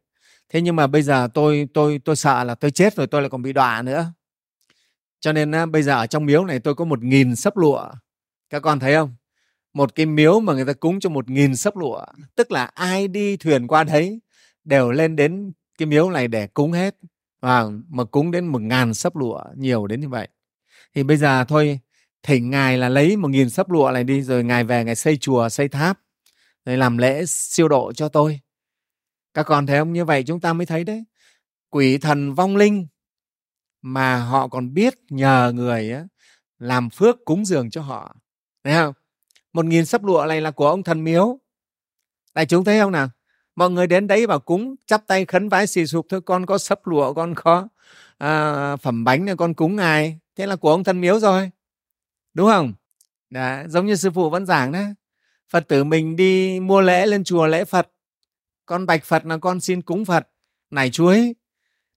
Thế 0.49 0.61
nhưng 0.61 0.77
mà 0.77 0.87
bây 0.87 1.03
giờ 1.03 1.29
tôi 1.35 1.69
tôi 1.75 2.01
tôi 2.05 2.17
sợ 2.17 2.45
là 2.45 2.55
tôi 2.55 2.71
chết 2.71 2.97
rồi 2.97 3.07
tôi 3.07 3.23
lại 3.23 3.31
còn 3.31 3.43
bị 3.43 3.53
đọa 3.53 3.83
nữa. 3.83 4.13
Cho 5.21 5.33
nên 5.33 5.51
á, 5.51 5.67
bây 5.67 5.83
giờ 5.83 5.93
ở 5.93 6.07
trong 6.07 6.27
miếu 6.27 6.45
này 6.45 6.61
tôi 6.61 6.75
có 6.75 6.85
một 6.85 7.03
nghìn 7.03 7.37
sấp 7.37 7.57
lụa. 7.57 7.89
Các 8.51 8.61
con 8.61 8.79
thấy 8.79 8.95
không? 8.95 9.15
Một 9.75 9.95
cái 9.95 10.07
miếu 10.07 10.41
mà 10.41 10.53
người 10.53 10.65
ta 10.65 10.73
cúng 10.73 11.01
cho 11.01 11.11
một 11.11 11.31
nghìn 11.31 11.57
sấp 11.57 11.77
lụa. 11.77 12.05
Tức 12.35 12.53
là 12.53 12.65
ai 12.65 13.09
đi 13.09 13.37
thuyền 13.37 13.67
qua 13.67 13.85
đấy 13.85 14.21
đều 14.65 14.91
lên 14.91 15.17
đến 15.17 15.53
cái 15.79 15.87
miếu 15.87 16.11
này 16.11 16.29
để 16.29 16.47
cúng 16.47 16.73
hết 16.73 16.97
và 17.43 17.67
mà 17.89 18.05
cúng 18.05 18.31
đến 18.31 18.47
một 18.47 18.63
ngàn 18.63 18.95
sấp 18.95 19.17
lụa 19.17 19.41
nhiều 19.57 19.87
đến 19.87 20.01
như 20.01 20.09
vậy. 20.09 20.29
Thì 20.95 21.03
bây 21.03 21.17
giờ 21.17 21.45
thôi 21.45 21.81
thỉnh 22.23 22.51
ngài 22.51 22.79
là 22.79 22.89
lấy 22.89 23.17
một 23.17 23.29
nghìn 23.29 23.51
sấp 23.51 23.71
lụa 23.71 23.91
này 23.95 24.05
đi 24.05 24.23
rồi 24.23 24.45
ngài 24.45 24.65
về 24.65 24.85
ngài 24.85 24.95
xây 24.95 25.17
chùa 25.17 25.49
xây 25.49 25.69
tháp 25.69 25.99
rồi 26.65 26.77
làm 26.77 26.99
lễ 26.99 27.27
siêu 27.27 27.69
độ 27.69 27.93
cho 27.93 28.09
tôi. 28.09 28.41
Các 29.35 29.43
con 29.43 29.67
thấy 29.67 29.79
không? 29.79 29.93
Như 29.93 30.05
vậy 30.05 30.25
chúng 30.27 30.41
ta 30.41 30.53
mới 30.53 30.67
thấy 30.67 30.85
đấy. 30.85 31.05
Quỷ 31.71 31.99
thần 31.99 32.35
vong 32.35 32.57
linh 32.57 32.87
mà 33.83 34.17
họ 34.17 34.49
còn 34.49 34.75
biết 34.75 34.95
nhờ 35.11 35.53
người 35.55 35.91
á, 35.93 36.05
làm 36.59 36.91
phước 36.91 37.17
cúng 37.25 37.45
dường 37.45 37.71
cho 37.71 37.83
họ. 37.83 38.17
Thấy 38.65 38.75
không? 38.75 38.95
Một 39.53 39.65
nghìn 39.65 39.87
sấp 39.87 40.05
lụa 40.05 40.27
này 40.29 40.41
là 40.41 40.51
của 40.51 40.69
ông 40.69 40.83
thần 40.83 41.05
miếu. 41.05 41.39
Đại 42.35 42.47
chúng 42.47 42.65
thấy 42.65 42.81
không 42.81 42.93
nào? 42.93 43.09
Mọi 43.57 43.71
người 43.71 43.87
đến 43.87 44.07
đấy 44.07 44.27
bảo 44.27 44.41
cúng 44.41 44.75
chắp 44.87 45.07
tay 45.07 45.25
khấn 45.25 45.49
vái 45.49 45.67
xì 45.67 45.87
sụp 45.87 46.07
thôi 46.09 46.21
con 46.21 46.47
có 46.47 46.59
sấp 46.59 46.87
lụa 46.87 47.13
con 47.13 47.35
có 47.35 47.69
à, 48.19 48.77
phẩm 48.77 49.05
bánh 49.05 49.25
này 49.25 49.37
con 49.37 49.55
cúng 49.55 49.77
ngài. 49.77 50.19
Thế 50.37 50.47
là 50.47 50.57
của 50.57 50.71
ông 50.71 50.85
thần 50.85 51.01
miếu 51.01 51.19
rồi. 51.21 51.51
Đúng 52.35 52.49
không? 52.49 52.73
Đã, 53.31 53.65
giống 53.69 53.87
như 53.87 53.95
sư 53.97 54.11
phụ 54.11 54.31
vẫn 54.31 54.47
giảng 54.47 54.73
đấy 54.73 54.95
phật 55.53 55.69
tử 55.69 55.85
mình 55.85 56.17
đi 56.17 56.61
mua 56.61 56.81
lễ 56.81 57.07
lên 57.07 57.25
chùa 57.25 57.47
lễ 57.47 57.65
phật. 57.65 57.89
Con 58.67 58.87
bạch 58.87 59.05
phật 59.05 59.27
là 59.27 59.39
con 59.39 59.61
xin 59.61 59.83
cúng 59.83 60.05
phật. 60.05 60.29
Nải 60.71 60.91
chuối 60.91 61.35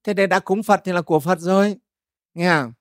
thế 0.04 0.14
đây 0.14 0.28
đã 0.28 0.40
cúng 0.40 0.64
phật 0.64 0.82
thì 0.86 0.92
là 0.92 1.02
của 1.02 1.20
phật 1.20 1.40
rồi. 1.40 1.76
Nghe 2.34 2.50
không? 2.50 2.74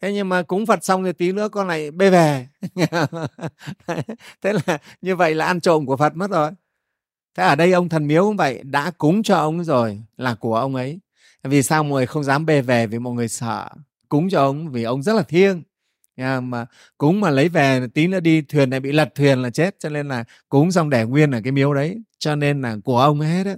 Thế 0.00 0.12
nhưng 0.12 0.28
mà 0.28 0.42
cúng 0.42 0.66
phật 0.66 0.84
xong 0.84 1.04
thì 1.04 1.12
tí 1.12 1.32
nữa 1.32 1.48
con 1.48 1.68
lại 1.68 1.90
bê 1.90 2.10
về 2.10 2.48
thế 4.42 4.52
là 4.52 4.78
như 5.00 5.16
vậy 5.16 5.34
là 5.34 5.46
ăn 5.46 5.60
trộm 5.60 5.86
của 5.86 5.96
phật 5.96 6.16
mất 6.16 6.30
rồi 6.30 6.50
thế 7.38 7.44
ở 7.44 7.54
đây 7.54 7.72
ông 7.72 7.88
thần 7.88 8.06
miếu 8.06 8.24
cũng 8.24 8.36
vậy, 8.36 8.60
đã 8.62 8.90
cúng 8.90 9.22
cho 9.22 9.36
ông 9.36 9.64
rồi, 9.64 10.02
là 10.16 10.34
của 10.34 10.54
ông 10.54 10.74
ấy. 10.74 10.98
Vì 11.42 11.62
sao 11.62 11.84
mọi 11.84 11.92
người 11.92 12.06
không 12.06 12.24
dám 12.24 12.46
bê 12.46 12.62
về 12.62 12.86
vì 12.86 12.98
mọi 12.98 13.14
người 13.14 13.28
sợ 13.28 13.68
cúng 14.08 14.28
cho 14.30 14.40
ông? 14.40 14.70
Vì 14.70 14.82
ông 14.82 15.02
rất 15.02 15.12
là 15.12 15.22
thiêng. 15.22 15.62
Nha, 16.16 16.40
mà 16.40 16.66
cúng 16.98 17.20
mà 17.20 17.30
lấy 17.30 17.48
về 17.48 17.86
tí 17.94 18.06
nữa 18.06 18.20
đi, 18.20 18.42
thuyền 18.42 18.70
này 18.70 18.80
bị 18.80 18.92
lật 18.92 19.14
thuyền 19.14 19.42
là 19.42 19.50
chết, 19.50 19.76
cho 19.78 19.88
nên 19.88 20.08
là 20.08 20.24
cúng 20.48 20.72
xong 20.72 20.90
để 20.90 21.04
nguyên 21.04 21.30
ở 21.30 21.40
cái 21.44 21.52
miếu 21.52 21.74
đấy. 21.74 22.02
Cho 22.18 22.36
nên 22.36 22.62
là 22.62 22.76
của 22.84 23.00
ông 23.00 23.20
hết 23.20 23.46
á. 23.46 23.56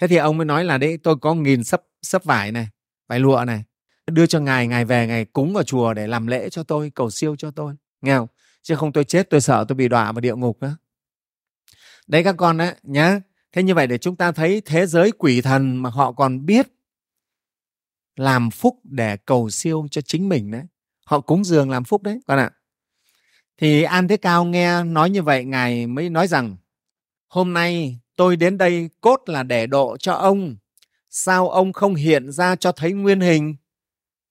Thế 0.00 0.08
thì 0.08 0.16
ông 0.16 0.36
mới 0.36 0.44
nói 0.44 0.64
là, 0.64 0.78
đấy, 0.78 0.98
tôi 1.02 1.16
có 1.16 1.34
nghìn 1.34 1.64
sấp 1.64 1.82
sấp 2.02 2.24
vải 2.24 2.52
này, 2.52 2.68
vải 3.08 3.20
lụa 3.20 3.44
này. 3.46 3.64
Đưa 4.06 4.26
cho 4.26 4.40
ngài 4.40 4.66
ngài 4.66 4.84
về, 4.84 5.06
ngài 5.06 5.24
cúng 5.24 5.52
vào 5.52 5.62
chùa 5.62 5.94
để 5.94 6.06
làm 6.06 6.26
lễ 6.26 6.48
cho 6.50 6.62
tôi, 6.62 6.92
cầu 6.94 7.10
siêu 7.10 7.36
cho 7.38 7.50
tôi. 7.50 7.74
Nghe 8.02 8.16
không? 8.16 8.28
Chứ 8.62 8.76
không 8.76 8.92
tôi 8.92 9.04
chết, 9.04 9.30
tôi 9.30 9.40
sợ 9.40 9.64
tôi 9.68 9.76
bị 9.76 9.88
đọa 9.88 10.12
vào 10.12 10.20
địa 10.20 10.34
ngục 10.34 10.60
đó 10.60 10.68
đấy 12.10 12.24
các 12.24 12.34
con 12.38 12.58
đấy 12.58 12.74
nhá. 12.82 13.20
Thế 13.52 13.62
như 13.62 13.74
vậy 13.74 13.86
để 13.86 13.98
chúng 13.98 14.16
ta 14.16 14.32
thấy 14.32 14.62
thế 14.64 14.86
giới 14.86 15.12
quỷ 15.12 15.40
thần 15.40 15.82
mà 15.82 15.90
họ 15.90 16.12
còn 16.12 16.46
biết 16.46 16.66
làm 18.16 18.50
phúc 18.50 18.78
để 18.84 19.16
cầu 19.16 19.50
siêu 19.50 19.86
cho 19.90 20.00
chính 20.00 20.28
mình 20.28 20.50
đấy. 20.50 20.62
Họ 21.04 21.20
cúng 21.20 21.44
dường 21.44 21.70
làm 21.70 21.84
phúc 21.84 22.02
đấy 22.02 22.20
con 22.26 22.38
ạ. 22.38 22.50
Thì 23.58 23.82
an 23.82 24.08
thế 24.08 24.16
cao 24.16 24.44
nghe 24.44 24.84
nói 24.84 25.10
như 25.10 25.22
vậy 25.22 25.44
ngài 25.44 25.86
mới 25.86 26.10
nói 26.10 26.28
rằng 26.28 26.56
hôm 27.28 27.52
nay 27.52 27.98
tôi 28.16 28.36
đến 28.36 28.58
đây 28.58 28.90
cốt 29.00 29.22
là 29.26 29.42
để 29.42 29.66
độ 29.66 29.96
cho 29.96 30.12
ông. 30.12 30.56
Sao 31.10 31.48
ông 31.48 31.72
không 31.72 31.94
hiện 31.94 32.32
ra 32.32 32.56
cho 32.56 32.72
thấy 32.72 32.92
nguyên 32.92 33.20
hình? 33.20 33.56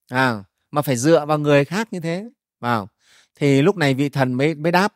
À, 0.10 0.44
mà 0.72 0.82
phải 0.82 0.96
dựa 0.96 1.26
vào 1.26 1.40
người 1.40 1.66
khác 1.66 1.88
như 1.94 2.00
thế. 2.00 2.26
Vào. 2.60 2.90
Thì 3.36 3.62
lúc 3.62 3.78
này 3.78 3.94
vị 3.94 4.10
thần 4.10 4.34
mới 4.34 4.56
mới 4.56 4.72
đáp 4.72 4.94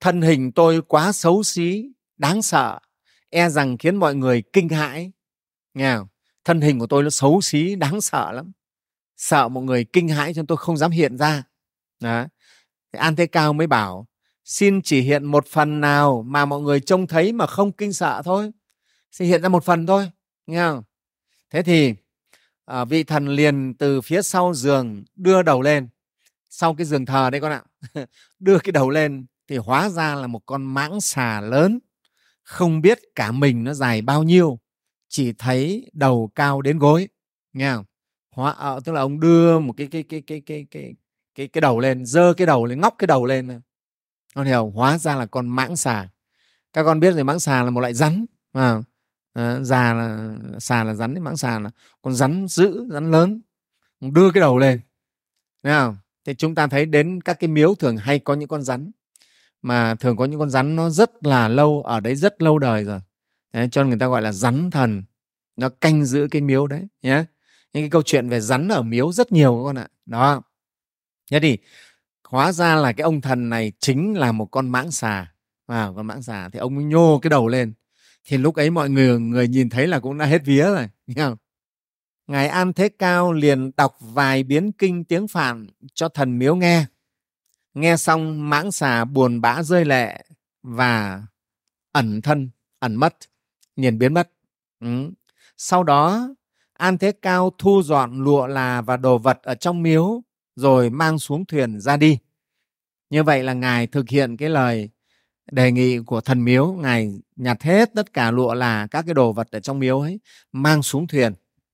thân 0.00 0.22
hình 0.22 0.52
tôi 0.52 0.82
quá 0.82 1.12
xấu 1.12 1.42
xí 1.42 1.90
đáng 2.18 2.42
sợ. 2.42 2.78
E 3.30 3.48
rằng 3.48 3.78
khiến 3.78 3.96
mọi 3.96 4.14
người 4.14 4.42
kinh 4.52 4.68
hãi. 4.68 5.12
Nghe 5.74 5.96
không? 5.96 6.06
thân 6.44 6.60
hình 6.60 6.78
của 6.78 6.86
tôi 6.86 7.02
nó 7.02 7.10
xấu 7.10 7.40
xí 7.40 7.74
đáng 7.74 8.00
sợ 8.00 8.32
lắm. 8.32 8.52
Sợ 9.16 9.48
mọi 9.48 9.64
người 9.64 9.84
kinh 9.84 10.08
hãi 10.08 10.34
cho 10.34 10.42
tôi 10.48 10.58
không 10.58 10.76
dám 10.76 10.90
hiện 10.90 11.18
ra. 11.18 11.42
Đó. 12.00 12.26
an 12.92 13.16
thế 13.16 13.26
cao 13.26 13.52
mới 13.52 13.66
bảo 13.66 14.06
xin 14.46 14.82
chỉ 14.82 15.00
hiện 15.00 15.24
một 15.24 15.46
phần 15.46 15.80
nào 15.80 16.24
mà 16.26 16.44
mọi 16.44 16.60
người 16.60 16.80
trông 16.80 17.06
thấy 17.06 17.32
mà 17.32 17.46
không 17.46 17.72
kinh 17.72 17.92
sợ 17.92 18.22
thôi. 18.24 18.52
Xin 19.12 19.28
hiện 19.28 19.42
ra 19.42 19.48
một 19.48 19.64
phần 19.64 19.86
thôi. 19.86 20.10
Nghe 20.46 20.58
không? 20.58 20.82
Thế 21.50 21.62
thì 21.62 21.94
à, 22.64 22.84
vị 22.84 23.04
thần 23.04 23.28
liền 23.28 23.74
từ 23.74 24.00
phía 24.00 24.22
sau 24.22 24.54
giường 24.54 25.04
đưa 25.14 25.42
đầu 25.42 25.62
lên. 25.62 25.88
Sau 26.50 26.74
cái 26.74 26.86
giường 26.86 27.06
thờ 27.06 27.30
đấy 27.30 27.40
con 27.40 27.52
ạ 27.52 27.62
đưa 28.38 28.58
cái 28.58 28.72
đầu 28.72 28.90
lên 28.90 29.26
thì 29.48 29.56
hóa 29.56 29.88
ra 29.88 30.14
là 30.14 30.26
một 30.26 30.42
con 30.46 30.64
mãng 30.64 31.00
xà 31.00 31.40
lớn 31.40 31.78
không 32.46 32.80
biết 32.80 32.98
cả 33.14 33.32
mình 33.32 33.64
nó 33.64 33.74
dài 33.74 34.02
bao 34.02 34.22
nhiêu 34.22 34.58
chỉ 35.08 35.32
thấy 35.32 35.90
đầu 35.92 36.30
cao 36.34 36.62
đến 36.62 36.78
gối 36.78 37.08
nghe 37.52 37.72
không? 37.74 37.84
Hóa 38.30 38.52
à, 38.52 38.80
tức 38.84 38.92
là 38.92 39.00
ông 39.00 39.20
đưa 39.20 39.58
một 39.58 39.74
cái 39.76 39.86
cái 39.86 40.02
cái 40.02 40.22
cái 40.26 40.42
cái 40.46 40.66
cái 40.70 40.94
cái 41.34 41.48
cái 41.48 41.60
đầu 41.60 41.80
lên 41.80 42.06
dơ 42.06 42.34
cái 42.36 42.46
đầu 42.46 42.64
lên 42.64 42.80
ngóc 42.80 42.94
cái 42.98 43.06
đầu 43.06 43.26
lên 43.26 43.60
con 44.34 44.46
hiểu 44.46 44.70
hóa 44.70 44.98
ra 44.98 45.16
là 45.16 45.26
con 45.26 45.48
mãng 45.48 45.76
xà. 45.76 46.08
Các 46.72 46.82
con 46.82 47.00
biết 47.00 47.14
rồi 47.14 47.24
mãng 47.24 47.40
xà 47.40 47.62
là 47.62 47.70
một 47.70 47.80
loại 47.80 47.94
rắn 47.94 48.26
à, 48.52 48.82
à, 49.32 49.60
già 49.60 49.94
là 49.94 50.36
xà 50.58 50.84
là 50.84 50.94
rắn 50.94 51.22
mãng 51.22 51.36
xà 51.36 51.58
là 51.58 51.70
con 52.02 52.14
rắn 52.14 52.46
dữ 52.48 52.88
rắn 52.90 53.10
lớn. 53.10 53.40
Đưa 54.00 54.30
cái 54.30 54.40
đầu 54.40 54.58
lên 54.58 54.80
Thấy 55.62 55.72
không? 55.72 55.96
thì 56.24 56.34
chúng 56.34 56.54
ta 56.54 56.66
thấy 56.66 56.86
đến 56.86 57.20
các 57.20 57.40
cái 57.40 57.48
miếu 57.48 57.74
thường 57.74 57.96
hay 57.96 58.18
có 58.18 58.34
những 58.34 58.48
con 58.48 58.62
rắn 58.62 58.90
mà 59.62 59.94
thường 59.94 60.16
có 60.16 60.24
những 60.24 60.40
con 60.40 60.50
rắn 60.50 60.76
nó 60.76 60.90
rất 60.90 61.26
là 61.26 61.48
lâu 61.48 61.82
ở 61.82 62.00
đấy 62.00 62.14
rất 62.14 62.42
lâu 62.42 62.58
đời 62.58 62.84
rồi. 62.84 63.00
Đấy, 63.52 63.68
cho 63.72 63.82
nên 63.82 63.90
người 63.90 63.98
ta 63.98 64.06
gọi 64.06 64.22
là 64.22 64.32
rắn 64.32 64.70
thần. 64.70 65.02
Nó 65.56 65.68
canh 65.68 66.04
giữ 66.04 66.28
cái 66.30 66.42
miếu 66.42 66.66
đấy 66.66 66.82
nhé 67.02 67.24
những 67.72 67.82
cái 67.82 67.90
câu 67.90 68.02
chuyện 68.02 68.28
về 68.28 68.40
rắn 68.40 68.68
ở 68.68 68.82
miếu 68.82 69.12
rất 69.12 69.32
nhiều 69.32 69.56
các 69.56 69.62
con 69.64 69.78
ạ. 69.78 69.88
Đó. 70.06 70.42
Thế 71.30 71.40
thì 71.40 71.58
hóa 72.28 72.52
ra 72.52 72.76
là 72.76 72.92
cái 72.92 73.02
ông 73.02 73.20
thần 73.20 73.48
này 73.48 73.72
chính 73.80 74.18
là 74.18 74.32
một 74.32 74.46
con 74.46 74.68
mãng 74.68 74.90
xà. 74.90 75.32
À, 75.66 75.90
con 75.96 76.06
mãng 76.06 76.22
xà 76.22 76.48
thì 76.48 76.58
ông 76.58 76.88
nhô 76.88 77.18
cái 77.22 77.30
đầu 77.30 77.48
lên. 77.48 77.72
Thì 78.24 78.36
lúc 78.36 78.54
ấy 78.54 78.70
mọi 78.70 78.90
người 78.90 79.20
người 79.20 79.48
nhìn 79.48 79.68
thấy 79.68 79.86
là 79.86 80.00
cũng 80.00 80.18
đã 80.18 80.26
hết 80.26 80.44
vía 80.44 80.64
rồi 80.64 80.88
nghe 81.06 81.24
không 81.24 81.36
ngài 82.26 82.48
an 82.48 82.72
thế 82.72 82.88
cao 82.88 83.32
liền 83.32 83.70
đọc 83.76 83.96
vài 84.00 84.42
biến 84.42 84.72
kinh 84.72 85.04
tiếng 85.04 85.28
phạn 85.28 85.66
cho 85.94 86.08
thần 86.08 86.38
miếu 86.38 86.56
nghe 86.56 86.86
nghe 87.76 87.96
xong 87.96 88.50
mãng 88.50 88.72
xà 88.72 89.04
buồn 89.04 89.40
bã 89.40 89.62
rơi 89.62 89.84
lệ 89.84 90.24
và 90.62 91.22
ẩn 91.92 92.20
thân 92.22 92.50
ẩn 92.78 92.94
mất 92.94 93.16
nhìn 93.76 93.98
biến 93.98 94.14
mất. 94.14 94.30
Ừ. 94.80 95.10
sau 95.56 95.84
đó 95.84 96.28
an 96.72 96.98
thế 96.98 97.12
cao 97.12 97.52
thu 97.58 97.82
dọn 97.82 98.24
lụa 98.24 98.46
là 98.46 98.82
và 98.82 98.96
đồ 98.96 99.18
vật 99.18 99.38
ở 99.42 99.54
trong 99.54 99.82
miếu 99.82 100.22
rồi 100.56 100.90
mang 100.90 101.18
xuống 101.18 101.44
thuyền 101.44 101.80
ra 101.80 101.96
đi. 101.96 102.18
Như 103.10 103.22
vậy 103.22 103.42
là 103.42 103.52
ngài 103.52 103.86
thực 103.86 104.08
hiện 104.08 104.36
cái 104.36 104.48
lời 104.48 104.90
đề 105.52 105.72
nghị 105.72 105.98
của 105.98 106.20
thần 106.20 106.44
miếu. 106.44 106.72
Ngài 106.72 107.12
nhặt 107.36 107.62
hết 107.62 107.90
tất 107.94 108.12
cả 108.12 108.30
lụa 108.30 108.54
là 108.54 108.86
các 108.86 109.04
cái 109.06 109.14
đồ 109.14 109.32
vật 109.32 109.48
ở 109.50 109.60
trong 109.60 109.78
miếu 109.78 110.00
ấy 110.00 110.20
mang 110.52 110.82
xuống 110.82 111.06
thuyền. 111.06 111.32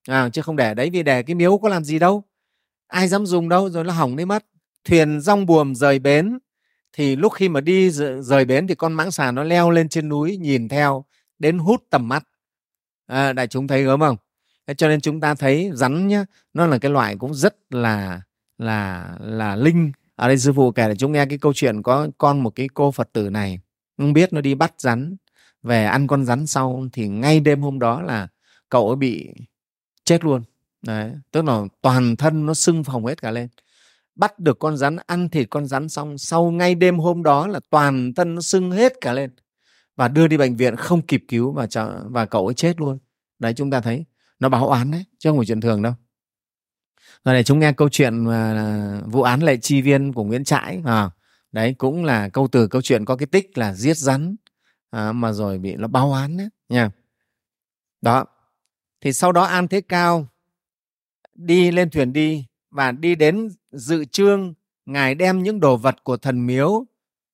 À, 0.09 0.29
chứ 0.29 0.43
không 0.43 0.57
để 0.57 0.75
đấy 0.75 0.91
vì 0.91 1.03
để 1.03 1.23
cái 1.23 1.35
miếu 1.35 1.59
có 1.59 1.69
làm 1.69 1.85
gì 1.85 1.99
đâu. 1.99 2.25
Ai 2.87 3.09
dám 3.09 3.27
dùng 3.27 3.49
đâu 3.49 3.71
rồi 3.71 3.85
nó 3.85 3.93
hỏng 3.93 4.17
đi 4.17 4.25
mất 4.25 4.45
thuyền 4.85 5.21
rong 5.21 5.47
buồm 5.47 5.75
rời 5.75 5.99
bến 5.99 6.39
thì 6.93 7.17
lúc 7.17 7.33
khi 7.33 7.49
mà 7.49 7.61
đi 7.61 7.91
rời 8.21 8.45
bến 8.45 8.67
thì 8.67 8.75
con 8.75 8.93
mãng 8.93 9.11
xà 9.11 9.33
nó 9.33 9.45
leo 9.45 9.71
lên 9.71 9.89
trên 9.89 10.09
núi 10.09 10.37
nhìn 10.37 10.69
theo 10.69 11.05
đến 11.39 11.59
hút 11.59 11.85
tầm 11.91 12.09
mắt. 12.09 12.25
À, 13.07 13.33
đại 13.33 13.47
chúng 13.47 13.69
thấy 13.69 13.83
gớm 13.85 14.01
không? 14.01 14.17
Cho 14.77 14.89
nên 14.89 15.01
chúng 15.01 15.21
ta 15.21 15.35
thấy 15.35 15.71
rắn 15.75 16.09
nhá 16.09 16.25
nó 16.55 16.67
là 16.67 16.79
cái 16.79 16.91
loại 16.91 17.17
cũng 17.17 17.35
rất 17.35 17.57
là 17.71 18.23
là 18.59 19.17
là 19.21 19.57
linh. 19.57 19.93
Ở 20.17 20.29
đây 20.29 20.39
sư 20.39 20.53
phụ 20.53 20.71
kể 20.71 20.89
để 20.89 20.97
chúng 20.97 21.13
nghe 21.13 21.27
cái 21.27 21.39
câu 21.39 21.53
chuyện 21.53 21.83
có 21.83 22.09
con 22.19 22.41
một 22.41 22.51
cái 22.51 22.69
cô 22.75 22.91
phật 22.91 23.09
tử 23.13 23.31
này. 23.31 23.61
Không 23.99 24.13
biết 24.13 24.33
nó 24.33 24.41
đi 24.41 24.55
bắt 24.55 24.75
rắn 24.79 25.17
về 25.63 25.85
ăn 25.85 26.07
con 26.07 26.25
rắn 26.25 26.47
sau 26.47 26.87
thì 26.93 27.09
ngay 27.09 27.41
đêm 27.41 27.63
hôm 27.63 27.79
đó 27.79 28.03
là 28.03 28.29
cậu 28.69 28.89
ấy 28.89 28.97
bị 28.97 29.35
chết 30.05 30.25
luôn. 30.25 30.43
Đấy 30.83 31.13
tức 31.31 31.45
là 31.45 31.63
toàn 31.81 32.17
thân 32.17 32.47
nó 32.47 32.55
sưng 32.55 32.85
phồng 32.85 33.07
hết 33.07 33.23
cả 33.23 33.31
lên 33.31 33.49
bắt 34.15 34.39
được 34.39 34.59
con 34.59 34.77
rắn 34.77 34.97
ăn 35.07 35.29
thịt 35.29 35.51
con 35.51 35.67
rắn 35.67 35.89
xong 35.89 36.19
sau 36.19 36.51
ngay 36.51 36.75
đêm 36.75 36.99
hôm 36.99 37.23
đó 37.23 37.47
là 37.47 37.61
toàn 37.71 38.15
thân 38.15 38.35
nó 38.35 38.41
sưng 38.41 38.71
hết 38.71 38.93
cả 39.01 39.13
lên. 39.13 39.31
Và 39.97 40.09
đưa 40.09 40.29
đi 40.29 40.37
bệnh 40.37 40.57
viện 40.57 40.77
không 40.77 41.03
kịp 41.03 41.25
cứu 41.29 41.53
và 41.53 41.67
và 42.05 42.27
cậu 42.27 42.47
ấy 42.47 42.55
chết 42.55 42.81
luôn. 42.81 42.99
Đấy 43.39 43.55
chúng 43.57 43.71
ta 43.71 43.81
thấy 43.81 44.05
nó 44.39 44.49
báo 44.49 44.69
oán 44.69 44.91
đấy 44.91 45.05
chứ 45.19 45.31
không 45.31 45.39
phải 45.39 45.47
chuyện 45.47 45.61
thường 45.61 45.83
đâu. 45.83 45.95
Rồi 47.25 47.35
này 47.35 47.45
chúng 47.45 47.59
nghe 47.59 47.73
câu 47.73 47.89
chuyện 47.89 48.27
uh, 48.27 49.13
vụ 49.13 49.23
án 49.23 49.41
lệ 49.41 49.57
chi 49.57 49.83
viên 49.83 50.13
của 50.13 50.25
Nguyễn 50.25 50.45
Trãi 50.45 50.83
à, 50.85 51.11
đấy 51.53 51.75
cũng 51.79 52.05
là 52.05 52.29
câu 52.29 52.49
từ 52.49 52.69
câu 52.69 52.83
chuyện 52.83 53.05
có 53.05 53.17
cái 53.17 53.27
tích 53.27 53.59
là 53.59 53.75
giết 53.75 53.97
rắn 53.97 54.37
à, 54.91 55.13
mà 55.13 55.33
rồi 55.33 55.59
bị 55.59 55.77
nó 55.77 55.89
báo 55.89 56.11
oán 56.11 56.37
đấy 56.37 56.49
nha. 56.69 56.91
Đó. 58.01 58.25
Thì 59.01 59.13
sau 59.13 59.33
đó 59.33 59.43
an 59.43 59.69
thế 59.69 59.81
cao 59.81 60.29
đi 61.35 61.71
lên 61.71 61.91
thuyền 61.91 62.13
đi 62.13 62.47
và 62.73 62.93
đi 62.93 63.15
đến 63.15 63.49
dự 63.73 64.05
trương 64.05 64.55
ngài 64.87 65.15
đem 65.15 65.43
những 65.43 65.61
đồ 65.61 65.77
vật 65.77 66.05
của 66.05 66.17
thần 66.17 66.47
miếu 66.47 66.87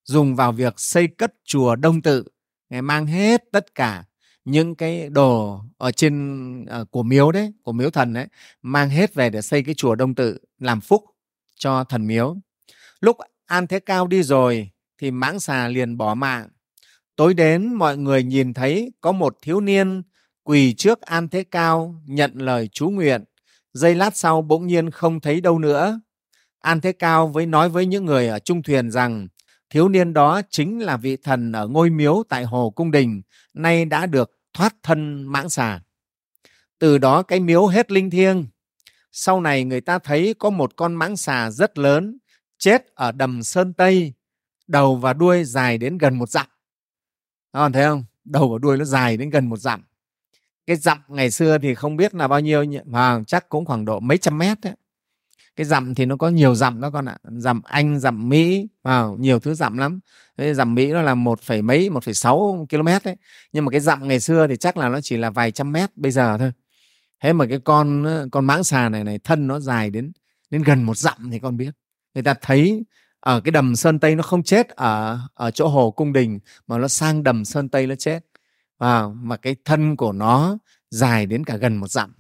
dùng 0.05 0.37
vào 0.37 0.53
việc 0.53 0.81
xây 0.81 1.09
cất 1.09 1.35
chùa 1.45 1.77
đông 1.77 2.03
tự. 2.03 2.25
Ngài 2.71 2.83
mang 2.83 3.07
hết 3.07 3.45
tất 3.53 3.75
cả 3.75 4.05
những 4.45 4.75
cái 4.75 5.09
đồ 5.09 5.61
ở 5.77 5.93
trên 5.93 6.63
uh, 6.63 6.91
của 6.91 7.03
miếu 7.03 7.33
đấy 7.33 7.53
của 7.63 7.73
miếu 7.73 7.91
thần 7.91 8.13
đấy 8.13 8.27
mang 8.63 8.91
hết 8.91 9.15
về 9.15 9.31
để 9.31 9.43
xây 9.43 9.63
cái 9.63 9.75
chùa 9.75 9.95
đông 9.95 10.15
tự 10.15 10.39
làm 10.59 10.81
phúc 10.81 11.05
cho 11.57 11.85
thần 11.85 12.07
miếu. 12.07 12.37
Lúc 13.01 13.17
an 13.47 13.67
thế 13.67 13.81
cao 13.81 14.07
đi 14.07 14.23
rồi 14.23 14.71
thì 14.99 15.11
mãng 15.11 15.41
xà 15.41 15.69
liền 15.69 15.97
bỏ 15.97 16.15
mạng. 16.15 16.49
Tối 17.17 17.35
đến 17.35 17.75
mọi 17.75 17.97
người 17.97 18.23
nhìn 18.23 18.55
thấy 18.55 18.93
có 19.01 19.13
một 19.13 19.39
thiếu 19.43 19.61
niên 19.61 20.03
quỳ 20.43 20.75
trước 20.75 21.01
an 21.01 21.29
thế 21.29 21.45
cao 21.45 21.95
nhận 22.07 22.33
lời 22.35 22.69
chú 22.73 22.91
nguyện 22.91 23.25
giây 23.73 23.95
lát 23.95 24.17
sau 24.17 24.43
bỗng 24.43 24.67
nhiên 24.67 24.91
không 24.91 25.21
thấy 25.21 25.41
đâu 25.41 25.59
nữa. 25.59 26.01
An 26.61 26.81
thế 26.81 26.93
cao 26.93 27.29
với 27.29 27.47
nói 27.47 27.69
với 27.69 27.87
những 27.87 28.05
người 28.05 28.29
ở 28.29 28.39
trung 28.39 28.63
thuyền 28.63 28.91
rằng, 28.91 29.29
thiếu 29.71 29.89
niên 29.89 30.13
đó 30.13 30.41
chính 30.51 30.79
là 30.79 30.97
vị 30.97 31.17
thần 31.17 31.53
ở 31.53 31.67
ngôi 31.69 31.91
miếu 31.91 32.23
tại 32.29 32.45
hồ 32.45 32.71
cung 32.71 32.91
đình, 32.91 33.23
nay 33.55 33.85
đã 33.85 34.07
được 34.07 34.31
thoát 34.53 34.75
thân 34.83 35.23
mãng 35.27 35.49
xà. 35.49 35.81
Từ 36.79 36.99
đó 36.99 37.23
cái 37.23 37.41
miếu 37.41 37.67
hết 37.67 37.91
linh 37.91 38.11
thiêng. 38.11 38.47
Sau 39.13 39.41
này 39.41 39.65
người 39.65 39.81
ta 39.81 39.99
thấy 39.99 40.35
có 40.39 40.51
một 40.51 40.77
con 40.77 40.95
mãng 40.95 41.17
xà 41.17 41.51
rất 41.51 41.79
lớn, 41.79 42.19
chết 42.59 42.87
ở 42.95 43.13
đầm 43.13 43.43
sơn 43.43 43.73
tây, 43.73 44.13
đầu 44.67 44.97
và 44.97 45.13
đuôi 45.13 45.45
dài 45.45 45.79
đến 45.79 45.99
gần 45.99 46.19
một 46.19 46.29
dặm. 46.29 46.47
Các 47.53 47.61
bạn 47.61 47.73
thấy 47.73 47.85
không? 47.85 48.05
Đầu 48.25 48.49
và 48.53 48.59
đuôi 48.59 48.77
nó 48.77 48.85
dài 48.85 49.17
đến 49.17 49.31
gần 49.31 49.49
một 49.49 49.57
dặm 49.57 49.88
cái 50.69 50.77
dặm 50.77 50.99
ngày 51.09 51.31
xưa 51.31 51.59
thì 51.59 51.75
không 51.75 51.97
biết 51.97 52.15
là 52.15 52.29
bao 52.29 52.41
nhiêu 52.41 52.65
mà 52.87 53.21
chắc 53.27 53.49
cũng 53.49 53.65
khoảng 53.65 53.85
độ 53.85 54.01
mấy 54.01 54.19
trăm 54.19 54.39
mét 54.39 54.59
đấy. 54.63 54.75
Cái 55.57 55.65
dặm 55.65 55.95
thì 55.95 56.07
nó 56.07 56.17
có 56.17 56.29
nhiều 56.29 56.55
dặm 56.55 56.81
đó 56.81 56.91
con 56.91 57.09
ạ. 57.09 57.19
Dặm 57.25 57.63
anh, 57.65 58.01
dặm 58.01 58.29
mỹ, 58.29 58.69
vào 58.83 59.17
nhiều 59.21 59.39
thứ 59.39 59.55
dặm 59.55 59.79
lắm. 59.79 60.01
Dặm 60.53 60.75
mỹ 60.75 60.93
nó 60.93 61.03
là 61.03 61.15
một 61.15 61.41
phẩy 61.41 61.63
mấy, 61.63 61.91
một 61.91 62.05
phẩy 62.05 62.15
sáu 62.15 62.67
km 62.71 62.89
đấy. 63.05 63.17
Nhưng 63.53 63.65
mà 63.65 63.71
cái 63.71 63.81
dặm 63.81 64.09
ngày 64.09 64.21
xưa 64.21 64.47
thì 64.47 64.57
chắc 64.57 64.77
là 64.77 64.89
nó 64.89 65.01
chỉ 65.01 65.17
là 65.17 65.31
vài 65.31 65.51
trăm 65.51 65.73
mét 65.73 65.97
bây 65.97 66.13
giờ 66.13 66.39
thôi. 66.39 66.53
Thế 67.23 67.33
mà 67.33 67.47
cái 67.47 67.59
con 67.65 68.07
con 68.33 68.45
mãng 68.45 68.65
xà 68.65 68.89
này 68.89 69.05
này, 69.05 69.19
thân 69.19 69.47
nó 69.47 69.61
dài 69.61 69.91
đến 69.91 70.13
đến 70.51 70.63
gần 70.63 70.83
một 70.83 70.97
dặm 70.97 71.31
thì 71.31 71.39
con 71.39 71.57
biết. 71.57 71.71
Người 72.15 72.23
ta 72.23 72.35
thấy 72.43 72.85
ở 73.21 73.41
cái 73.41 73.53
đầm 73.53 73.77
sơn 73.77 73.99
tây 73.99 74.15
nó 74.15 74.23
không 74.23 74.43
chết 74.43 74.69
ở 74.69 75.19
ở 75.35 75.51
chỗ 75.51 75.69
hồ 75.69 75.91
cung 75.91 76.13
đình, 76.13 76.39
mà 76.67 76.79
nó 76.79 76.89
sang 76.89 77.23
đầm 77.23 77.45
sơn 77.45 77.69
tây 77.69 77.87
nó 77.87 77.95
chết 77.95 78.21
và 78.79 79.09
mà 79.09 79.37
cái 79.37 79.57
thân 79.65 79.97
của 79.97 80.13
nó 80.13 80.59
dài 80.91 81.27
đến 81.27 81.45
cả 81.45 81.57
gần 81.57 81.77
một 81.77 81.89
dặm. 81.89 82.15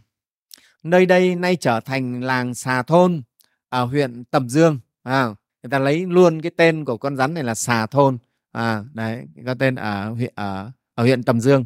Nơi 0.82 1.06
đây 1.06 1.34
nay 1.34 1.56
trở 1.56 1.80
thành 1.80 2.20
làng 2.20 2.54
xà 2.54 2.82
thôn 2.82 3.22
ở 3.68 3.84
huyện 3.84 4.24
tầm 4.24 4.48
dương. 4.48 4.78
À, 5.02 5.24
người 5.62 5.70
ta 5.70 5.78
lấy 5.78 6.06
luôn 6.06 6.42
cái 6.42 6.52
tên 6.56 6.84
của 6.84 6.96
con 6.96 7.16
rắn 7.16 7.34
này 7.34 7.44
là 7.44 7.54
xà 7.54 7.86
thôn. 7.86 8.18
À, 8.52 8.84
đấy 8.94 9.26
có 9.46 9.54
tên 9.54 9.74
ở 9.74 10.10
huyện 10.10 10.32
ở, 10.34 10.70
ở 10.94 11.04
huyện 11.04 11.22
tầm 11.22 11.40
dương. 11.40 11.64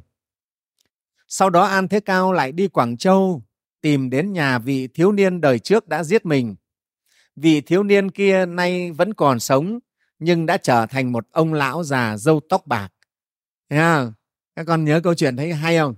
Sau 1.29 1.51
đó 1.51 1.63
an 1.63 1.89
thế 1.89 2.01
cao 2.01 2.33
lại 2.33 2.53
đi 2.53 2.69
quảng 2.69 2.97
châu 2.97 3.43
tìm 3.81 4.11
đến 4.11 4.33
nhà 4.33 4.59
vị 4.59 4.87
thiếu 4.87 5.13
niên 5.13 5.41
đời 5.41 5.59
trước 5.59 5.89
đã 5.89 6.05
giết 6.05 6.27
mình. 6.27 6.55
Vị 7.37 7.61
thiếu 7.61 7.83
niên 7.83 8.11
kia 8.11 8.47
nay 8.47 8.93
vẫn 8.93 9.15
còn 9.15 9.41
sống 9.41 9.79
nhưng 10.19 10.47
đã 10.47 10.57
trở 10.57 10.87
thành 10.87 11.13
một 11.13 11.27
ông 11.31 11.55
lão 11.55 11.85
già 11.85 12.17
râu 12.17 12.41
tóc 12.49 12.67
bạc. 12.67 12.89
Yeah 13.69 14.09
các 14.57 14.65
con 14.67 14.85
nhớ 14.85 15.01
câu 15.05 15.15
chuyện 15.15 15.37
thấy 15.37 15.53
hay 15.53 15.79
không? 15.79 15.95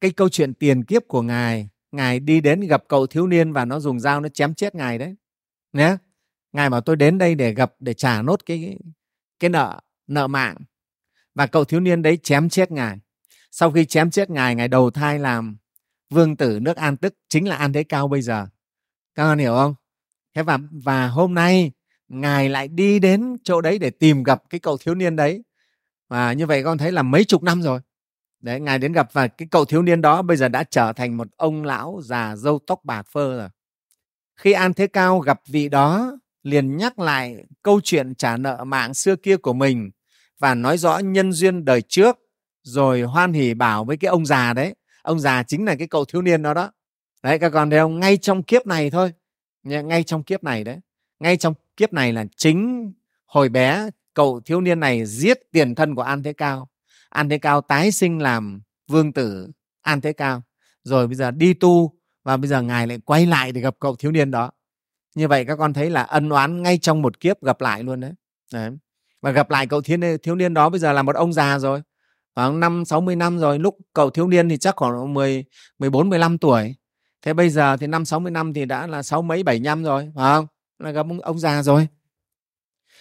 Cái 0.00 0.10
câu 0.10 0.28
chuyện 0.28 0.54
tiền 0.54 0.84
kiếp 0.84 1.08
của 1.08 1.22
ngài 1.22 1.68
ngài 1.92 2.20
đi 2.20 2.40
đến 2.40 2.60
gặp 2.60 2.84
cậu 2.88 3.06
thiếu 3.06 3.26
niên 3.26 3.52
và 3.52 3.64
nó 3.64 3.80
dùng 3.80 4.00
dao 4.00 4.20
nó 4.20 4.28
chém 4.28 4.54
chết 4.54 4.74
ngài 4.74 4.98
đấy. 4.98 5.14
Nhé 5.72 5.96
ngài 6.52 6.70
bảo 6.70 6.80
tôi 6.80 6.96
đến 6.96 7.18
đây 7.18 7.34
để 7.34 7.54
gặp, 7.54 7.72
để 7.80 7.94
trả 7.94 8.22
nốt 8.22 8.46
cái 8.46 8.78
cái 9.40 9.50
nợ 9.50 9.80
nợ 10.06 10.26
mạng. 10.26 10.56
Và 11.34 11.46
cậu 11.46 11.64
thiếu 11.64 11.80
niên 11.80 12.02
đấy 12.02 12.16
chém 12.16 12.48
chết 12.48 12.70
ngài. 12.70 12.98
Sau 13.50 13.70
khi 13.70 13.84
chém 13.84 14.10
chết 14.10 14.30
ngài 14.30 14.54
ngài 14.54 14.68
đầu 14.68 14.90
thai 14.90 15.18
làm 15.18 15.56
vương 16.10 16.36
tử 16.36 16.58
nước 16.62 16.76
an 16.76 16.96
tức, 16.96 17.14
chính 17.28 17.48
là 17.48 17.56
an 17.56 17.72
thế 17.72 17.84
cao 17.84 18.08
bây 18.08 18.22
giờ. 18.22 18.46
Các 19.14 19.22
con 19.22 19.38
hiểu 19.38 19.54
không? 19.54 19.74
Thế 20.34 20.42
và 20.42 20.58
và 20.84 21.08
hôm 21.08 21.34
nay 21.34 21.72
ngài 22.08 22.48
lại 22.48 22.68
đi 22.68 22.98
đến 22.98 23.36
chỗ 23.44 23.60
đấy 23.60 23.78
để 23.78 23.90
tìm 23.90 24.22
gặp 24.22 24.42
cái 24.50 24.60
cậu 24.60 24.78
thiếu 24.78 24.94
niên 24.94 25.16
đấy. 25.16 25.42
Và 26.08 26.32
như 26.32 26.46
vậy 26.46 26.64
con 26.64 26.78
thấy 26.78 26.92
là 26.92 27.02
mấy 27.02 27.24
chục 27.24 27.42
năm 27.42 27.62
rồi 27.62 27.80
đấy, 28.46 28.60
ngài 28.60 28.78
đến 28.78 28.92
gặp 28.92 29.12
và 29.12 29.28
cái 29.28 29.48
cậu 29.50 29.64
thiếu 29.64 29.82
niên 29.82 30.02
đó 30.02 30.22
bây 30.22 30.36
giờ 30.36 30.48
đã 30.48 30.64
trở 30.64 30.92
thành 30.92 31.16
một 31.16 31.28
ông 31.36 31.64
lão 31.64 32.00
già 32.04 32.36
râu 32.36 32.58
tóc 32.66 32.84
bạc 32.84 33.06
phơ 33.12 33.38
rồi. 33.38 33.48
Khi 34.36 34.52
an 34.52 34.74
thế 34.74 34.86
cao 34.86 35.18
gặp 35.18 35.40
vị 35.46 35.68
đó, 35.68 36.18
liền 36.42 36.76
nhắc 36.76 36.98
lại 36.98 37.44
câu 37.62 37.80
chuyện 37.84 38.14
trả 38.14 38.36
nợ 38.36 38.64
mạng 38.64 38.94
xưa 38.94 39.16
kia 39.16 39.36
của 39.36 39.52
mình 39.52 39.90
và 40.38 40.54
nói 40.54 40.78
rõ 40.78 40.98
nhân 40.98 41.32
duyên 41.32 41.64
đời 41.64 41.82
trước, 41.82 42.18
rồi 42.62 43.02
hoan 43.02 43.32
hỉ 43.32 43.54
bảo 43.54 43.84
với 43.84 43.96
cái 43.96 44.08
ông 44.08 44.26
già 44.26 44.52
đấy. 44.52 44.74
Ông 45.02 45.20
già 45.20 45.42
chính 45.42 45.64
là 45.64 45.74
cái 45.74 45.88
cậu 45.88 46.04
thiếu 46.04 46.22
niên 46.22 46.42
đó 46.42 46.54
đó. 46.54 46.72
Đấy, 47.22 47.38
các 47.38 47.50
con 47.50 47.70
thấy 47.70 47.78
không? 47.78 48.00
Ngay 48.00 48.16
trong 48.16 48.42
kiếp 48.42 48.66
này 48.66 48.90
thôi. 48.90 49.12
Ngay 49.62 50.02
trong 50.02 50.22
kiếp 50.22 50.44
này 50.44 50.64
đấy. 50.64 50.78
Ngay 51.20 51.36
trong 51.36 51.54
kiếp 51.76 51.92
này 51.92 52.12
là 52.12 52.24
chính 52.36 52.92
hồi 53.26 53.48
bé, 53.48 53.90
cậu 54.14 54.40
thiếu 54.40 54.60
niên 54.60 54.80
này 54.80 55.06
giết 55.06 55.38
tiền 55.52 55.74
thân 55.74 55.94
của 55.94 56.02
an 56.02 56.22
thế 56.22 56.32
cao 56.32 56.68
an 57.16 57.28
thế 57.28 57.38
cao 57.38 57.60
tái 57.60 57.92
sinh 57.92 58.18
làm 58.22 58.60
vương 58.88 59.12
tử 59.12 59.50
an 59.82 60.00
thế 60.00 60.12
cao. 60.12 60.42
Rồi 60.84 61.06
bây 61.06 61.16
giờ 61.16 61.30
đi 61.30 61.54
tu 61.54 61.92
và 62.24 62.36
bây 62.36 62.48
giờ 62.48 62.62
ngài 62.62 62.86
lại 62.86 62.98
quay 63.04 63.26
lại 63.26 63.52
để 63.52 63.60
gặp 63.60 63.74
cậu 63.80 63.96
thiếu 63.96 64.12
niên 64.12 64.30
đó. 64.30 64.50
Như 65.14 65.28
vậy 65.28 65.44
các 65.44 65.56
con 65.56 65.72
thấy 65.72 65.90
là 65.90 66.02
ân 66.02 66.28
oán 66.28 66.62
ngay 66.62 66.78
trong 66.78 67.02
một 67.02 67.20
kiếp 67.20 67.42
gặp 67.42 67.60
lại 67.60 67.82
luôn 67.82 68.00
đấy, 68.00 68.12
đấy. 68.52 68.70
và 69.22 69.30
gặp 69.30 69.50
lại 69.50 69.66
cậu 69.66 69.80
thiếu 69.80 69.96
niên, 69.96 70.18
thiếu 70.22 70.34
niên 70.34 70.54
đó 70.54 70.68
bây 70.68 70.80
giờ 70.80 70.92
là 70.92 71.02
một 71.02 71.16
ông 71.16 71.32
già 71.32 71.58
rồi. 71.58 71.82
Khoảng 72.34 72.60
năm 72.60 72.84
sáu 72.84 73.00
mươi 73.00 73.16
năm 73.16 73.38
rồi 73.38 73.58
lúc 73.58 73.78
cậu 73.94 74.10
thiếu 74.10 74.28
niên 74.28 74.48
thì 74.48 74.58
chắc 74.58 74.76
khoảng 74.76 75.14
mười 75.14 75.44
mười 75.78 75.90
bốn 75.90 76.08
mười 76.08 76.18
lăm 76.18 76.38
tuổi. 76.38 76.74
Thế 77.22 77.32
bây 77.34 77.50
giờ 77.50 77.76
thì 77.76 77.86
năm 77.86 78.04
sáu 78.04 78.20
mươi 78.20 78.32
năm 78.32 78.54
thì 78.54 78.64
đã 78.64 78.86
là 78.86 79.02
sáu 79.02 79.22
mấy 79.22 79.42
bảy 79.42 79.60
năm 79.60 79.84
rồi 79.84 80.12
phải 80.14 80.34
không? 80.34 80.46
Là 80.78 80.90
gặp 80.90 81.06
ông, 81.06 81.20
ông 81.20 81.38
già 81.38 81.62
rồi. 81.62 81.88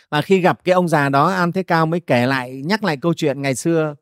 Và 0.09 0.21
khi 0.21 0.39
gặp 0.39 0.63
cái 0.63 0.73
ông 0.73 0.87
già 0.87 1.09
đó 1.09 1.27
an 1.27 1.51
thế 1.51 1.63
cao 1.63 1.85
mới 1.85 1.99
kể 1.99 2.25
lại 2.25 2.61
nhắc 2.65 2.83
lại 2.83 2.97
câu 2.97 3.13
chuyện 3.13 3.41
ngày 3.41 3.55
xưa 3.55 3.95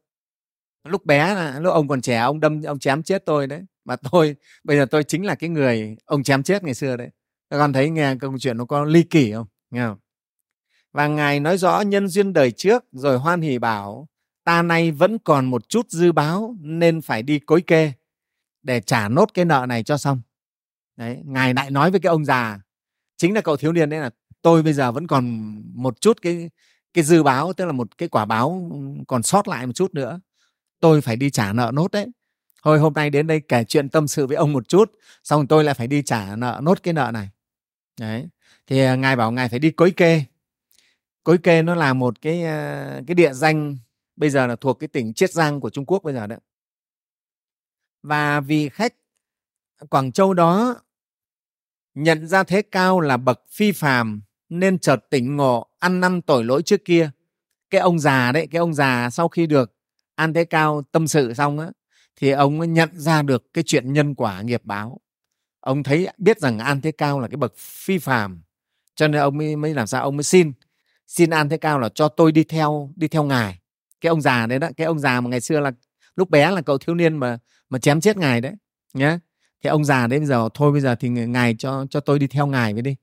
lúc 0.83 1.05
bé 1.05 1.51
lúc 1.59 1.73
ông 1.73 1.87
còn 1.87 2.01
trẻ, 2.01 2.17
ông 2.17 2.39
đâm, 2.39 2.61
ông 2.63 2.79
chém 2.79 3.03
chết 3.03 3.25
tôi 3.25 3.47
đấy. 3.47 3.61
Mà 3.85 3.95
tôi, 3.95 4.35
bây 4.63 4.77
giờ 4.77 4.85
tôi 4.85 5.03
chính 5.03 5.25
là 5.25 5.35
cái 5.35 5.49
người 5.49 5.95
ông 6.05 6.23
chém 6.23 6.43
chết 6.43 6.63
ngày 6.63 6.73
xưa 6.73 6.97
đấy. 6.97 7.09
Các 7.49 7.57
con 7.57 7.73
thấy 7.73 7.89
nghe 7.89 8.15
câu 8.19 8.37
chuyện 8.39 8.57
nó 8.57 8.65
có 8.65 8.83
ly 8.83 9.03
kỳ 9.03 9.31
không? 9.31 9.47
Nghe 9.71 9.85
không? 9.85 9.97
Và 10.91 11.07
ngài 11.07 11.39
nói 11.39 11.57
rõ 11.57 11.81
nhân 11.81 12.07
duyên 12.07 12.33
đời 12.33 12.51
trước 12.51 12.83
rồi 12.91 13.17
hoan 13.19 13.41
hỷ 13.41 13.57
bảo, 13.57 14.07
ta 14.43 14.61
nay 14.61 14.91
vẫn 14.91 15.17
còn 15.19 15.45
một 15.45 15.69
chút 15.69 15.89
dư 15.89 16.11
báo 16.11 16.55
nên 16.59 17.01
phải 17.01 17.23
đi 17.23 17.39
cối 17.39 17.61
kê 17.61 17.91
để 18.63 18.81
trả 18.81 19.07
nốt 19.07 19.29
cái 19.33 19.45
nợ 19.45 19.65
này 19.69 19.83
cho 19.83 19.97
xong. 19.97 20.21
Đấy, 20.97 21.21
ngài 21.25 21.53
lại 21.53 21.71
nói 21.71 21.91
với 21.91 21.99
cái 21.99 22.09
ông 22.09 22.25
già, 22.25 22.59
chính 23.17 23.33
là 23.33 23.41
cậu 23.41 23.57
thiếu 23.57 23.71
niên 23.71 23.89
đấy 23.89 23.99
là, 23.99 24.09
tôi 24.41 24.63
bây 24.63 24.73
giờ 24.73 24.91
vẫn 24.91 25.07
còn 25.07 25.53
một 25.73 26.01
chút 26.01 26.21
cái 26.21 26.49
cái 26.93 27.03
dư 27.03 27.23
báo, 27.23 27.53
tức 27.53 27.65
là 27.65 27.71
một 27.71 27.97
cái 27.97 28.09
quả 28.09 28.25
báo 28.25 28.71
còn 29.07 29.23
sót 29.23 29.47
lại 29.47 29.65
một 29.65 29.73
chút 29.73 29.93
nữa 29.93 30.19
tôi 30.83 31.01
phải 31.01 31.15
đi 31.15 31.29
trả 31.29 31.53
nợ 31.53 31.71
nốt 31.73 31.91
đấy. 31.91 32.07
Thôi, 32.63 32.79
hôm 32.79 32.93
nay 32.93 33.09
đến 33.09 33.27
đây 33.27 33.41
kể 33.47 33.63
chuyện 33.63 33.89
tâm 33.89 34.07
sự 34.07 34.27
với 34.27 34.37
ông 34.37 34.53
một 34.53 34.67
chút, 34.67 34.91
xong 35.23 35.47
tôi 35.47 35.63
lại 35.63 35.75
phải 35.75 35.87
đi 35.87 36.01
trả 36.03 36.35
nợ 36.35 36.59
nốt 36.63 36.83
cái 36.83 36.93
nợ 36.93 37.11
này. 37.13 37.29
Đấy. 37.99 38.27
Thì 38.67 38.79
à, 38.79 38.95
ngài 38.95 39.15
bảo 39.15 39.31
ngài 39.31 39.49
phải 39.49 39.59
đi 39.59 39.71
cối 39.71 39.91
kê. 39.91 40.23
Cối 41.23 41.37
kê 41.37 41.61
nó 41.61 41.75
là 41.75 41.93
một 41.93 42.21
cái 42.21 42.43
à, 42.43 43.01
cái 43.07 43.15
địa 43.15 43.33
danh 43.33 43.77
bây 44.15 44.29
giờ 44.29 44.47
là 44.47 44.55
thuộc 44.55 44.79
cái 44.79 44.87
tỉnh 44.87 45.13
chiết 45.13 45.31
giang 45.31 45.59
của 45.59 45.69
trung 45.69 45.85
quốc 45.85 46.03
bây 46.03 46.13
giờ 46.13 46.27
đấy. 46.27 46.39
Và 48.01 48.39
vì 48.39 48.69
khách 48.69 48.93
quảng 49.89 50.11
châu 50.11 50.33
đó 50.33 50.75
nhận 51.93 52.27
ra 52.27 52.43
thế 52.43 52.61
cao 52.61 52.99
là 52.99 53.17
bậc 53.17 53.41
phi 53.49 53.71
phàm 53.71 54.21
nên 54.49 54.79
chợt 54.79 55.05
tỉnh 55.09 55.35
ngộ 55.35 55.67
ăn 55.79 55.99
năn 55.99 56.21
tội 56.21 56.43
lỗi 56.43 56.63
trước 56.63 56.85
kia. 56.85 57.11
Cái 57.69 57.81
ông 57.81 57.99
già 57.99 58.31
đấy, 58.31 58.47
cái 58.51 58.59
ông 58.59 58.73
già 58.73 59.09
sau 59.09 59.27
khi 59.27 59.47
được 59.47 59.73
an 60.15 60.33
thế 60.33 60.45
cao 60.45 60.83
tâm 60.91 61.07
sự 61.07 61.33
xong 61.33 61.59
á 61.59 61.67
thì 62.15 62.29
ông 62.29 62.73
nhận 62.73 62.89
ra 62.93 63.21
được 63.21 63.53
cái 63.53 63.63
chuyện 63.67 63.93
nhân 63.93 64.15
quả 64.15 64.41
nghiệp 64.41 64.61
báo. 64.63 64.99
Ông 65.59 65.83
thấy 65.83 66.07
biết 66.17 66.39
rằng 66.39 66.59
an 66.59 66.81
thế 66.81 66.91
cao 66.91 67.19
là 67.19 67.27
cái 67.27 67.37
bậc 67.37 67.53
phi 67.57 67.97
phàm 67.97 68.41
cho 68.95 69.07
nên 69.07 69.21
ông 69.21 69.37
mới, 69.37 69.55
mới 69.55 69.73
làm 69.73 69.87
sao? 69.87 70.03
Ông 70.03 70.17
mới 70.17 70.23
xin 70.23 70.51
xin 71.07 71.29
an 71.29 71.49
thế 71.49 71.57
cao 71.57 71.79
là 71.79 71.89
cho 71.89 72.07
tôi 72.07 72.31
đi 72.31 72.43
theo 72.43 72.89
đi 72.95 73.07
theo 73.07 73.23
ngài. 73.23 73.59
Cái 74.01 74.09
ông 74.09 74.21
già 74.21 74.47
đấy 74.47 74.59
đó 74.59 74.69
cái 74.77 74.87
ông 74.87 74.99
già 74.99 75.21
mà 75.21 75.29
ngày 75.29 75.41
xưa 75.41 75.59
là 75.59 75.71
lúc 76.15 76.29
bé 76.29 76.51
là 76.51 76.61
cậu 76.61 76.77
thiếu 76.77 76.95
niên 76.95 77.17
mà 77.17 77.37
mà 77.69 77.79
chém 77.79 78.01
chết 78.01 78.17
ngài 78.17 78.41
đấy 78.41 78.53
nhé 78.93 79.17
thì 79.63 79.69
ông 79.69 79.85
già 79.85 80.07
đấy 80.07 80.19
bây 80.19 80.27
giờ 80.27 80.49
thôi 80.53 80.71
bây 80.71 80.81
giờ 80.81 80.95
thì 80.95 81.09
ngài 81.09 81.55
cho 81.59 81.85
cho 81.89 81.99
tôi 81.99 82.19
đi 82.19 82.27
theo 82.27 82.47
ngài 82.47 82.73
với 82.73 82.81
đi. 82.81 82.95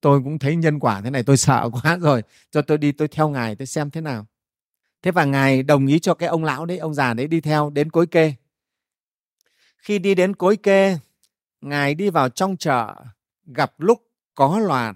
Tôi 0.00 0.20
cũng 0.24 0.38
thấy 0.38 0.56
nhân 0.56 0.78
quả 0.78 1.00
thế 1.00 1.10
này 1.10 1.22
tôi 1.22 1.36
sợ 1.36 1.70
quá 1.82 1.96
rồi. 1.96 2.22
Cho 2.50 2.62
tôi 2.62 2.78
đi 2.78 2.92
tôi 2.92 3.08
theo 3.08 3.28
ngài 3.28 3.56
tôi 3.56 3.66
xem 3.66 3.90
thế 3.90 4.00
nào 4.00 4.26
thế 5.02 5.10
và 5.10 5.24
ngài 5.24 5.62
đồng 5.62 5.86
ý 5.86 5.98
cho 5.98 6.14
cái 6.14 6.28
ông 6.28 6.44
lão 6.44 6.66
đấy, 6.66 6.78
ông 6.78 6.94
già 6.94 7.14
đấy 7.14 7.26
đi 7.26 7.40
theo 7.40 7.70
đến 7.70 7.90
cối 7.90 8.06
kê. 8.06 8.34
Khi 9.78 9.98
đi 9.98 10.14
đến 10.14 10.34
cối 10.34 10.56
kê, 10.56 10.98
ngài 11.60 11.94
đi 11.94 12.10
vào 12.10 12.28
trong 12.28 12.56
chợ, 12.56 12.94
gặp 13.46 13.72
lúc 13.78 14.02
có 14.34 14.58
loạn 14.58 14.94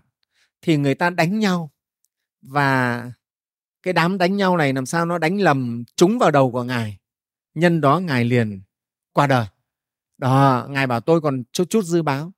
thì 0.63 0.77
người 0.77 0.95
ta 0.95 1.11
đánh 1.11 1.39
nhau. 1.39 1.71
Và 2.43 3.11
cái 3.83 3.93
đám 3.93 4.19
đánh 4.19 4.37
nhau 4.37 4.57
này 4.57 4.73
làm 4.73 4.87
sao 4.87 5.07
nó 5.07 5.19
đánh 5.19 5.41
lầm 5.41 5.85
trúng 5.97 6.19
vào 6.19 6.31
đầu 6.31 6.53
của 6.53 6.63
ngài. 6.63 6.99
Nhân 7.55 7.81
đó 7.81 7.99
ngài 8.01 8.25
liền 8.25 8.63
qua 9.13 9.27
đời. 9.27 9.47
Đó, 10.19 10.67
ngài 10.69 10.87
bảo 10.87 11.01
tôi 11.01 11.21
còn 11.21 11.43
chút 11.53 11.65
chút 11.71 11.85
dư 11.85 12.03
báo. 12.03 12.33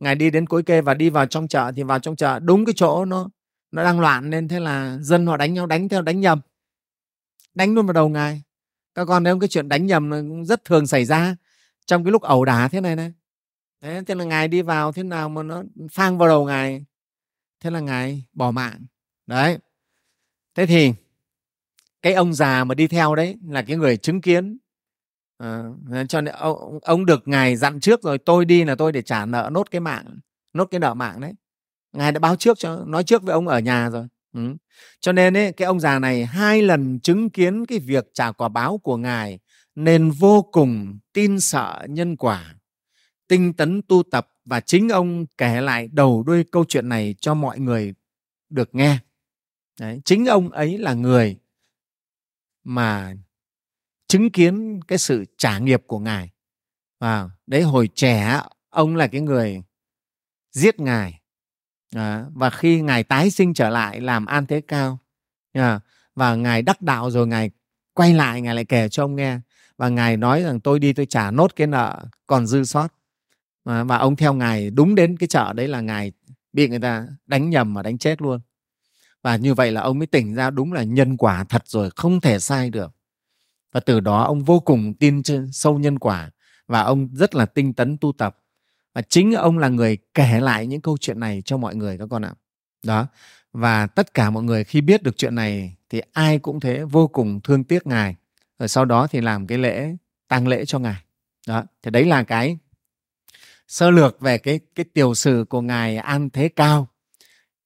Ngài 0.00 0.14
đi 0.14 0.30
đến 0.30 0.46
cối 0.46 0.62
kê 0.62 0.80
và 0.80 0.94
đi 0.94 1.10
vào 1.10 1.26
trong 1.26 1.48
chợ 1.48 1.72
thì 1.76 1.82
vào 1.82 1.98
trong 1.98 2.16
chợ 2.16 2.38
đúng 2.38 2.64
cái 2.64 2.72
chỗ 2.76 3.04
nó 3.04 3.28
nó 3.70 3.84
đang 3.84 4.00
loạn 4.00 4.30
nên 4.30 4.48
thế 4.48 4.60
là 4.60 4.98
dân 5.00 5.26
họ 5.26 5.36
đánh 5.36 5.54
nhau, 5.54 5.66
đánh 5.66 5.88
theo, 5.88 6.02
đánh 6.02 6.20
nhầm 6.20 6.40
đánh 7.58 7.74
luôn 7.74 7.86
vào 7.86 7.92
đầu 7.92 8.08
ngài. 8.08 8.42
Các 8.94 9.04
con 9.04 9.24
thấy 9.24 9.32
không? 9.32 9.40
Cái 9.40 9.48
chuyện 9.48 9.68
đánh 9.68 9.86
nhầm 9.86 10.10
cũng 10.10 10.44
rất 10.44 10.64
thường 10.64 10.86
xảy 10.86 11.04
ra 11.04 11.36
trong 11.86 12.04
cái 12.04 12.12
lúc 12.12 12.22
ẩu 12.22 12.44
đả 12.44 12.68
thế 12.68 12.80
này 12.80 12.96
này. 12.96 13.12
Thế, 13.80 14.02
thế 14.06 14.14
là 14.14 14.24
ngài 14.24 14.48
đi 14.48 14.62
vào 14.62 14.92
thế 14.92 15.02
nào 15.02 15.28
mà 15.28 15.42
nó 15.42 15.62
phang 15.92 16.18
vào 16.18 16.28
đầu 16.28 16.44
ngài. 16.44 16.84
Thế 17.60 17.70
là 17.70 17.80
ngài 17.80 18.24
bỏ 18.32 18.50
mạng. 18.50 18.86
Đấy. 19.26 19.58
Thế 20.54 20.66
thì 20.66 20.92
cái 22.02 22.12
ông 22.14 22.34
già 22.34 22.64
mà 22.64 22.74
đi 22.74 22.86
theo 22.86 23.14
đấy 23.14 23.36
là 23.48 23.62
cái 23.62 23.76
người 23.76 23.96
chứng 23.96 24.20
kiến. 24.20 24.58
À, 25.38 25.62
cho 26.08 26.20
nên 26.20 26.34
ông, 26.34 26.78
ông 26.82 27.06
được 27.06 27.28
ngài 27.28 27.56
dặn 27.56 27.80
trước 27.80 28.02
rồi 28.02 28.18
tôi 28.18 28.44
đi 28.44 28.64
là 28.64 28.74
tôi 28.74 28.92
để 28.92 29.02
trả 29.02 29.26
nợ 29.26 29.50
nốt 29.52 29.70
cái 29.70 29.80
mạng 29.80 30.18
nốt 30.52 30.64
cái 30.70 30.80
nợ 30.80 30.94
mạng 30.94 31.20
đấy. 31.20 31.32
Ngài 31.92 32.12
đã 32.12 32.20
báo 32.20 32.36
trước 32.36 32.58
cho 32.58 32.84
nói 32.86 33.04
trước 33.04 33.22
với 33.22 33.32
ông 33.32 33.48
ở 33.48 33.58
nhà 33.58 33.90
rồi 33.90 34.06
ừ. 34.32 34.56
cho 35.00 35.12
nên 35.12 35.36
ấy, 35.36 35.52
cái 35.52 35.66
ông 35.66 35.80
già 35.80 35.98
này 35.98 36.26
hai 36.26 36.62
lần 36.62 37.00
chứng 37.00 37.30
kiến 37.30 37.66
cái 37.66 37.78
việc 37.78 38.04
trả 38.14 38.32
quả 38.32 38.48
báo 38.48 38.78
của 38.78 38.96
ngài 38.96 39.38
nên 39.74 40.10
vô 40.10 40.42
cùng 40.52 40.98
tin 41.12 41.40
sợ 41.40 41.86
nhân 41.88 42.16
quả 42.16 42.54
tinh 43.28 43.52
tấn 43.52 43.82
tu 43.88 44.02
tập 44.10 44.28
và 44.44 44.60
chính 44.60 44.88
ông 44.88 45.26
kể 45.38 45.60
lại 45.60 45.88
đầu 45.92 46.22
đuôi 46.22 46.44
câu 46.52 46.64
chuyện 46.68 46.88
này 46.88 47.14
cho 47.20 47.34
mọi 47.34 47.58
người 47.58 47.94
được 48.50 48.74
nghe. 48.74 48.98
Đấy, 49.80 50.00
chính 50.04 50.26
ông 50.26 50.50
ấy 50.50 50.78
là 50.78 50.94
người 50.94 51.38
mà 52.64 53.14
chứng 54.08 54.30
kiến 54.30 54.80
cái 54.88 54.98
sự 54.98 55.24
trả 55.38 55.58
nghiệp 55.58 55.82
của 55.86 55.98
ngài. 55.98 56.30
Và 57.00 57.30
đấy 57.46 57.62
hồi 57.62 57.88
trẻ 57.94 58.40
ông 58.70 58.96
là 58.96 59.06
cái 59.06 59.20
người 59.20 59.62
giết 60.52 60.80
ngài 60.80 61.20
à, 61.94 62.24
và 62.34 62.50
khi 62.50 62.80
ngài 62.80 63.04
tái 63.04 63.30
sinh 63.30 63.54
trở 63.54 63.68
lại 63.68 64.00
làm 64.00 64.26
an 64.26 64.46
thế 64.46 64.60
cao 64.60 64.98
à, 65.52 65.80
và 66.14 66.34
ngài 66.34 66.62
đắc 66.62 66.82
đạo 66.82 67.10
rồi 67.10 67.26
ngài 67.26 67.50
quay 67.94 68.14
lại 68.14 68.40
ngài 68.40 68.54
lại 68.54 68.64
kể 68.64 68.88
cho 68.88 69.04
ông 69.04 69.16
nghe. 69.16 69.40
Và 69.76 69.88
ngài 69.88 70.16
nói 70.16 70.42
rằng 70.42 70.60
tôi 70.60 70.78
đi 70.78 70.92
tôi 70.92 71.06
trả 71.06 71.30
nốt 71.30 71.56
cái 71.56 71.66
nợ 71.66 72.04
còn 72.26 72.46
dư 72.46 72.64
sót. 72.64 72.88
À, 73.64 73.84
và 73.84 73.96
ông 73.96 74.16
theo 74.16 74.34
ngài 74.34 74.70
đúng 74.70 74.94
đến 74.94 75.16
cái 75.16 75.26
chợ 75.26 75.52
đấy 75.52 75.68
là 75.68 75.80
ngài 75.80 76.12
bị 76.52 76.68
người 76.68 76.78
ta 76.78 77.06
đánh 77.26 77.50
nhầm 77.50 77.74
và 77.74 77.82
đánh 77.82 77.98
chết 77.98 78.22
luôn. 78.22 78.40
Và 79.22 79.36
như 79.36 79.54
vậy 79.54 79.72
là 79.72 79.80
ông 79.80 79.98
mới 79.98 80.06
tỉnh 80.06 80.34
ra 80.34 80.50
đúng 80.50 80.72
là 80.72 80.82
nhân 80.82 81.16
quả 81.16 81.44
thật 81.44 81.62
rồi 81.66 81.90
không 81.96 82.20
thể 82.20 82.38
sai 82.38 82.70
được. 82.70 82.92
Và 83.72 83.80
từ 83.80 84.00
đó 84.00 84.22
ông 84.22 84.44
vô 84.44 84.60
cùng 84.60 84.94
tin 84.94 85.22
sâu 85.52 85.78
nhân 85.78 85.98
quả. 85.98 86.30
Và 86.66 86.82
ông 86.82 87.08
rất 87.12 87.34
là 87.34 87.46
tinh 87.46 87.72
tấn 87.72 87.98
tu 87.98 88.12
tập 88.12 88.38
và 88.98 89.02
chính 89.02 89.32
ông 89.32 89.58
là 89.58 89.68
người 89.68 89.98
kể 90.14 90.40
lại 90.40 90.66
những 90.66 90.80
câu 90.80 90.96
chuyện 91.00 91.20
này 91.20 91.42
cho 91.44 91.56
mọi 91.56 91.76
người 91.76 91.98
các 91.98 92.06
con 92.10 92.24
ạ. 92.24 92.34
Đó. 92.82 93.06
Và 93.52 93.86
tất 93.86 94.14
cả 94.14 94.30
mọi 94.30 94.42
người 94.42 94.64
khi 94.64 94.80
biết 94.80 95.02
được 95.02 95.16
chuyện 95.16 95.34
này 95.34 95.76
thì 95.90 96.00
ai 96.12 96.38
cũng 96.38 96.60
thế, 96.60 96.84
vô 96.84 97.08
cùng 97.08 97.40
thương 97.40 97.64
tiếc 97.64 97.86
ngài. 97.86 98.16
Rồi 98.58 98.68
sau 98.68 98.84
đó 98.84 99.06
thì 99.06 99.20
làm 99.20 99.46
cái 99.46 99.58
lễ, 99.58 99.96
tang 100.28 100.48
lễ 100.48 100.64
cho 100.64 100.78
ngài. 100.78 101.02
Đó. 101.46 101.64
Thì 101.82 101.90
đấy 101.90 102.04
là 102.04 102.22
cái 102.22 102.58
sơ 103.68 103.90
lược 103.90 104.20
về 104.20 104.38
cái 104.38 104.60
cái 104.74 104.84
tiểu 104.84 105.14
sử 105.14 105.44
của 105.48 105.60
ngài 105.60 105.96
an 105.96 106.30
thế 106.30 106.48
cao. 106.48 106.88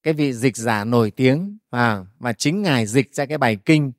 Cái 0.03 0.15
vị 0.15 0.33
dịch 0.33 0.57
giả 0.57 0.85
nổi 0.85 1.11
tiếng 1.11 1.59
và 1.71 2.05
và 2.19 2.33
chính 2.33 2.63
ngài 2.63 2.87
dịch 2.87 3.15
ra 3.15 3.27
cái 3.27 3.39
bài 3.39 3.57
kinh 3.57 3.93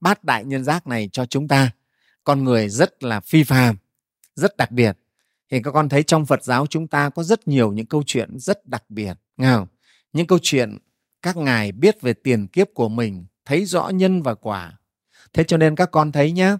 bát 0.00 0.24
đại 0.24 0.44
nhân 0.44 0.64
giác 0.64 0.86
này 0.86 1.08
cho 1.12 1.26
chúng 1.26 1.48
ta. 1.48 1.70
Con 2.24 2.44
người 2.44 2.68
rất 2.68 3.02
là 3.02 3.20
phi 3.20 3.44
phàm, 3.44 3.76
rất 4.34 4.56
đặc 4.56 4.70
biệt 4.70 4.98
thì 5.50 5.62
các 5.62 5.70
con 5.70 5.88
thấy 5.88 6.02
trong 6.02 6.26
Phật 6.26 6.44
giáo 6.44 6.66
chúng 6.66 6.88
ta 6.88 7.10
có 7.10 7.22
rất 7.22 7.48
nhiều 7.48 7.72
những 7.72 7.86
câu 7.86 8.02
chuyện 8.06 8.38
rất 8.38 8.66
đặc 8.66 8.84
biệt, 8.88 9.14
nghe 9.36 9.52
không? 9.52 9.66
những 10.12 10.26
câu 10.26 10.38
chuyện 10.42 10.78
các 11.22 11.36
ngài 11.36 11.72
biết 11.72 12.00
về 12.00 12.12
tiền 12.12 12.46
kiếp 12.46 12.66
của 12.74 12.88
mình, 12.88 13.26
thấy 13.44 13.64
rõ 13.64 13.88
nhân 13.88 14.22
và 14.22 14.34
quả. 14.34 14.78
Thế 15.32 15.44
cho 15.44 15.56
nên 15.56 15.74
các 15.74 15.90
con 15.90 16.12
thấy 16.12 16.32
nhé 16.32 16.56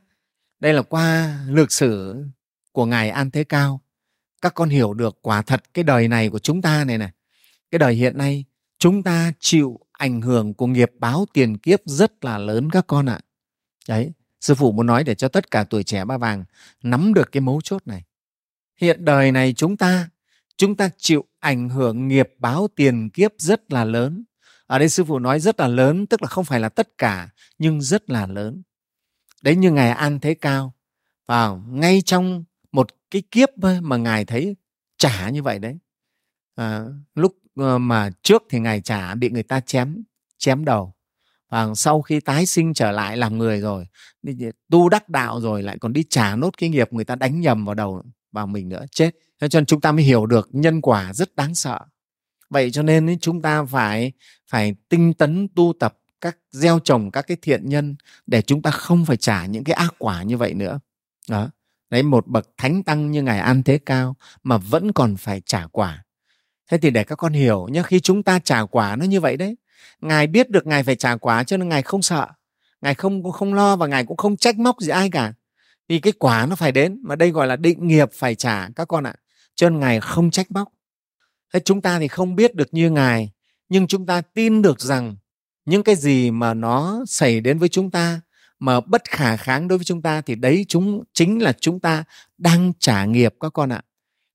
đây 0.61 0.73
là 0.73 0.83
qua 0.83 1.39
lược 1.49 1.73
sử 1.73 2.17
của 2.73 2.87
ngài 2.87 3.11
an 3.11 3.31
thế 3.31 3.45
cao. 3.45 3.81
Các 4.43 4.55
con 4.55 4.69
hiểu 4.69 4.95
được 4.95 5.19
quả 5.23 5.43
thật 5.43 5.75
cái 5.75 5.85
đời 5.85 6.09
này 6.09 6.29
của 6.29 6.39
chúng 6.39 6.63
ta 6.63 6.85
này 6.85 6.99
này. 6.99 7.11
Cái 7.71 7.79
đời 7.79 7.95
hiện 7.95 8.19
nay, 8.19 8.45
chúng 8.79 9.03
ta 9.03 9.33
chịu 9.41 9.81
ảnh 9.93 10.21
hưởng 10.21 10.55
của 10.55 10.67
nghiệp 10.67 10.91
báo 10.99 11.27
tiền 11.33 11.59
kiếp 11.59 11.81
rất 11.85 12.25
là 12.25 12.39
lớn 12.39 12.71
các 12.71 12.87
con 12.87 13.07
ạ. 13.07 13.21
Đấy, 13.89 14.13
sư 14.41 14.55
phụ 14.55 14.73
muốn 14.73 14.87
nói 14.87 15.05
để 15.05 15.15
cho 15.15 15.29
tất 15.29 15.51
cả 15.51 15.65
tuổi 15.65 15.83
trẻ 15.83 16.05
ba 16.05 16.19
vàng 16.19 16.45
nắm 16.83 17.15
được 17.15 17.33
cái 17.33 17.41
mấu 17.41 17.61
chốt 17.61 17.83
này 17.87 18.03
hiện 18.79 19.05
đời 19.05 19.33
này 19.33 19.53
chúng 19.57 19.77
ta 19.77 20.09
chúng 20.57 20.77
ta 20.77 20.91
chịu 20.99 21.25
ảnh 21.41 21.69
hưởng 21.69 22.09
nghiệp 22.09 22.29
báo 22.39 22.69
tiền 22.77 23.11
kiếp 23.11 23.33
rất 23.39 23.73
là 23.73 23.85
lớn. 23.85 24.25
À, 24.43 24.47
Ở 24.67 24.79
đây 24.79 24.89
sư 24.89 25.05
phụ 25.05 25.19
nói 25.19 25.41
rất 25.41 25.61
là 25.61 25.69
lớn 25.69 26.07
tức 26.07 26.23
là 26.23 26.29
không 26.29 26.45
phải 26.45 26.61
là 26.61 26.69
tất 26.69 26.99
cả 26.99 27.29
nhưng 27.59 27.81
rất 27.81 28.11
là 28.11 28.27
lớn. 28.27 28.63
Đấy 29.43 29.57
như 29.57 29.71
ngài 29.71 29.91
an 29.91 30.21
thế 30.21 30.35
cao 30.35 30.75
vào 31.27 31.65
ngay 31.71 32.03
trong 32.03 32.45
một 32.73 32.89
cái 33.11 33.23
kiếp 33.31 33.49
mà 33.83 33.97
ngài 33.97 34.25
thấy 34.25 34.57
trả 34.99 35.31
như 35.31 35.43
vậy 35.43 35.59
đấy. 35.59 35.79
À, 36.55 36.85
lúc 37.15 37.35
ờ, 37.57 37.79
mà 37.79 38.11
trước 38.23 38.43
thì 38.51 38.61
ngài 38.61 38.81
trả 38.81 39.15
bị 39.15 39.31
người 39.31 39.43
ta 39.43 39.61
chém 39.61 40.03
chém 40.39 40.65
đầu. 40.65 40.95
Và 41.49 41.75
sau 41.75 42.03
khi 42.03 42.21
tái 42.21 42.47
sinh 42.47 42.75
trở 42.75 42.93
lại 42.93 43.17
làm 43.17 43.39
người 43.39 43.61
rồi 43.61 43.87
tu 44.71 44.89
đắc 44.89 45.09
đạo 45.09 45.41
rồi 45.41 45.63
lại 45.63 45.79
còn 45.79 45.93
đi 45.93 46.05
trả 46.11 46.37
nốt 46.37 46.51
cái 46.59 46.69
nghiệp 46.69 46.93
người 46.93 47.05
ta 47.05 47.15
đánh 47.15 47.41
nhầm 47.41 47.65
vào 47.65 47.75
đầu 47.75 48.03
vào 48.33 48.47
mình 48.47 48.69
nữa, 48.69 48.85
chết. 48.91 49.11
Thế 49.41 49.49
cho 49.49 49.61
nên 49.61 49.67
chúng 49.67 49.81
ta 49.81 49.93
mới 49.93 50.05
hiểu 50.05 50.27
được 50.27 50.49
nhân 50.53 50.81
quả 50.81 51.13
rất 51.13 51.37
đáng 51.37 51.55
sợ. 51.55 51.79
Vậy 52.51 52.71
cho 52.71 52.83
nên 52.83 53.19
chúng 53.19 53.43
ta 53.43 53.65
phải 53.65 54.13
phải 54.51 54.75
tinh 54.89 55.15
tấn 55.15 55.49
tu 55.55 55.73
tập 55.81 55.99
các 56.21 56.37
gieo 56.51 56.79
trồng 56.79 57.11
các 57.11 57.23
cái 57.23 57.37
thiện 57.43 57.69
nhân 57.69 57.97
để 58.27 58.43
chúng 58.43 58.63
ta 58.63 58.71
không 58.71 59.05
phải 59.05 59.17
trả 59.17 59.47
những 59.47 59.65
cái 59.65 59.75
ác 59.75 59.95
quả 59.99 60.23
như 60.23 60.37
vậy 60.37 60.55
nữa. 60.55 60.81
Đó. 61.31 61.51
Đấy, 61.91 62.03
một 62.03 62.27
bậc 62.27 62.49
thánh 62.57 62.83
tăng 62.83 63.11
như 63.11 63.23
ngài 63.23 63.39
an 63.39 63.63
thế 63.63 63.79
cao 63.79 64.17
mà 64.43 64.59
vẫn 64.59 64.93
còn 64.93 65.17
phải 65.17 65.43
trả 65.47 65.67
quả. 65.67 66.05
Thế 66.71 66.79
thì 66.79 66.91
để 66.91 67.05
các 67.05 67.17
con 67.17 67.33
hiểu 67.33 67.69
nhé 67.69 67.83
khi 67.83 68.01
chúng 68.01 68.23
ta 68.23 68.39
trả 68.39 68.65
quả 68.65 68.97
nó 68.97 69.05
như 69.05 69.21
vậy 69.21 69.37
đấy, 69.37 69.57
ngài 70.01 70.27
biết 70.27 70.51
được 70.51 70.67
ngài 70.67 70.83
phải 70.83 70.97
trả 70.97 71.17
quả 71.17 71.45
cho 71.45 71.57
nên 71.57 71.69
ngài 71.69 71.83
không 71.83 72.03
sợ. 72.03 72.27
Ngài 72.81 72.95
không 72.95 73.33
không 73.33 73.55
lo 73.55 73.77
và 73.77 73.87
ngài 73.87 74.05
cũng 74.05 74.17
không 74.17 74.37
trách 74.37 74.59
móc 74.59 74.81
gì 74.81 74.89
ai 74.89 75.11
cả 75.11 75.33
vì 75.89 75.99
cái 76.01 76.13
quả 76.19 76.47
nó 76.47 76.57
phải 76.57 76.73
đến, 76.73 77.01
mà 77.03 77.17
đây 77.17 77.31
gọi 77.31 77.47
là 77.47 77.57
định 77.57 77.87
nghiệp 77.87 78.09
phải 78.13 78.35
trả, 78.35 78.69
các 78.77 78.89
con 78.89 79.05
ạ. 79.05 79.15
Cho 79.55 79.71
nên 79.71 79.81
ngài 79.81 80.01
không 80.01 80.31
trách 80.31 80.51
móc. 80.51 80.69
Thế 81.53 81.61
chúng 81.61 81.81
ta 81.81 81.99
thì 81.99 82.09
không 82.09 82.37
biết 82.37 82.55
được 82.55 82.69
như 82.75 82.91
ngài, 82.91 83.31
nhưng 83.69 83.87
chúng 83.87 84.07
ta 84.07 84.21
tin 84.21 84.63
được 84.63 84.81
rằng 84.81 85.17
những 85.65 85.83
cái 85.83 85.95
gì 85.95 86.31
mà 86.31 86.55
nó 86.55 87.05
xảy 87.07 87.41
đến 87.41 87.59
với 87.59 87.69
chúng 87.69 87.91
ta, 87.91 88.21
mà 88.59 88.81
bất 88.81 89.05
khả 89.05 89.37
kháng 89.37 89.69
đối 89.69 89.79
với 89.79 89.85
chúng 89.85 90.03
ta 90.03 90.21
thì 90.21 90.35
đấy 90.35 90.65
chúng, 90.69 91.05
chính 91.13 91.43
là 91.43 91.53
chúng 91.61 91.81
ta 91.81 92.05
đang 92.39 92.73
trả 92.79 93.05
nghiệp, 93.05 93.35
các 93.41 93.53
con 93.53 93.73
ạ. 93.73 93.83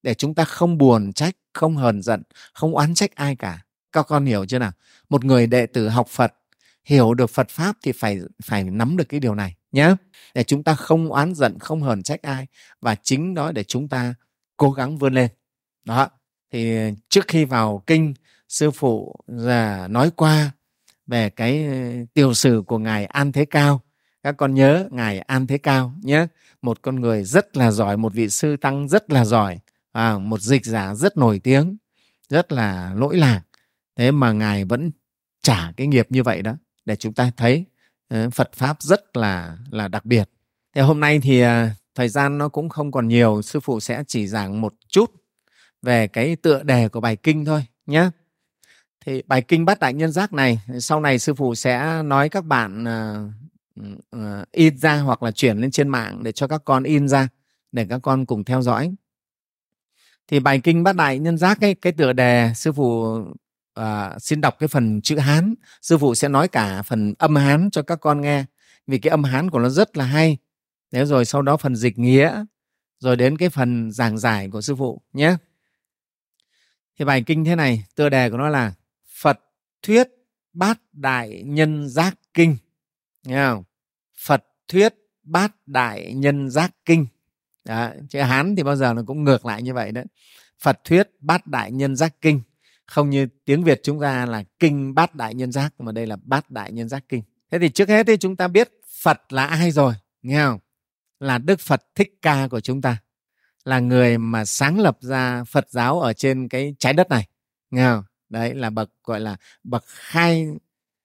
Để 0.03 0.13
chúng 0.13 0.35
ta 0.35 0.45
không 0.45 0.77
buồn 0.77 1.13
trách, 1.13 1.35
không 1.53 1.77
hờn 1.77 2.01
giận, 2.01 2.23
không 2.53 2.75
oán 2.75 2.93
trách 2.93 3.15
ai 3.15 3.35
cả. 3.35 3.61
Các 3.91 4.07
con 4.07 4.25
hiểu 4.25 4.45
chưa 4.45 4.59
nào? 4.59 4.71
Một 5.09 5.25
người 5.25 5.47
đệ 5.47 5.65
tử 5.65 5.89
học 5.89 6.07
phật, 6.07 6.33
hiểu 6.85 7.13
được 7.13 7.29
phật 7.29 7.49
pháp 7.49 7.77
thì 7.83 7.91
phải 7.91 8.19
phải 8.43 8.63
nắm 8.63 8.97
được 8.97 9.09
cái 9.09 9.19
điều 9.19 9.35
này 9.35 9.55
nhé 9.73 9.95
để 10.33 10.43
chúng 10.43 10.63
ta 10.63 10.75
không 10.75 11.11
oán 11.11 11.35
giận 11.35 11.59
không 11.59 11.81
hờn 11.81 12.03
trách 12.03 12.21
ai. 12.21 12.47
Và 12.81 12.95
chính 12.95 13.33
đó 13.33 13.51
để 13.51 13.63
chúng 13.63 13.87
ta 13.87 14.13
cố 14.57 14.71
gắng 14.71 14.97
vươn 14.97 15.13
lên. 15.13 15.31
Đó. 15.85 16.09
Thì 16.51 16.77
trước 17.09 17.27
khi 17.27 17.45
vào 17.45 17.83
kinh 17.87 18.13
sư 18.49 18.71
phụ 18.71 19.15
là 19.27 19.87
nói 19.87 20.11
qua 20.15 20.51
về 21.07 21.29
cái 21.29 21.65
ờ, 21.65 22.05
tiểu 22.13 22.33
sử 22.33 22.63
của 22.67 22.77
ngài 22.77 23.05
an 23.05 23.31
thế 23.31 23.45
cao. 23.45 23.81
Các 24.23 24.37
con 24.37 24.53
nhớ 24.53 24.87
ngài 24.91 25.19
an 25.19 25.47
thế 25.47 25.57
cao 25.57 25.93
nhé. 26.01 26.27
Một 26.61 26.81
con 26.81 26.95
người 26.95 27.23
rất 27.23 27.57
là 27.57 27.71
giỏi 27.71 27.97
một 27.97 28.13
vị 28.13 28.29
sư 28.29 28.57
tăng 28.57 28.87
rất 28.87 29.11
là 29.11 29.25
giỏi. 29.25 29.59
À, 29.91 30.17
một 30.17 30.41
dịch 30.41 30.65
giả 30.65 30.95
rất 30.95 31.17
nổi 31.17 31.39
tiếng 31.39 31.77
rất 32.29 32.51
là 32.51 32.93
lỗi 32.95 33.17
lạc. 33.17 33.41
Thế 33.95 34.11
mà 34.11 34.31
ngài 34.31 34.65
vẫn 34.65 34.91
trả 35.41 35.71
cái 35.77 35.87
nghiệp 35.87 36.07
như 36.09 36.23
vậy 36.23 36.41
đó 36.41 36.55
để 36.85 36.95
chúng 36.95 37.13
ta 37.13 37.31
thấy 37.37 37.65
Ờ, 38.13 38.29
Phật 38.29 38.53
pháp 38.53 38.81
rất 38.81 39.17
là 39.17 39.57
là 39.71 39.87
đặc 39.87 40.05
biệt. 40.05 40.29
Thế 40.75 40.81
hôm 40.81 40.99
nay 40.99 41.19
thì 41.23 41.41
ờ, 41.41 41.69
thời 41.95 42.09
gian 42.09 42.37
nó 42.37 42.49
cũng 42.49 42.69
không 42.69 42.91
còn 42.91 43.07
nhiều, 43.07 43.41
sư 43.41 43.59
phụ 43.59 43.79
sẽ 43.79 44.03
chỉ 44.07 44.27
giảng 44.27 44.61
một 44.61 44.73
chút 44.87 45.11
về 45.81 46.07
cái 46.07 46.35
tựa 46.35 46.63
đề 46.63 46.89
của 46.89 47.01
bài 47.01 47.15
kinh 47.15 47.45
thôi 47.45 47.65
nhé. 47.85 48.09
Thì 49.05 49.21
bài 49.27 49.41
kinh 49.41 49.65
Bát 49.65 49.79
Đại 49.79 49.93
Nhân 49.93 50.11
Giác 50.11 50.33
này 50.33 50.59
sau 50.79 50.99
này 50.99 51.19
sư 51.19 51.33
phụ 51.33 51.55
sẽ 51.55 52.03
nói 52.03 52.29
các 52.29 52.45
bạn 52.45 52.83
uh, 52.83 53.91
uh, 54.15 54.51
in 54.51 54.77
ra 54.77 54.97
hoặc 54.97 55.23
là 55.23 55.31
chuyển 55.31 55.57
lên 55.57 55.71
trên 55.71 55.89
mạng 55.89 56.23
để 56.23 56.31
cho 56.31 56.47
các 56.47 56.61
con 56.65 56.83
in 56.83 57.07
ra 57.07 57.27
để 57.71 57.85
các 57.89 57.99
con 58.03 58.25
cùng 58.25 58.43
theo 58.43 58.61
dõi. 58.61 58.95
Thì 60.27 60.39
bài 60.39 60.59
kinh 60.63 60.83
Bát 60.83 60.95
Đại 60.95 61.19
Nhân 61.19 61.37
Giác 61.37 61.57
cái 61.61 61.75
cái 61.75 61.93
tựa 61.93 62.13
đề 62.13 62.51
sư 62.55 62.71
phụ 62.71 63.17
à, 63.73 64.19
xin 64.19 64.41
đọc 64.41 64.55
cái 64.59 64.67
phần 64.67 65.01
chữ 65.01 65.17
hán. 65.17 65.55
Sư 65.81 65.97
phụ 65.97 66.15
sẽ 66.15 66.27
nói 66.27 66.47
cả 66.47 66.81
phần 66.81 67.13
âm 67.17 67.35
hán 67.35 67.69
cho 67.71 67.81
các 67.81 67.95
con 67.95 68.21
nghe. 68.21 68.45
Vì 68.87 68.99
cái 68.99 69.11
âm 69.11 69.23
hán 69.23 69.49
của 69.49 69.59
nó 69.59 69.69
rất 69.69 69.97
là 69.97 70.05
hay. 70.05 70.37
Thế 70.91 71.05
rồi 71.05 71.25
sau 71.25 71.41
đó 71.41 71.57
phần 71.57 71.75
dịch 71.75 71.99
nghĩa. 71.99 72.45
Rồi 72.99 73.15
đến 73.15 73.37
cái 73.37 73.49
phần 73.49 73.91
giảng 73.91 74.17
giải 74.17 74.49
của 74.49 74.61
sư 74.61 74.75
phụ 74.75 75.01
nhé. 75.13 75.35
Thì 76.99 77.05
bài 77.05 77.23
kinh 77.25 77.45
thế 77.45 77.55
này 77.55 77.85
tựa 77.95 78.09
đề 78.09 78.29
của 78.29 78.37
nó 78.37 78.49
là 78.49 78.73
phật 79.15 79.39
thuyết 79.81 80.07
bát 80.53 80.79
đại 80.93 81.43
nhân 81.45 81.89
giác 81.89 82.17
kinh. 82.33 82.57
Nghe 83.23 83.45
không? 83.45 83.63
Phật 84.17 84.45
thuyết 84.67 84.93
bát 85.23 85.51
đại 85.65 86.13
nhân 86.13 86.49
giác 86.49 86.71
kinh. 86.85 87.07
Đó, 87.65 87.89
chữ 88.09 88.19
hán 88.19 88.55
thì 88.55 88.63
bao 88.63 88.75
giờ 88.75 88.93
nó 88.93 89.03
cũng 89.07 89.23
ngược 89.23 89.45
lại 89.45 89.61
như 89.61 89.73
vậy 89.73 89.91
đấy. 89.91 90.05
Phật 90.59 90.79
thuyết 90.83 91.09
bát 91.19 91.47
đại 91.47 91.71
nhân 91.71 91.95
giác 91.95 92.15
kinh 92.21 92.41
không 92.87 93.09
như 93.09 93.27
tiếng 93.45 93.63
việt 93.63 93.81
chúng 93.83 94.01
ta 94.01 94.25
là 94.25 94.43
kinh 94.59 94.95
bát 94.95 95.15
đại 95.15 95.33
nhân 95.33 95.51
giác 95.51 95.73
mà 95.79 95.91
đây 95.91 96.07
là 96.07 96.17
bát 96.23 96.51
đại 96.51 96.71
nhân 96.71 96.89
giác 96.89 97.03
kinh. 97.09 97.23
Thế 97.51 97.59
thì 97.59 97.69
trước 97.69 97.89
hết 97.89 98.07
thì 98.07 98.17
chúng 98.17 98.35
ta 98.35 98.47
biết 98.47 98.69
phật 99.01 99.33
là 99.33 99.45
ai 99.45 99.71
rồi 99.71 99.93
nghe 100.21 100.43
không? 100.43 100.59
Là 101.19 101.37
đức 101.37 101.59
phật 101.59 101.81
thích 101.95 102.17
ca 102.21 102.47
của 102.47 102.59
chúng 102.59 102.81
ta. 102.81 102.97
Là 103.63 103.79
người 103.79 104.17
mà 104.17 104.45
sáng 104.45 104.79
lập 104.79 104.97
ra 105.01 105.43
phật 105.43 105.69
giáo 105.69 105.99
ở 105.99 106.13
trên 106.13 106.47
cái 106.47 106.75
trái 106.79 106.93
đất 106.93 107.09
này 107.09 107.27
nghe 107.71 107.85
không? 107.85 108.03
Đấy 108.29 108.55
là 108.55 108.69
bậc 108.69 108.89
gọi 109.03 109.19
là 109.19 109.35
bậc 109.63 109.83
khai 109.87 110.47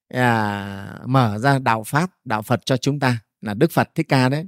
à, 0.09 0.99
mở 1.07 1.39
ra 1.39 1.59
đạo 1.59 1.85
pháp 1.85 2.11
đạo 2.25 2.43
phật 2.43 2.61
cho 2.67 2.77
chúng 2.77 3.01
ta 3.01 3.19
là 3.41 3.55
đức 3.55 3.71
phật 3.73 3.95
thích 3.95 4.07
ca 4.09 4.29
đấy. 4.29 4.47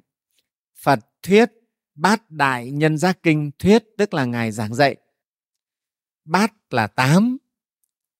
Phật 0.82 0.98
thuyết 1.22 1.50
bát 1.94 2.30
đại 2.30 2.70
nhân 2.70 2.98
giác 2.98 3.18
kinh 3.22 3.50
thuyết 3.58 3.84
tức 3.98 4.14
là 4.14 4.24
ngài 4.24 4.52
giảng 4.52 4.74
dạy 4.74 4.96
bát 6.24 6.52
là 6.70 6.86
tám. 6.86 7.36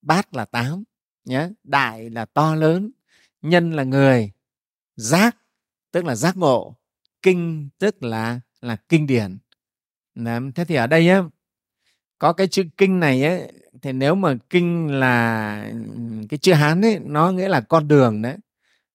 Bát 0.03 0.35
là 0.35 0.45
tám 0.45 0.85
nhé 1.25 1.49
đại 1.65 2.11
là 2.11 2.25
to 2.25 2.55
lớn. 2.55 2.91
Nhân 3.43 3.73
là 3.73 3.83
người. 3.83 4.33
Giác, 4.97 5.37
tức 5.93 6.05
là 6.05 6.15
giác 6.15 6.37
ngộ. 6.37 6.77
Kinh, 7.23 7.69
tức 7.79 8.03
là 8.03 8.41
là 8.61 8.77
kinh 8.89 9.07
điển. 9.07 9.39
Thế 10.55 10.65
thì 10.69 10.75
ở 10.75 10.87
đây 10.87 11.09
á, 11.09 11.23
có 12.19 12.33
cái 12.33 12.49
chữ 12.49 12.65
kinh 12.77 13.01
này 13.01 13.25
ấy 13.25 13.53
thì 13.83 13.93
nếu 13.93 14.15
mà 14.15 14.35
kinh 14.51 14.87
là 14.87 15.65
cái 16.29 16.39
chữ 16.39 16.53
hán 16.53 16.85
ấy, 16.85 16.99
nó 16.99 17.33
nghĩa 17.33 17.49
là 17.49 17.61
con 17.61 17.89
đường 17.89 18.23
đấy. 18.23 18.37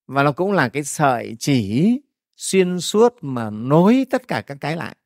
Và 0.06 0.22
nó 0.22 0.32
cũng 0.32 0.52
là 0.52 0.68
cái 0.68 0.84
sợi 0.84 1.36
chỉ 1.38 1.90
xuyên 2.36 2.80
suốt 2.80 3.14
mà 3.20 3.50
nối 3.50 4.06
tất 4.10 4.28
cả 4.28 4.42
các 4.46 4.58
cái 4.60 4.76
lại 4.76 4.96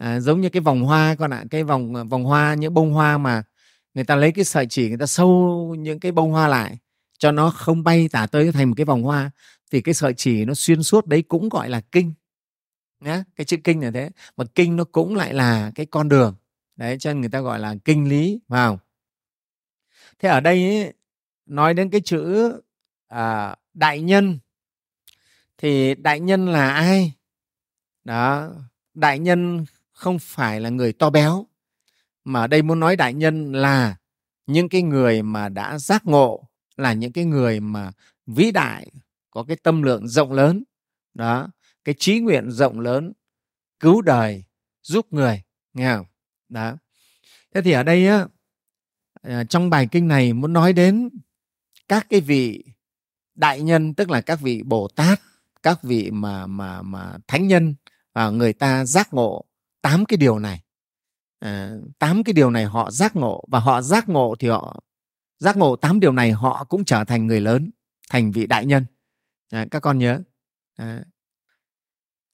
à, 0.00 0.20
giống 0.20 0.40
như 0.40 0.48
cái 0.48 0.60
vòng 0.60 0.82
hoa 0.82 1.14
con 1.18 1.30
ạ 1.30 1.44
cái 1.50 1.64
vòng 1.64 1.94
ờ, 1.94 2.04
vòng 2.04 2.24
hoa 2.24 2.54
những 2.54 2.74
bông 2.74 2.92
hoa 2.92 3.18
mà 3.18 3.42
người 3.94 4.04
ta 4.04 4.16
lấy 4.16 4.32
cái 4.32 4.44
sợi 4.44 4.66
chỉ 4.66 4.88
người 4.88 4.98
ta 4.98 5.06
sâu 5.06 5.74
những 5.78 6.00
cái 6.00 6.12
bông 6.12 6.30
hoa 6.30 6.48
lại 6.48 6.78
cho 7.18 7.32
nó 7.32 7.50
không 7.50 7.84
bay 7.84 8.08
tả 8.12 8.26
tới 8.26 8.52
thành 8.52 8.68
một 8.68 8.74
cái 8.76 8.84
vòng 8.84 9.02
hoa 9.02 9.30
thì 9.70 9.80
cái 9.80 9.94
sợi 9.94 10.14
chỉ 10.16 10.44
nó 10.44 10.54
xuyên 10.54 10.82
suốt 10.82 11.06
đấy 11.06 11.22
cũng 11.22 11.48
gọi 11.48 11.68
là 11.68 11.80
kinh 11.92 12.12
nhá 13.00 13.24
cái 13.36 13.44
chữ 13.44 13.56
kinh 13.64 13.80
là 13.80 13.90
thế. 13.90 14.10
Mà 14.36 14.44
kinh 14.54 14.76
nó 14.76 14.84
cũng 14.84 15.14
lại 15.14 15.34
là 15.34 15.72
cái 15.74 15.86
con 15.86 16.08
đường 16.08 16.34
đấy 16.76 16.96
cho 16.98 17.12
nên 17.12 17.20
người 17.20 17.30
ta 17.30 17.40
gọi 17.40 17.58
là 17.58 17.74
kinh 17.84 18.08
lý 18.08 18.40
vào 18.48 18.80
thế 20.18 20.28
ở 20.28 20.40
đây 20.40 20.66
ấy, 20.66 20.92
nói 21.46 21.74
đến 21.74 21.90
cái 21.90 22.00
chữ 22.00 22.52
à, 23.08 23.56
đại 23.74 24.00
nhân 24.00 24.38
thì 25.58 25.94
đại 25.94 26.20
nhân 26.20 26.46
là 26.48 26.70
ai? 26.70 27.12
Đó 28.04 28.50
đại 28.94 29.18
nhân 29.18 29.64
không 30.00 30.18
phải 30.18 30.60
là 30.60 30.68
người 30.68 30.92
to 30.92 31.10
béo. 31.10 31.46
Mà 32.24 32.40
ở 32.40 32.46
đây 32.46 32.62
muốn 32.62 32.80
nói 32.80 32.96
đại 32.96 33.14
nhân 33.14 33.52
là 33.52 33.96
những 34.46 34.68
cái 34.68 34.82
người 34.82 35.22
mà 35.22 35.48
đã 35.48 35.78
giác 35.78 36.06
ngộ 36.06 36.48
là 36.76 36.92
những 36.92 37.12
cái 37.12 37.24
người 37.24 37.60
mà 37.60 37.92
vĩ 38.26 38.50
đại, 38.50 38.90
có 39.30 39.44
cái 39.48 39.56
tâm 39.56 39.82
lượng 39.82 40.08
rộng 40.08 40.32
lớn. 40.32 40.64
Đó, 41.14 41.48
cái 41.84 41.94
trí 41.98 42.20
nguyện 42.20 42.50
rộng 42.50 42.80
lớn, 42.80 43.12
cứu 43.80 44.02
đời, 44.02 44.44
giúp 44.82 45.06
người, 45.10 45.42
nghe 45.72 45.94
không? 45.96 46.06
Đó. 46.48 46.76
Thế 47.54 47.62
thì 47.62 47.72
ở 47.72 47.82
đây 47.82 48.06
á 48.06 48.26
à, 49.22 49.44
trong 49.44 49.70
bài 49.70 49.88
kinh 49.90 50.08
này 50.08 50.32
muốn 50.32 50.52
nói 50.52 50.72
đến 50.72 51.08
các 51.88 52.06
cái 52.10 52.20
vị 52.20 52.64
đại 53.34 53.60
nhân, 53.60 53.94
tức 53.94 54.10
là 54.10 54.20
các 54.20 54.40
vị 54.40 54.62
bồ 54.62 54.88
tát, 54.88 55.20
các 55.62 55.82
vị 55.82 56.10
mà 56.10 56.46
mà 56.46 56.82
mà 56.82 57.18
thánh 57.26 57.46
nhân 57.46 57.74
và 58.12 58.30
người 58.30 58.52
ta 58.52 58.84
giác 58.84 59.14
ngộ 59.14 59.44
tám 59.82 60.04
cái 60.04 60.16
điều 60.16 60.38
này. 60.38 60.62
Ờ, 61.38 61.80
tám 61.98 62.24
cái 62.24 62.32
điều 62.32 62.50
này 62.50 62.64
họ 62.64 62.90
giác 62.90 63.16
ngộ 63.16 63.44
và 63.48 63.58
họ 63.58 63.82
giác 63.82 64.08
ngộ 64.08 64.34
thì 64.38 64.48
họ 64.48 64.80
giác 65.38 65.56
ngộ 65.56 65.76
tám 65.76 66.00
điều 66.00 66.12
này 66.12 66.32
họ 66.32 66.64
cũng 66.64 66.84
trở 66.84 67.04
thành 67.04 67.26
người 67.26 67.40
lớn 67.40 67.70
thành 68.10 68.32
vị 68.32 68.46
đại 68.46 68.66
nhân. 68.66 68.86
À, 69.50 69.66
các 69.70 69.80
con 69.80 69.98
nhớ. 69.98 70.22
À, 70.76 71.04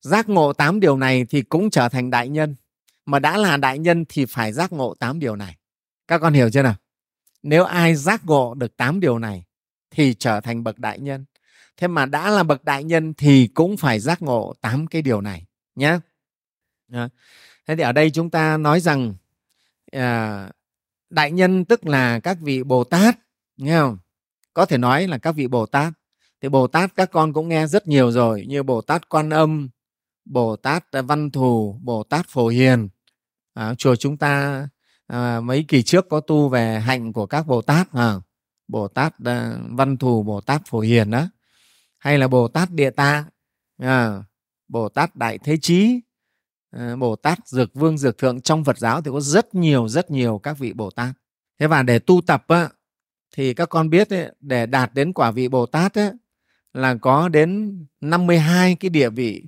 giác 0.03 0.29
ngộ 0.29 0.53
tám 0.53 0.81
điều 0.81 0.97
này 0.97 1.25
thì 1.29 1.43
cũng 1.43 1.71
trở 1.71 1.89
thành 1.89 2.11
đại 2.11 2.29
nhân. 2.29 2.57
Mà 3.07 3.19
đã 3.19 3.37
là 3.37 3.57
đại 3.57 3.79
nhân 3.79 4.05
thì 4.09 4.27
phải 4.27 4.53
giác 4.53 4.73
ngộ 4.73 4.95
tám 4.95 5.19
điều 5.19 5.37
này. 5.37 5.57
Các 6.09 6.19
con 6.19 6.33
hiểu 6.33 6.51
chưa 6.51 6.63
nào? 6.63 6.75
Nếu 7.43 7.65
ai 7.65 7.95
giác 7.95 8.25
ngộ 8.25 8.55
được 8.55 8.77
tám 8.77 9.01
điều 9.01 9.19
này 9.19 9.45
thì 9.91 10.15
trở 10.15 10.41
thành 10.41 10.65
bậc 10.65 10.79
đại 10.79 11.01
nhân. 11.01 11.25
Thế 11.77 11.89
mà 11.89 12.07
đã 12.07 12.31
là 12.31 12.43
bậc 12.43 12.65
đại 12.65 12.85
nhân 12.85 13.15
thì 13.15 13.49
cũng 13.55 13.77
phải 13.77 14.01
giác 14.01 14.23
ngộ 14.23 14.55
tám 14.61 14.87
cái 14.87 15.03
điều 15.03 15.21
này 15.21 15.47
nhé 15.75 15.99
thế 17.67 17.77
thì 17.77 17.83
ở 17.83 17.93
đây 17.93 18.11
chúng 18.11 18.31
ta 18.31 18.57
nói 18.57 18.81
rằng 18.81 19.15
à, 19.93 20.51
đại 21.11 21.33
nhân 21.33 21.65
tức 21.65 21.87
là 21.87 22.21
các 22.21 22.39
vị 22.41 22.63
bồ 22.63 22.85
tát 22.85 23.19
nghe 23.57 23.79
không? 23.79 23.99
Có 24.55 24.67
thể 24.67 24.79
nói 24.79 25.07
là 25.07 25.19
các 25.19 25.33
vị 25.33 25.47
bồ 25.47 25.67
tát. 25.67 25.93
Thì 26.41 26.49
bồ 26.49 26.67
tát 26.67 26.97
các 26.97 27.11
con 27.11 27.33
cũng 27.33 27.49
nghe 27.49 27.67
rất 27.67 27.89
nhiều 27.89 28.11
rồi 28.11 28.45
như 28.49 28.63
bồ 28.63 28.81
tát 28.81 29.09
quan 29.09 29.31
âm 29.31 29.69
bồ 30.25 30.57
tát 30.57 30.85
văn 30.93 31.31
thù 31.31 31.81
bồ 31.83 32.03
tát 32.03 32.27
phổ 32.29 32.49
hiền. 32.49 32.89
À, 33.55 33.75
chùa 33.75 33.97
chúng 33.97 34.17
ta 34.17 34.69
à, 35.07 35.41
mấy 35.41 35.65
kỳ 35.69 35.83
trước 35.83 36.09
có 36.09 36.21
tu 36.21 36.49
về 36.49 36.81
hạnh 36.81 37.13
của 37.13 37.27
các 37.27 37.47
bồ 37.47 37.63
tát 37.63 37.93
à, 37.93 38.15
bồ 38.69 38.89
tát 38.89 39.15
à, 39.25 39.59
văn 39.71 39.97
thù 39.97 40.23
bồ 40.23 40.41
tát 40.41 40.63
phổ 40.67 40.81
hiền 40.81 41.11
đó. 41.11 41.29
Hay 41.99 42.19
là 42.19 42.29
bồ 42.29 42.49
tát 42.49 42.71
địa 42.71 42.91
ta 42.91 43.25
à, 43.79 44.23
bồ 44.69 44.89
tát 44.89 45.17
đại 45.17 45.39
thế 45.39 45.57
chí 45.63 46.01
Ờ, 46.71 46.97
bồ 46.97 47.17
tát 47.17 47.39
dược 47.49 47.75
vương 47.75 47.99
dược 47.99 48.19
thượng 48.19 48.41
trong 48.41 48.65
phật 48.65 48.79
giáo 48.79 49.03
thì 49.03 49.11
có 49.11 49.21
rất 49.21 49.55
nhiều 49.55 49.89
rất 49.89 50.11
nhiều 50.11 50.41
các 50.43 50.59
vị 50.59 50.73
bồ 50.73 50.91
tát. 50.91 51.15
Thế 51.61 51.67
và 51.67 51.83
để 51.83 51.99
tu 51.99 52.21
tập 52.27 52.45
á, 52.49 52.69
thì 53.37 53.55
các 53.55 53.69
con 53.69 53.91
biết 53.91 54.11
ấy, 54.11 54.33
để 54.41 54.67
đạt 54.67 54.95
đến 54.95 55.13
quả 55.13 55.31
vị 55.31 55.49
bồ 55.49 55.67
tát 55.67 55.99
ấy, 55.99 56.11
là 56.75 56.95
có 56.95 57.29
đến 57.29 57.79
52 58.01 58.75
cái 58.75 58.91
địa 58.91 59.11
vị. 59.11 59.43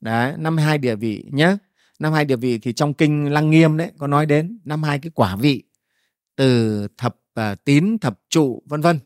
Đấy 0.00 0.34
52 0.38 0.78
địa 0.78 0.96
vị 0.96 1.24
nhé 1.32 1.56
52 1.98 2.24
địa 2.24 2.36
vị 2.36 2.58
thì 2.58 2.72
trong 2.72 2.94
kinh 2.94 3.32
lăng 3.32 3.50
nghiêm 3.50 3.76
đấy 3.76 3.92
có 3.98 4.06
nói 4.06 4.26
đến 4.26 4.58
52 4.64 4.98
cái 4.98 5.10
quả 5.14 5.36
vị 5.36 5.62
từ 6.36 6.88
thập 6.96 7.16
uh, 7.40 7.64
tín 7.64 7.98
thập 7.98 8.20
trụ 8.28 8.62
vân 8.66 8.80
vân 8.80 8.98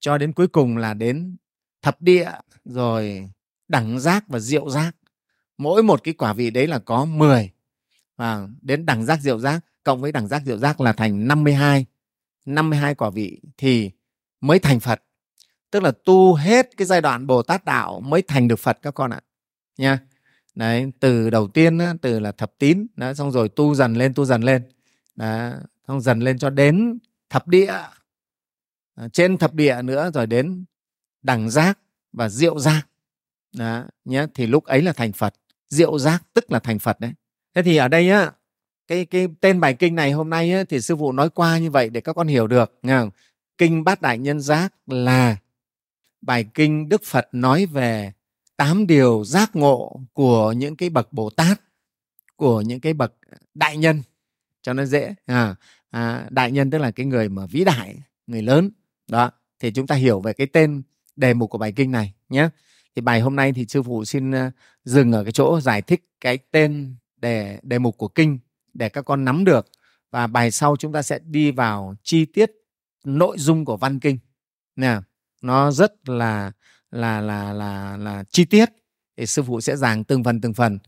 cho 0.00 0.18
đến 0.18 0.32
cuối 0.32 0.48
cùng 0.48 0.76
là 0.76 0.94
đến 0.94 1.36
thập 1.82 2.02
địa 2.02 2.30
rồi 2.64 3.30
đẳng 3.68 4.00
giác 4.00 4.24
và 4.28 4.38
diệu 4.38 4.70
giác 4.70 4.96
mỗi 5.62 5.82
một 5.82 6.04
cái 6.04 6.14
quả 6.14 6.32
vị 6.32 6.50
đấy 6.50 6.66
là 6.66 6.78
có 6.78 7.04
10 7.04 7.50
và 8.16 8.48
đến 8.62 8.86
đẳng 8.86 9.04
giác 9.04 9.20
diệu 9.20 9.38
giác 9.38 9.64
cộng 9.84 10.00
với 10.00 10.12
đẳng 10.12 10.28
giác 10.28 10.42
diệu 10.44 10.58
giác 10.58 10.80
là 10.80 10.92
thành 10.92 11.28
52 11.28 11.86
52 12.46 12.94
quả 12.94 13.10
vị 13.10 13.40
thì 13.56 13.90
mới 14.40 14.58
thành 14.58 14.80
Phật. 14.80 15.02
Tức 15.70 15.82
là 15.82 15.92
tu 16.04 16.34
hết 16.34 16.76
cái 16.76 16.86
giai 16.86 17.00
đoạn 17.00 17.26
Bồ 17.26 17.42
Tát 17.42 17.64
đạo 17.64 18.00
mới 18.00 18.22
thành 18.22 18.48
được 18.48 18.58
Phật 18.58 18.78
các 18.82 18.94
con 18.94 19.10
ạ. 19.10 19.20
Nha. 19.78 19.98
Đấy 20.54 20.92
từ 21.00 21.30
đầu 21.30 21.48
tiên 21.48 21.78
á, 21.78 21.94
từ 22.02 22.20
là 22.20 22.32
thập 22.32 22.58
tín 22.58 22.86
đó, 22.96 23.14
xong 23.14 23.30
rồi 23.30 23.48
tu 23.48 23.74
dần 23.74 23.94
lên 23.94 24.14
tu 24.14 24.24
dần 24.24 24.42
lên. 24.42 24.62
Đó, 25.16 25.52
xong 25.88 26.00
dần 26.00 26.20
lên 26.20 26.38
cho 26.38 26.50
đến 26.50 26.98
thập 27.30 27.48
địa. 27.48 27.74
Trên 29.12 29.38
thập 29.38 29.54
địa 29.54 29.82
nữa 29.82 30.10
rồi 30.14 30.26
đến 30.26 30.64
đẳng 31.22 31.50
giác 31.50 31.78
và 32.12 32.28
diệu 32.28 32.58
giác. 32.58 32.82
Đó 33.56 33.84
nhé 34.04 34.26
thì 34.34 34.46
lúc 34.46 34.64
ấy 34.64 34.82
là 34.82 34.92
thành 34.92 35.12
phật 35.12 35.34
diệu 35.72 35.98
giác 35.98 36.22
tức 36.34 36.52
là 36.52 36.58
thành 36.58 36.78
phật 36.78 37.00
đấy. 37.00 37.12
Thế 37.54 37.62
thì 37.62 37.76
ở 37.76 37.88
đây 37.88 38.10
á 38.10 38.32
cái 38.86 39.04
cái 39.04 39.28
tên 39.40 39.60
bài 39.60 39.74
kinh 39.74 39.94
này 39.94 40.12
hôm 40.12 40.30
nay 40.30 40.52
á, 40.52 40.64
thì 40.68 40.80
sư 40.80 40.96
phụ 40.96 41.12
nói 41.12 41.30
qua 41.30 41.58
như 41.58 41.70
vậy 41.70 41.90
để 41.90 42.00
các 42.00 42.12
con 42.12 42.26
hiểu 42.26 42.46
được 42.46 42.78
nghe 42.82 42.98
không? 42.98 43.10
kinh 43.58 43.84
bát 43.84 44.02
đại 44.02 44.18
nhân 44.18 44.40
giác 44.40 44.74
là 44.86 45.36
bài 46.20 46.44
kinh 46.54 46.88
đức 46.88 47.02
phật 47.04 47.28
nói 47.32 47.66
về 47.66 48.12
tám 48.56 48.86
điều 48.86 49.24
giác 49.24 49.56
ngộ 49.56 50.00
của 50.12 50.52
những 50.52 50.76
cái 50.76 50.90
bậc 50.90 51.12
bồ 51.12 51.30
tát 51.30 51.60
của 52.36 52.60
những 52.60 52.80
cái 52.80 52.92
bậc 52.92 53.14
đại 53.54 53.76
nhân 53.76 54.02
cho 54.62 54.72
nó 54.72 54.84
dễ 54.84 55.14
à, 55.26 55.54
à, 55.90 56.26
đại 56.30 56.52
nhân 56.52 56.70
tức 56.70 56.78
là 56.78 56.90
cái 56.90 57.06
người 57.06 57.28
mà 57.28 57.46
vĩ 57.46 57.64
đại 57.64 57.96
người 58.26 58.42
lớn. 58.42 58.70
Đó 59.08 59.30
thì 59.58 59.70
chúng 59.70 59.86
ta 59.86 59.94
hiểu 59.94 60.20
về 60.20 60.32
cái 60.32 60.46
tên 60.46 60.82
đề 61.16 61.34
mục 61.34 61.50
của 61.50 61.58
bài 61.58 61.72
kinh 61.72 61.90
này 61.90 62.12
nhé 62.28 62.48
thì 62.96 63.02
bài 63.02 63.20
hôm 63.20 63.36
nay 63.36 63.52
thì 63.52 63.66
sư 63.68 63.82
phụ 63.82 64.04
xin 64.04 64.30
ờ, 64.30 64.50
dừng 64.84 65.12
ở 65.12 65.24
cái 65.24 65.32
chỗ 65.32 65.60
giải 65.60 65.82
thích 65.82 66.04
cái 66.20 66.38
tên 66.38 66.96
đề 67.16 67.58
đề 67.62 67.78
mục 67.78 67.98
của 67.98 68.08
kinh 68.08 68.38
để 68.74 68.88
các 68.88 69.02
con 69.02 69.24
nắm 69.24 69.44
được. 69.44 69.66
Và 70.10 70.26
bài 70.26 70.50
sau 70.50 70.76
chúng 70.76 70.92
ta 70.92 71.02
sẽ 71.02 71.18
đi 71.24 71.50
vào 71.50 71.94
chi 72.02 72.24
tiết 72.24 72.50
nội 73.04 73.36
dung 73.38 73.64
của 73.64 73.76
văn 73.76 74.00
kinh. 74.00 74.18
Nè, 74.76 74.96
nó 75.42 75.70
rất 75.70 76.08
là 76.08 76.52
là 76.90 77.20
là 77.20 77.52
là 77.52 77.96
là 77.96 78.24
chi 78.30 78.44
tiết. 78.44 78.70
Thì 79.16 79.26
sư 79.26 79.42
phụ 79.42 79.60
sẽ 79.60 79.76
giảng 79.76 80.04
từng 80.04 80.24
phần 80.24 80.40
từng 80.40 80.54
phần. 80.54 80.78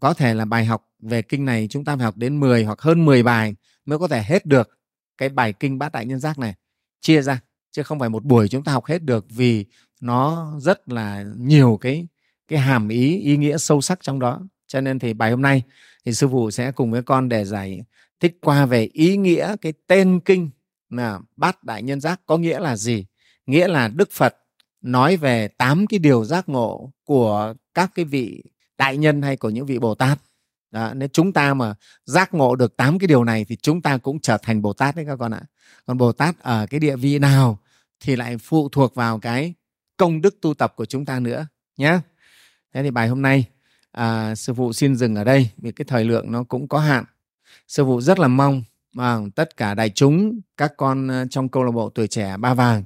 Có 0.00 0.14
thể 0.14 0.34
là 0.34 0.44
bài 0.44 0.64
học 0.64 0.90
về 1.02 1.22
kinh 1.22 1.44
này 1.44 1.66
chúng 1.70 1.84
ta 1.84 1.96
phải 1.96 2.04
học 2.04 2.16
đến 2.16 2.40
10 2.40 2.64
hoặc 2.64 2.80
hơn 2.80 3.04
10 3.04 3.22
bài 3.22 3.54
mới 3.84 3.98
có 3.98 4.08
thể 4.08 4.22
hết 4.22 4.46
được 4.46 4.78
cái 5.18 5.28
bài 5.28 5.52
kinh 5.52 5.78
bát 5.78 5.92
đại 5.92 6.06
nhân 6.06 6.20
giác 6.20 6.38
này. 6.38 6.54
Chia 7.00 7.22
ra, 7.22 7.40
chứ 7.72 7.82
không 7.82 7.98
phải 7.98 8.08
một 8.08 8.24
buổi 8.24 8.48
chúng 8.48 8.64
ta 8.64 8.72
học 8.72 8.86
hết 8.86 9.02
được 9.02 9.26
vì 9.28 9.66
nó 10.04 10.52
rất 10.60 10.88
là 10.88 11.24
nhiều 11.36 11.78
cái 11.80 12.06
cái 12.48 12.58
hàm 12.58 12.88
ý 12.88 13.18
ý 13.18 13.36
nghĩa 13.36 13.58
sâu 13.58 13.80
sắc 13.80 13.98
trong 14.02 14.18
đó. 14.18 14.40
Cho 14.66 14.80
nên 14.80 14.98
thì 14.98 15.12
bài 15.12 15.30
hôm 15.30 15.42
nay 15.42 15.62
thì 16.04 16.12
sư 16.12 16.28
phụ 16.28 16.50
sẽ 16.50 16.72
cùng 16.72 16.90
với 16.90 17.02
con 17.02 17.28
để 17.28 17.44
giải 17.44 17.82
thích 18.20 18.38
qua 18.40 18.66
về 18.66 18.88
ý 18.92 19.16
nghĩa 19.16 19.56
cái 19.60 19.72
tên 19.86 20.20
kinh 20.20 20.50
là 20.90 21.20
bát 21.36 21.64
đại 21.64 21.82
nhân 21.82 22.00
giác 22.00 22.20
có 22.26 22.36
nghĩa 22.38 22.60
là 22.60 22.76
gì. 22.76 23.06
Nghĩa 23.46 23.68
là 23.68 23.88
đức 23.88 24.10
phật 24.12 24.36
nói 24.80 25.16
về 25.16 25.48
tám 25.48 25.86
cái 25.86 25.98
điều 25.98 26.24
giác 26.24 26.48
ngộ 26.48 26.92
của 27.04 27.54
các 27.74 27.90
cái 27.94 28.04
vị 28.04 28.42
đại 28.78 28.96
nhân 28.96 29.22
hay 29.22 29.36
của 29.36 29.50
những 29.50 29.66
vị 29.66 29.78
bồ 29.78 29.94
tát. 29.94 30.18
Đó, 30.70 30.92
nếu 30.94 31.08
chúng 31.12 31.32
ta 31.32 31.54
mà 31.54 31.74
giác 32.04 32.34
ngộ 32.34 32.56
được 32.56 32.76
tám 32.76 32.98
cái 32.98 33.06
điều 33.06 33.24
này 33.24 33.44
thì 33.48 33.56
chúng 33.56 33.82
ta 33.82 33.96
cũng 33.98 34.20
trở 34.20 34.38
thành 34.42 34.62
bồ 34.62 34.72
tát 34.72 34.96
đấy 34.96 35.04
các 35.08 35.16
con 35.16 35.34
ạ. 35.34 35.42
Còn 35.86 35.98
bồ 35.98 36.12
tát 36.12 36.38
ở 36.38 36.66
cái 36.70 36.80
địa 36.80 36.96
vị 36.96 37.18
nào 37.18 37.58
thì 38.00 38.16
lại 38.16 38.38
phụ 38.38 38.68
thuộc 38.68 38.94
vào 38.94 39.18
cái 39.18 39.54
công 39.96 40.20
đức 40.20 40.40
tu 40.40 40.54
tập 40.54 40.72
của 40.76 40.84
chúng 40.84 41.04
ta 41.04 41.20
nữa 41.20 41.46
nhé 41.76 41.98
thế 42.74 42.82
thì 42.82 42.90
bài 42.90 43.08
hôm 43.08 43.22
nay 43.22 43.46
à, 43.94 44.34
sư 44.34 44.54
phụ 44.54 44.72
xin 44.72 44.96
dừng 44.96 45.14
ở 45.14 45.24
đây 45.24 45.50
vì 45.56 45.72
cái 45.72 45.84
thời 45.88 46.04
lượng 46.04 46.32
nó 46.32 46.44
cũng 46.44 46.68
có 46.68 46.78
hạn. 46.78 47.04
Sư 47.68 47.84
phụ 47.84 48.00
rất 48.00 48.18
là 48.18 48.28
mong 48.28 48.62
mà 48.92 49.18
tất 49.34 49.56
cả 49.56 49.74
đại 49.74 49.90
chúng 49.90 50.40
các 50.56 50.72
con 50.76 51.08
à, 51.08 51.24
trong 51.30 51.48
câu 51.48 51.64
lạc 51.64 51.70
bộ 51.70 51.88
tuổi 51.88 52.08
trẻ 52.08 52.36
ba 52.36 52.54
vàng 52.54 52.84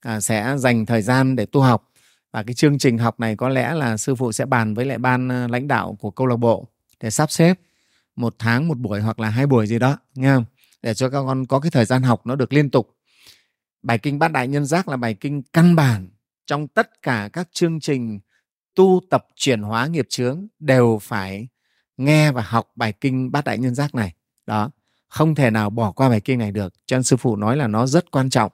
à, 0.00 0.20
sẽ 0.20 0.54
dành 0.58 0.86
thời 0.86 1.02
gian 1.02 1.36
để 1.36 1.46
tu 1.46 1.60
học. 1.60 1.90
Và 2.32 2.42
cái 2.42 2.54
chương 2.54 2.78
trình 2.78 2.98
học 2.98 3.20
này 3.20 3.36
có 3.36 3.48
lẽ 3.48 3.74
là 3.74 3.96
sư 3.96 4.14
phụ 4.14 4.32
sẽ 4.32 4.46
bàn 4.46 4.74
với 4.74 4.84
lại 4.84 4.98
ban 4.98 5.28
à, 5.32 5.48
lãnh 5.48 5.68
đạo 5.68 5.96
của 6.00 6.10
câu 6.10 6.26
lạc 6.26 6.36
bộ 6.36 6.68
để 7.00 7.10
sắp 7.10 7.30
xếp 7.30 7.60
một 8.16 8.34
tháng 8.38 8.68
một 8.68 8.78
buổi 8.78 9.00
hoặc 9.00 9.20
là 9.20 9.28
hai 9.30 9.46
buổi 9.46 9.66
gì 9.66 9.78
đó 9.78 9.98
nghe 10.14 10.34
không? 10.34 10.44
Để 10.82 10.94
cho 10.94 11.08
các 11.08 11.22
con 11.26 11.46
có 11.46 11.60
cái 11.60 11.70
thời 11.70 11.84
gian 11.84 12.02
học 12.02 12.26
nó 12.26 12.36
được 12.36 12.52
liên 12.52 12.70
tục. 12.70 12.96
Bài 13.82 13.98
kinh 13.98 14.18
bát 14.18 14.32
đại 14.32 14.48
nhân 14.48 14.66
giác 14.66 14.88
là 14.88 14.96
bài 14.96 15.14
kinh 15.14 15.42
căn 15.52 15.76
bản 15.76 16.08
trong 16.46 16.68
tất 16.68 17.02
cả 17.02 17.30
các 17.32 17.48
chương 17.52 17.80
trình 17.80 18.20
tu 18.74 19.00
tập 19.10 19.26
chuyển 19.36 19.62
hóa 19.62 19.86
nghiệp 19.86 20.06
chướng 20.08 20.46
đều 20.58 20.98
phải 21.02 21.48
nghe 21.96 22.32
và 22.32 22.42
học 22.42 22.70
bài 22.76 22.92
kinh 22.92 23.32
bát 23.32 23.44
đại 23.44 23.58
nhân 23.58 23.74
giác 23.74 23.94
này. 23.94 24.14
Đó 24.46 24.70
không 25.08 25.34
thể 25.34 25.50
nào 25.50 25.70
bỏ 25.70 25.92
qua 25.92 26.08
bài 26.08 26.20
kinh 26.20 26.38
này 26.38 26.52
được. 26.52 26.74
Cho 26.86 26.96
nên 26.96 27.02
sư 27.02 27.16
phụ 27.16 27.36
nói 27.36 27.56
là 27.56 27.66
nó 27.66 27.86
rất 27.86 28.10
quan 28.10 28.30
trọng. 28.30 28.52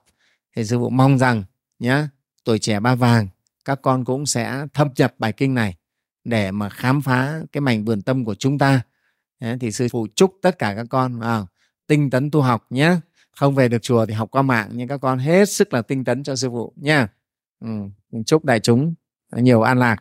Thì 0.56 0.64
sư 0.64 0.78
phụ 0.78 0.90
mong 0.90 1.18
rằng 1.18 1.44
nhé 1.78 2.06
tuổi 2.44 2.58
trẻ 2.58 2.80
ba 2.80 2.94
vàng 2.94 3.28
các 3.64 3.78
con 3.82 4.04
cũng 4.04 4.26
sẽ 4.26 4.66
thâm 4.74 4.88
nhập 4.96 5.14
bài 5.18 5.32
kinh 5.32 5.54
này 5.54 5.76
để 6.24 6.50
mà 6.50 6.68
khám 6.68 7.02
phá 7.02 7.40
cái 7.52 7.60
mảnh 7.60 7.84
vườn 7.84 8.02
tâm 8.02 8.24
của 8.24 8.34
chúng 8.34 8.58
ta. 8.58 8.82
Thì 9.60 9.72
sư 9.72 9.86
phụ 9.90 10.06
chúc 10.14 10.34
tất 10.42 10.58
cả 10.58 10.74
các 10.76 10.86
con 10.90 11.20
à, 11.20 11.42
tinh 11.86 12.10
tấn 12.10 12.30
tu 12.30 12.40
học 12.40 12.66
nhé 12.70 12.96
không 13.36 13.54
về 13.54 13.68
được 13.68 13.82
chùa 13.82 14.06
thì 14.06 14.14
học 14.14 14.30
qua 14.30 14.42
mạng 14.42 14.68
nhưng 14.72 14.88
các 14.88 14.98
con 14.98 15.18
hết 15.18 15.48
sức 15.48 15.72
là 15.72 15.82
tinh 15.82 16.04
tấn 16.04 16.22
cho 16.22 16.36
sư 16.36 16.48
phụ 16.50 16.72
nha 16.76 17.08
ừ. 17.60 17.68
chúc 18.26 18.44
đại 18.44 18.60
chúng 18.60 18.94
nhiều 19.32 19.62
an 19.62 19.78
lạc 19.78 19.96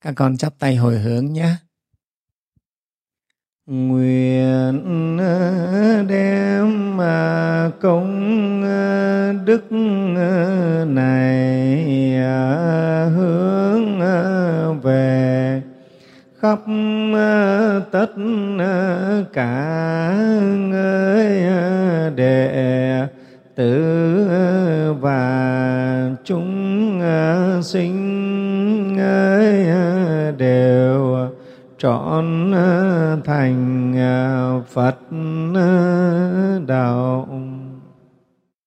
các 0.00 0.14
con 0.16 0.36
chắp 0.36 0.58
tay 0.58 0.76
hồi 0.76 0.98
hướng 0.98 1.32
nhé 1.32 1.56
nguyện 3.66 5.16
đem 6.08 6.98
công 7.80 8.62
đức 9.44 9.72
này 10.88 12.14
à, 12.16 13.04
hướng 13.16 14.00
về 14.80 15.62
khắp 16.40 16.58
tất 17.92 18.10
cả 19.32 20.14
người 20.56 21.26
đệ 22.16 23.08
tử 23.54 24.94
và 25.00 26.10
chúng 26.24 27.00
à, 27.00 27.58
sinh 27.62 28.98
à, 28.98 30.32
đều 30.38 31.16
trọn 31.78 32.52
à, 32.54 33.16
thành 33.24 33.94
Phật 34.72 34.96
đạo. 36.66 37.28